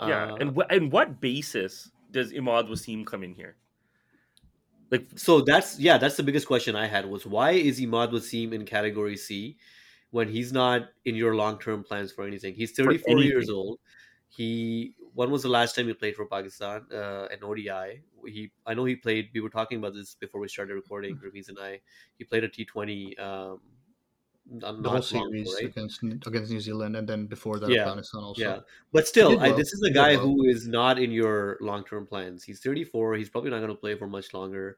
Yeah, 0.00 0.32
Uh, 0.32 0.36
and 0.40 0.56
wh- 0.56 0.68
and 0.70 0.92
what 0.92 1.20
basis 1.20 1.90
does 2.10 2.32
Imad 2.32 2.68
Wasim 2.68 3.06
come 3.06 3.22
in 3.22 3.34
here? 3.34 3.56
Like, 4.90 5.06
so 5.16 5.40
that's 5.40 5.78
yeah, 5.80 5.96
that's 5.98 6.16
the 6.16 6.22
biggest 6.22 6.46
question 6.46 6.76
I 6.76 6.86
had 6.86 7.06
was 7.06 7.24
why 7.26 7.52
is 7.52 7.80
Imad 7.80 8.12
Wasim 8.12 8.52
in 8.52 8.64
category 8.64 9.16
C? 9.16 9.56
when 10.12 10.28
he's 10.28 10.52
not 10.52 10.90
in 11.06 11.14
your 11.16 11.34
long 11.34 11.58
term 11.58 11.82
plans 11.82 12.12
for 12.12 12.26
anything. 12.26 12.54
He's 12.54 12.72
34 12.72 13.20
years 13.20 13.50
old. 13.50 13.80
He 14.28 14.94
when 15.14 15.30
was 15.30 15.42
the 15.42 15.48
last 15.48 15.74
time 15.74 15.88
he 15.88 15.94
played 15.94 16.16
for 16.16 16.26
Pakistan? 16.26 16.86
Uh, 16.92 17.28
an 17.30 17.42
ODI. 17.42 18.02
He 18.26 18.52
I 18.66 18.74
know 18.74 18.84
he 18.84 18.96
played. 18.96 19.30
We 19.34 19.40
were 19.40 19.50
talking 19.50 19.78
about 19.78 19.94
this 19.94 20.14
before 20.14 20.40
we 20.40 20.48
started 20.48 20.74
recording. 20.74 21.16
Ramiz 21.16 21.48
and 21.48 21.58
I. 21.58 21.80
He 22.18 22.24
played 22.24 22.44
a 22.44 22.48
T20. 22.48 23.18
Um, 23.18 23.60
The 24.44 24.66
whole 24.66 24.76
not 24.76 24.84
long 24.84 24.96
ago, 24.96 25.00
series 25.00 25.54
right? 25.54 25.64
against 25.66 26.02
against 26.02 26.50
New 26.50 26.60
Zealand, 26.60 26.96
and 26.96 27.08
then 27.08 27.26
before 27.26 27.60
that, 27.60 27.70
Yeah, 27.70 27.82
Afghanistan 27.82 28.22
also. 28.22 28.42
Yeah, 28.42 28.58
but 28.92 29.06
still, 29.06 29.38
I, 29.40 29.52
this 29.52 29.72
is 29.72 29.82
a 29.82 29.90
guy 29.92 30.16
well. 30.16 30.26
who 30.26 30.44
is 30.46 30.66
not 30.66 30.98
in 30.98 31.12
your 31.12 31.58
long 31.60 31.84
term 31.84 32.06
plans. 32.06 32.42
He's 32.42 32.60
34. 32.60 33.14
He's 33.14 33.30
probably 33.30 33.50
not 33.50 33.58
going 33.58 33.70
to 33.70 33.76
play 33.76 33.94
for 33.96 34.08
much 34.08 34.34
longer. 34.34 34.76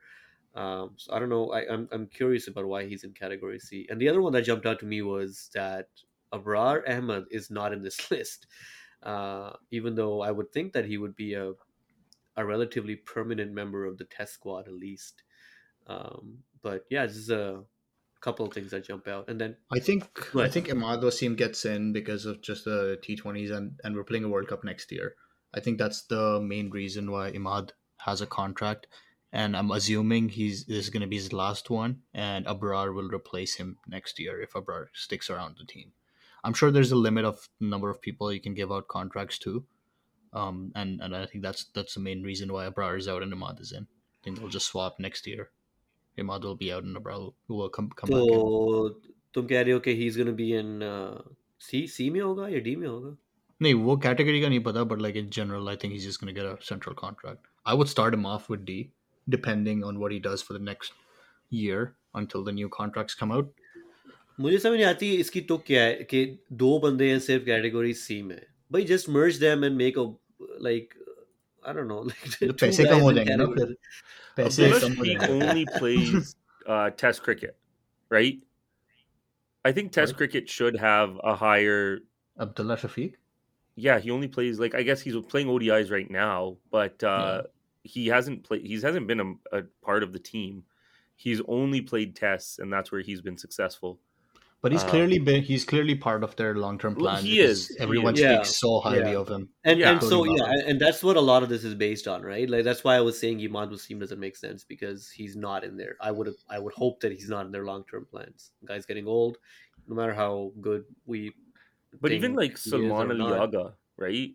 Um, 0.55 0.93
so 0.97 1.15
I 1.15 1.19
don't 1.19 1.31
know. 1.31 1.51
I, 1.53 1.67
I'm 1.73 1.89
I'm 1.93 2.07
curious 2.07 2.47
about 2.47 2.67
why 2.67 2.87
he's 2.87 3.05
in 3.05 3.13
Category 3.13 3.59
C. 3.59 3.87
And 3.89 3.99
the 4.01 4.09
other 4.09 4.21
one 4.21 4.33
that 4.35 4.43
jumped 4.43 4.67
out 4.67 4.79
to 4.81 4.87
me 4.87 5.01
was 5.03 5.51
that 5.55 5.89
Abrar 6.33 6.83
Ahmed 6.89 7.25
is 7.31 7.51
not 7.51 7.73
in 7.73 7.83
this 7.83 8.11
list, 8.11 8.47
uh, 9.03 9.53
even 9.71 9.95
though 9.95 10.21
I 10.21 10.31
would 10.31 10.53
think 10.53 10.75
that 10.75 10.85
he 10.85 10.99
would 10.99 11.17
be 11.17 11.35
a 11.35 11.53
a 12.37 12.45
relatively 12.45 12.97
permanent 12.97 13.53
member 13.53 13.87
of 13.87 13.97
the 13.97 14.05
Test 14.05 14.35
squad 14.35 14.69
at 14.69 14.75
least. 14.75 15.23
Um, 15.87 16.39
but 16.63 16.85
yeah, 16.91 17.07
this 17.07 17.17
is 17.17 17.31
a 17.31 17.63
couple 18.25 18.47
of 18.47 18.53
things 18.55 18.71
that 18.71 18.85
jump 18.85 19.07
out, 19.07 19.29
and 19.29 19.39
then 19.41 19.57
I 19.71 19.79
think 19.79 20.05
I 20.35 20.49
think 20.49 20.69
Imad 20.69 21.03
Wasim 21.03 21.37
gets 21.37 21.65
in 21.65 21.93
because 21.93 22.25
of 22.25 22.41
just 22.41 22.65
the 22.65 22.99
T20s 23.03 23.51
and 23.51 23.79
and 23.85 23.95
we're 23.95 24.11
playing 24.11 24.25
a 24.25 24.29
World 24.29 24.49
Cup 24.49 24.65
next 24.65 24.91
year. 24.91 25.15
I 25.55 25.61
think 25.61 25.79
that's 25.79 26.03
the 26.03 26.41
main 26.41 26.71
reason 26.71 27.11
why 27.11 27.31
Imad 27.31 27.71
has 27.99 28.23
a 28.23 28.27
contract, 28.27 28.87
and 29.31 29.57
I'm 29.57 29.71
assuming 29.71 30.31
he's 30.31 30.65
this 30.65 30.85
is 30.87 30.91
going 30.91 31.03
to 31.03 31.15
be 31.15 31.17
his 31.17 31.33
last 31.33 31.69
one, 31.69 32.01
and 32.15 32.47
Abrar 32.47 32.95
will 32.95 33.09
replace 33.09 33.57
him 33.57 33.77
next 33.87 34.19
year 34.19 34.41
if 34.41 34.55
Abrar 34.55 34.87
sticks 34.95 35.29
around 35.29 35.57
the 35.59 35.67
team. 35.67 35.93
I'm 36.43 36.55
sure 36.55 36.71
there's 36.71 36.93
a 36.93 37.07
limit 37.09 37.25
of 37.25 37.49
number 37.61 37.91
of 37.91 38.03
people 38.03 38.33
you 38.33 38.41
can 38.41 38.55
give 38.55 38.73
out 38.73 38.89
contracts 38.89 39.39
to, 39.41 39.65
um, 40.33 40.73
and 40.75 41.01
and 41.03 41.15
I 41.15 41.27
think 41.27 41.45
that's 41.45 41.67
that's 41.75 41.95
the 41.95 42.01
main 42.09 42.23
reason 42.23 42.53
why 42.53 42.69
Abrar 42.69 42.99
is 42.99 43.09
out 43.09 43.23
and 43.23 43.33
Imad 43.33 43.61
is 43.61 43.73
in. 43.73 43.85
I 43.85 44.21
think 44.23 44.39
they'll 44.39 44.49
just 44.49 44.69
swap 44.69 44.99
next 44.99 45.27
year. 45.27 45.51
it 46.17 46.25
might 46.25 46.47
be 46.59 46.73
out 46.73 46.85
in 46.85 46.97
April. 46.97 47.35
Will 47.49 47.71
come 47.77 47.89
come 48.01 48.11
तो 48.11 48.89
back 48.89 49.13
तुम 49.35 49.47
कह 49.47 49.61
रहे 49.61 49.73
हो 49.73 49.81
कि 49.81 49.95
he 49.97 50.07
is 50.07 50.19
gonna 50.19 50.33
be 50.33 50.51
in 50.59 50.81
C 51.61 51.87
C 51.87 52.11
में 52.11 52.21
होगा 52.21 52.49
या 52.49 52.59
D 52.59 52.77
में 52.77 52.87
होगा? 52.89 53.17
नहीं 53.63 53.75
वो 53.75 53.97
कैटेगरी 53.97 54.41
का 54.41 54.49
नहीं 54.49 54.61
पता 54.61 54.85
but 54.85 55.01
like 55.01 55.17
in 55.17 55.31
general 55.31 55.69
I 55.69 55.77
think 55.77 55.93
he 55.93 55.99
is 55.99 56.09
just 56.09 56.25
gonna 56.25 56.33
get 56.33 56.45
a 56.45 56.57
central 56.65 56.95
contract 56.95 57.47
I 57.67 57.77
would 57.77 57.87
start 57.87 58.15
him 58.15 58.27
off 58.27 58.53
with 58.53 58.65
D 58.65 58.79
depending 59.29 59.85
on 59.85 59.97
what 59.97 60.13
he 60.13 60.19
does 60.19 60.43
for 60.43 60.59
the 60.59 60.63
next 60.63 60.93
until 62.19 62.43
the 62.47 62.53
new 62.53 62.69
contracts 62.75 63.17
come 63.21 63.33
out. 63.33 63.47
मुझे 64.41 64.59
समझ 64.59 64.73
नहीं 64.73 64.85
आती 64.85 65.11
इसकी 65.17 65.41
तो 65.41 65.57
क्या 65.59 65.83
है 65.83 65.95
कि 66.11 66.39
दो 66.53 66.79
बंदे 66.79 67.11
हैं 67.11 67.19
सिर्फ़ 67.19 67.45
कैटेगरी 67.45 67.93
सी 67.95 68.21
में। 68.23 68.41
भाई 68.73 68.85
just 68.85 69.09
merge 69.09 69.37
them 69.37 69.65
and 69.65 69.77
make 69.77 69.99
a 69.99 70.05
like 70.63 70.95
I 71.68 71.74
don't 71.74 71.88
know 71.88 72.04
like 72.04 72.52
पैसे 72.60 72.86
कम 72.86 73.00
हो 73.08 73.14
जाएंगे 73.14 73.36
ना 73.36 73.46
फिर 73.56 73.76
पैसे 74.36 74.70
Abdullah 74.70 74.82
कम 74.84 74.94
हो 75.00 75.06
Shafiq 75.06 75.20
जाएंगे 75.20 75.40
only 75.40 75.66
plays 75.80 76.36
uh, 76.68 76.90
Test 77.04 77.24
cricket, 77.24 77.58
right? 78.10 78.40
I 79.66 79.72
think 79.78 79.92
Test 79.92 80.14
Sorry? 80.14 80.18
cricket 80.18 80.50
should 80.50 80.78
have 80.78 81.18
a 81.24 81.36
higher. 81.36 82.00
Abdullah 82.48 82.78
Shafiq 82.78 83.18
Yeah, 83.76 84.00
he 84.00 84.12
only 84.12 84.28
plays 84.28 84.60
like 84.60 84.76
I 84.76 84.84
guess 84.84 85.02
he's 85.02 85.16
playing 85.34 85.48
ODIs 85.48 85.92
right 85.92 86.10
now, 86.10 86.58
but 86.72 87.04
uh, 87.04 87.44
he 87.84 88.08
hasn't 88.08 88.44
played. 88.44 88.66
He 88.66 88.80
hasn't 88.82 89.08
been 89.08 89.22
a, 89.26 89.60
a 89.60 89.62
part 89.82 90.04
of 90.04 90.14
the 90.14 90.20
team. 90.20 90.64
He's 91.16 91.42
only 91.48 91.82
played 91.82 92.16
tests, 92.16 92.60
and 92.60 92.74
that's 92.74 92.92
where 92.92 93.02
he's 93.02 93.22
been 93.22 93.38
successful. 93.38 94.00
but 94.65 94.73
he's 94.75 94.85
Uh, 94.85 94.91
clearly 94.91 95.17
been 95.29 95.43
he's 95.49 95.65
clearly 95.71 95.95
part 96.05 96.25
of 96.27 96.35
their 96.41 96.53
long-term 96.61 96.95
plan 97.01 97.23
he 97.25 97.33
because 97.39 97.59
is, 97.65 97.69
he 97.73 97.79
everyone 97.87 98.15
is. 98.15 98.21
Yeah, 98.21 98.35
speaks 98.37 98.53
so 98.61 98.71
highly 98.87 99.13
yeah. 99.15 99.23
of 99.23 99.29
him 99.35 99.43
and 99.73 99.79
Yeah. 99.83 99.91
and 99.93 100.01
so 100.03 100.09
Including 100.25 100.37
yeah 100.39 100.45
Babar. 100.45 100.55
and, 100.59 100.69
and 100.73 100.81
that's 100.85 101.03
what 101.09 101.17
a 101.23 101.25
lot 101.31 101.43
of 101.47 101.51
this 101.55 101.65
is 101.71 101.75
based 101.83 102.09
on 102.15 102.23
right 102.31 102.49
like 102.55 102.65
that's 102.69 102.83
why 102.89 102.95
I 103.01 103.03
was 103.09 103.19
saying 103.25 103.41
Imad 103.49 103.71
Wasim 103.75 104.01
doesn't 104.05 104.23
make 104.27 104.37
sense 104.45 104.65
because 104.75 105.11
he's 105.19 105.37
not 105.49 105.65
in 105.69 105.77
there 105.83 105.97
I 106.11 106.11
would 106.17 106.27
have 106.33 106.41
I 106.59 106.59
would 106.67 106.75
hope 106.83 107.01
that 107.07 107.13
he's 107.19 107.29
not 107.37 107.45
in 107.51 107.53
their 107.59 107.67
long 107.73 107.85
term 107.93 108.07
plans 108.15 108.51
the 108.63 108.67
guy's 108.73 108.87
getting 108.93 109.07
old 109.19 109.37
no 109.93 109.95
matter 110.01 110.15
how 110.25 110.33
good 110.69 110.85
we 111.15 111.21
But 112.01 112.13
even 112.21 112.35
like 112.43 112.57
Salman 112.59 113.11
or 113.13 113.15
not. 113.15 113.33
Ali 113.33 113.41
Agha, 113.49 113.67
right? 114.07 114.31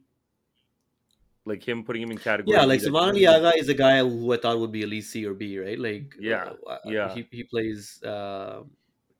Like 1.45 1.63
him 1.67 1.83
putting 1.83 2.03
him 2.03 2.11
in 2.11 2.17
category. 2.19 2.55
Yeah, 2.55 2.65
like 2.65 2.81
Salman 2.81 3.01
Saman 3.01 3.15
he- 3.15 3.25
Ali 3.25 3.37
Agha 3.47 3.57
is 3.57 3.69
a 3.69 3.73
guy 3.73 3.99
who 3.99 4.31
I 4.33 4.37
thought 4.37 4.59
would 4.59 4.71
be 4.71 4.83
at 4.83 4.89
least 4.89 5.11
C 5.11 5.25
or 5.25 5.33
B, 5.33 5.57
right? 5.59 5.79
Like, 5.79 6.15
Yeah, 6.19 6.53
uh, 6.67 6.69
uh, 6.73 6.79
yeah. 6.85 7.07
he 7.15 7.25
he 7.31 7.43
plays 7.43 8.01
uh, 8.03 8.61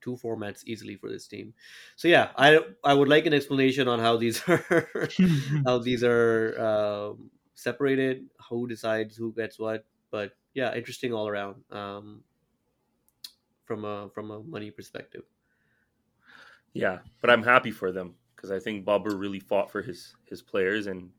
two 0.01 0.15
formats 0.15 0.63
easily 0.65 0.95
for 0.95 1.09
this 1.09 1.27
team. 1.27 1.53
So 1.95 2.07
yeah, 2.07 2.29
I 2.35 2.59
I 2.83 2.93
would 2.93 3.07
like 3.07 3.25
an 3.25 3.33
explanation 3.33 3.87
on 3.87 3.99
how 3.99 4.17
these 4.17 4.41
are 4.47 5.09
how 5.65 5.77
these 5.87 6.03
are 6.03 6.59
um, 6.59 7.29
separated, 7.53 8.25
who 8.49 8.67
decides 8.67 9.15
who 9.15 9.33
gets 9.33 9.59
what. 9.59 9.85
But 10.11 10.31
yeah, 10.53 10.73
interesting 10.73 11.13
all 11.13 11.27
around 11.27 11.63
um, 11.71 12.23
from 13.65 13.85
a 13.85 14.09
from 14.13 14.31
a 14.31 14.41
money 14.41 14.71
perspective. 14.71 15.23
Yeah, 16.73 16.99
but 17.21 17.29
I'm 17.29 17.43
happy 17.43 17.71
for 17.71 17.91
them 17.91 18.15
because 18.35 18.51
I 18.51 18.59
think 18.59 18.85
Babar 18.85 19.15
really 19.15 19.39
fought 19.39 19.71
for 19.71 19.81
his 19.81 20.15
his 20.25 20.41
players, 20.41 20.87
and 20.87 21.09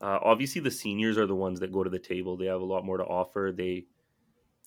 uh, 0.00 0.18
obviously 0.22 0.60
the 0.60 0.70
seniors 0.70 1.16
are 1.16 1.26
the 1.26 1.34
ones 1.34 1.60
that 1.60 1.72
go 1.72 1.84
to 1.84 1.90
the 1.90 1.98
table. 1.98 2.36
They 2.36 2.46
have 2.46 2.60
a 2.60 2.64
lot 2.64 2.84
more 2.84 2.98
to 2.98 3.04
offer. 3.04 3.52
They 3.56 3.86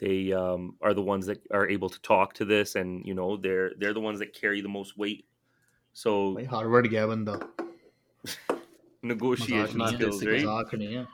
they 0.01 0.33
um, 0.33 0.75
are 0.81 0.93
the 0.95 1.03
ones 1.09 1.27
that 1.27 1.43
are 1.51 1.69
able 1.69 1.89
to 1.97 2.01
talk 2.09 2.33
to 2.41 2.45
this, 2.45 2.75
and 2.83 3.05
you 3.11 3.15
know 3.21 3.29
they're 3.47 3.71
they're 3.83 3.95
the 3.99 4.05
ones 4.07 4.19
that 4.25 4.33
carry 4.41 4.61
the 4.69 4.73
most 4.79 4.97
weight. 5.05 5.25
So 5.97 6.17
भाई 6.35 6.45
Harvard 6.55 6.87
गया 6.97 7.07
बंदा 7.07 7.39
मजाक 8.27 9.13
negotiation 9.13 9.79
नहीं 9.79 9.93
है 9.93 9.99
skills, 9.99 10.25
right? 10.27 10.45
मजाक 10.45 10.75
नहीं 10.75 10.95
है 10.97 11.07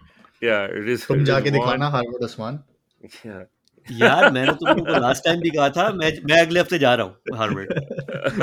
Yeah, 0.43 0.67
it 0.81 0.89
is. 0.95 1.07
तुम 1.07 1.17
it 1.17 1.23
is 1.23 1.29
जाके 1.29 1.51
one- 1.51 1.59
दिखाना 1.61 1.89
हार्वर्ड 1.99 2.25
उस्मान 2.25 2.59
Yeah. 3.25 3.45
यार 3.87 4.31
मैंने 4.33 4.53
तुमको 4.61 4.99
लास्ट 5.01 5.25
टाइम 5.25 5.41
भी 5.41 5.51
कहा 5.51 5.69
था 5.77 5.89
मैं 5.99 6.11
मैं 6.31 6.41
अगले 6.47 6.61
हफ्ते 6.61 6.79
जा 6.79 6.95
रहा 6.95 7.07
हूँ 7.07 7.37
हार्वर्ड 7.39 7.71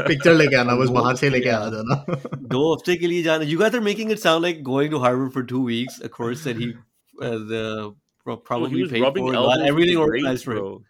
पिक्चर 0.08 0.34
लेके 0.34 0.56
आना 0.56 0.76
बस 0.76 0.90
बाहर 0.98 1.16
से 1.16 1.30
लेके 1.30 1.50
आ 1.50 1.60
जाना 1.74 1.98
दो 2.54 2.62
हफ्ते 2.74 2.96
के 3.02 3.08
लिए 3.08 3.24
जाना 3.24 3.46
you 3.50 3.60
guys 3.60 3.76
are 3.80 3.84
making 3.88 4.14
it 4.16 4.22
sound 4.24 4.46
like 4.48 4.64
going 4.70 4.90
to 4.96 5.02
Harvard 5.06 5.34
for 5.36 5.44
two 5.52 5.62
weeks 5.68 6.00
a 6.10 6.10
course 6.16 6.46
that 6.48 6.62
he 6.64 6.70
uh, 6.72 7.38
the 7.52 7.62
pro- 7.66 7.92
Oh, 7.92 7.94
probably 8.25 8.71
he 8.71 8.83
was 8.83 8.91
paid 8.91 9.03
rubbing 9.03 9.27
for 9.27 9.35
elbows 9.35 9.57
got 9.59 9.67
everything 9.67 9.97
organized 9.97 10.45
for 10.45 10.53
him 10.53 10.59
bro. 10.59 10.83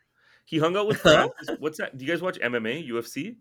He 0.44 0.58
hung 0.58 0.76
out 0.76 0.88
with 0.88 0.96
Francis. 1.02 1.56
What's 1.60 1.78
that? 1.78 1.96
Do 1.96 2.04
you 2.04 2.10
guys 2.10 2.20
watch 2.22 2.38
MMA, 2.40 2.88
UFC? 2.88 3.36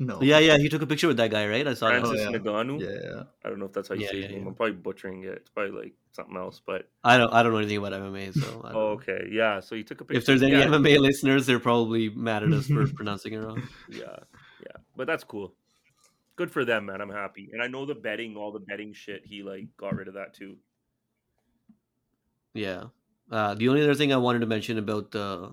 no 0.00 0.20
yeah 0.22 0.38
yeah 0.40 0.58
he 0.58 0.68
took 0.68 0.82
a 0.82 0.86
picture 0.88 1.06
with 1.06 1.16
that 1.18 1.30
guy 1.30 1.46
right 1.46 1.68
I 1.68 1.74
saw 1.74 1.88
that 1.88 2.00
Francis 2.00 2.26
Oh, 2.26 2.30
yeah. 2.32 2.38
Ngannou. 2.38 2.80
yeah 2.80 3.22
I 3.44 3.48
don't 3.48 3.60
know 3.60 3.66
if 3.66 3.72
that's 3.72 3.88
how 3.88 3.94
you 3.94 4.02
Yeah, 4.02 4.08
say 4.10 4.16
yeah, 4.16 4.22
his 4.22 4.30
name. 4.32 4.42
yeah. 4.42 4.48
I'm 4.48 4.54
probably 4.56 4.72
butchering 4.74 5.22
it. 5.22 5.28
It's 5.36 5.50
probably 5.50 5.80
like 5.82 5.92
something 6.10 6.36
else, 6.36 6.60
but 6.66 6.88
I 7.04 7.16
don't 7.16 7.32
I 7.32 7.42
don't 7.44 7.52
know 7.52 7.58
anything 7.58 7.76
about 7.78 7.92
MMA 7.92 8.34
so 8.34 8.40
I 8.40 8.50
don't 8.50 8.64
oh, 8.64 8.70
know. 8.70 8.78
okay, 8.98 9.28
yeah. 9.30 9.60
So 9.60 9.76
he 9.76 9.84
took 9.84 10.00
a 10.00 10.04
picture. 10.04 10.18
if 10.18 10.26
there's 10.26 10.42
any 10.42 10.52
yeah, 10.56 10.66
MMA 10.66 10.98
listeners 10.98 11.46
they're 11.46 11.60
probably 11.60 12.08
mad 12.08 12.42
at 12.42 12.52
us 12.52 12.66
for 12.66 12.86
pronouncing 12.94 13.34
it 13.34 13.38
wrong 13.38 13.62
yeah, 13.88 14.16
yeah. 14.60 14.76
But 14.96 15.06
that's 15.06 15.22
cool. 15.22 15.54
Good 16.34 16.50
for 16.50 16.64
them, 16.64 16.86
man. 16.86 17.00
I'm 17.00 17.10
happy, 17.10 17.50
and 17.52 17.62
I 17.62 17.68
know 17.68 17.86
the 17.86 17.94
betting, 17.94 18.36
all 18.36 18.50
the 18.50 18.58
betting 18.58 18.92
shit. 18.94 19.22
He 19.24 19.44
like 19.44 19.68
got 19.76 19.94
rid 19.94 20.08
of 20.08 20.14
that 20.14 20.34
too. 20.34 20.56
yeah 22.52 22.84
uh, 23.30 23.54
the 23.54 23.68
only 23.68 23.82
other 23.82 23.94
thing 23.94 24.12
I 24.12 24.18
wanted 24.18 24.40
to 24.40 24.46
mention 24.46 24.78
about 24.78 25.10
the 25.10 25.52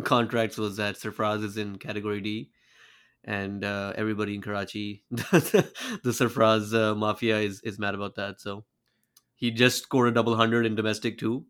contracts 0.04 0.58
was 0.58 0.76
that 0.76 0.96
Sarfaraz 0.96 1.44
is 1.44 1.56
in 1.56 1.78
category 1.78 2.20
D 2.20 2.50
and 3.24 3.64
uh, 3.64 3.92
everybody 3.96 4.34
in 4.34 4.42
Karachi, 4.42 5.04
the 5.10 5.70
Sarfaraz 6.04 6.74
uh, 6.74 6.94
mafia 6.94 7.38
is, 7.38 7.60
is 7.62 7.78
mad 7.78 7.94
about 7.94 8.16
that. 8.16 8.40
So 8.40 8.64
he 9.34 9.50
just 9.50 9.84
scored 9.84 10.08
a 10.08 10.12
double 10.12 10.36
hundred 10.36 10.66
in 10.66 10.74
domestic 10.74 11.18
too, 11.18 11.46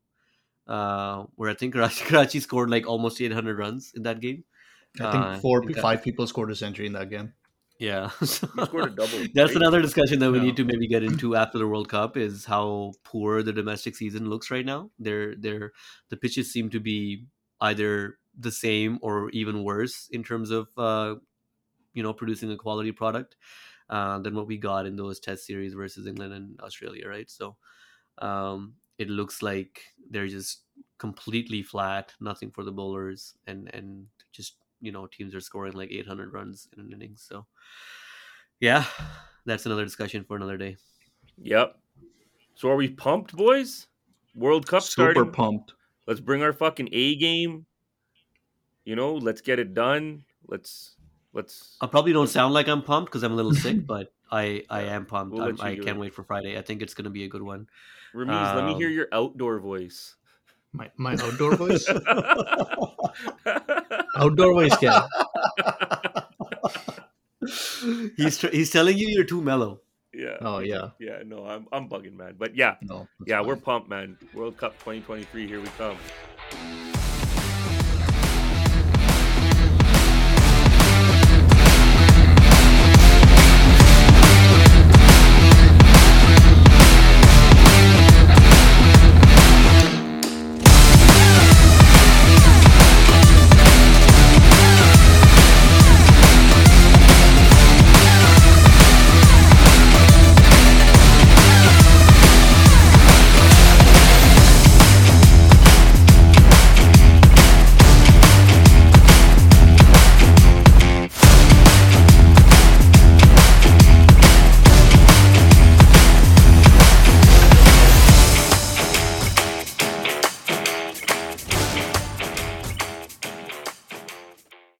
uh, 0.66 1.24
where 1.36 1.50
I 1.50 1.54
think 1.54 1.72
Karachi, 1.74 2.04
Karachi 2.08 2.40
scored 2.40 2.70
like 2.70 2.86
almost 2.86 3.20
800 3.20 3.58
runs 3.58 3.92
in 3.94 4.02
that 4.02 4.20
game. 4.20 4.44
I 5.00 5.10
think 5.10 5.24
Uh, 5.24 5.38
four, 5.38 5.62
five 5.80 6.02
people 6.02 6.26
scored 6.26 6.50
a 6.50 6.54
century 6.54 6.86
in 6.86 6.92
that 6.92 7.08
game. 7.08 7.32
Yeah. 7.82 8.10
He 8.20 8.26
scored 8.26 8.92
a 8.92 8.94
double. 8.94 9.26
That's 9.34 9.56
another 9.56 9.82
discussion 9.82 10.20
that 10.20 10.30
we 10.30 10.38
need 10.38 10.56
to 10.56 10.64
maybe 10.64 10.86
get 10.86 11.02
into 11.02 11.34
after 11.34 11.58
the 11.58 11.66
World 11.66 11.88
Cup 11.88 12.16
is 12.16 12.44
how 12.44 12.92
poor 13.02 13.42
the 13.42 13.52
domestic 13.52 13.96
season 13.96 14.30
looks 14.30 14.52
right 14.52 14.64
now. 14.64 14.90
They're 15.00 15.34
they're 15.34 15.72
the 16.08 16.16
pitches 16.16 16.52
seem 16.52 16.70
to 16.70 16.78
be 16.78 17.26
either 17.60 18.18
the 18.38 18.52
same 18.52 19.00
or 19.02 19.30
even 19.30 19.64
worse 19.64 20.08
in 20.12 20.22
terms 20.22 20.52
of 20.52 20.68
uh, 20.78 21.16
you 21.92 22.04
know 22.04 22.12
producing 22.12 22.52
a 22.52 22.56
quality 22.56 22.92
product 22.92 23.34
uh, 23.90 24.20
than 24.20 24.36
what 24.36 24.46
we 24.46 24.58
got 24.58 24.86
in 24.86 24.94
those 24.94 25.18
test 25.18 25.44
series 25.44 25.74
versus 25.74 26.06
England 26.06 26.32
and 26.32 26.60
Australia, 26.60 27.08
right? 27.08 27.28
So 27.28 27.56
um, 28.18 28.74
it 28.96 29.10
looks 29.10 29.42
like 29.42 29.82
they're 30.08 30.28
just 30.28 30.62
completely 30.98 31.64
flat, 31.64 32.14
nothing 32.20 32.52
for 32.52 32.62
the 32.62 32.70
bowlers, 32.70 33.34
and 33.48 33.68
and 33.74 34.06
just 34.30 34.61
you 34.82 34.92
know 34.92 35.06
teams 35.06 35.34
are 35.34 35.40
scoring 35.40 35.72
like 35.72 35.90
800 35.90 36.32
runs 36.32 36.68
in 36.76 36.84
an 36.84 36.92
inning. 36.92 37.14
So 37.16 37.46
yeah, 38.60 38.84
that's 39.46 39.64
another 39.64 39.84
discussion 39.84 40.24
for 40.24 40.36
another 40.36 40.58
day. 40.58 40.76
Yep. 41.40 41.78
So 42.54 42.70
are 42.70 42.76
we 42.76 42.88
pumped, 42.88 43.34
boys? 43.34 43.86
World 44.34 44.66
Cup 44.66 44.82
Super 44.82 45.12
starting. 45.12 45.32
pumped. 45.32 45.72
Let's 46.06 46.20
bring 46.20 46.42
our 46.42 46.52
fucking 46.52 46.88
A 46.92 47.16
game. 47.16 47.64
You 48.84 48.96
know, 48.96 49.14
let's 49.14 49.40
get 49.40 49.58
it 49.58 49.74
done. 49.74 50.24
Let's 50.48 50.96
let's. 51.32 51.76
I 51.80 51.86
probably 51.86 52.12
don't 52.12 52.28
sound 52.28 52.52
like 52.52 52.68
I'm 52.68 52.82
pumped 52.82 53.10
because 53.10 53.22
I'm 53.22 53.32
a 53.32 53.36
little 53.36 53.54
sick, 53.54 53.86
but 53.86 54.12
I 54.30 54.64
I 54.68 54.82
am 54.82 55.06
pumped. 55.06 55.34
We'll 55.34 55.44
I'm, 55.44 55.56
let 55.56 55.58
you 55.58 55.64
I 55.64 55.74
do 55.76 55.82
can't 55.84 55.96
it. 55.96 56.00
wait 56.00 56.14
for 56.14 56.24
Friday. 56.24 56.58
I 56.58 56.62
think 56.62 56.82
it's 56.82 56.94
gonna 56.94 57.10
be 57.10 57.24
a 57.24 57.28
good 57.28 57.42
one. 57.42 57.68
Ramiz, 58.14 58.54
let 58.56 58.64
me 58.66 58.74
hear 58.74 58.88
Um, 58.88 58.94
your 58.94 59.08
outdoor 59.12 59.60
voice. 59.60 60.16
My 60.72 60.90
my 60.96 61.14
outdoor 61.14 61.56
voice. 61.56 61.86
outdoor 64.16 64.52
voice, 64.54 64.76
क्या? 64.76 64.96
he's 68.16 68.38
tr- 68.38 68.48
he's 68.52 68.70
telling 68.70 68.98
you 68.98 69.08
you're 69.08 69.24
too 69.24 69.40
mellow. 69.42 69.80
yeah. 70.14 70.36
Oh 70.42 70.58
yeah. 70.60 70.90
Yeah. 71.00 71.22
No, 71.26 71.44
I'm 71.46 71.66
I'm 71.72 71.88
bugging, 71.88 72.16
man. 72.16 72.34
But 72.38 72.54
yeah, 72.56 72.76
No. 72.82 72.98
that's 73.18 73.30
yeah, 73.34 73.40
we're 73.40 73.56
pumped, 73.56 73.88
man. 73.88 74.16
World 74.34 74.56
Cup 74.58 74.74
2023, 74.84 75.46
here 75.48 75.60
we 75.60 75.68
come. 75.78 75.96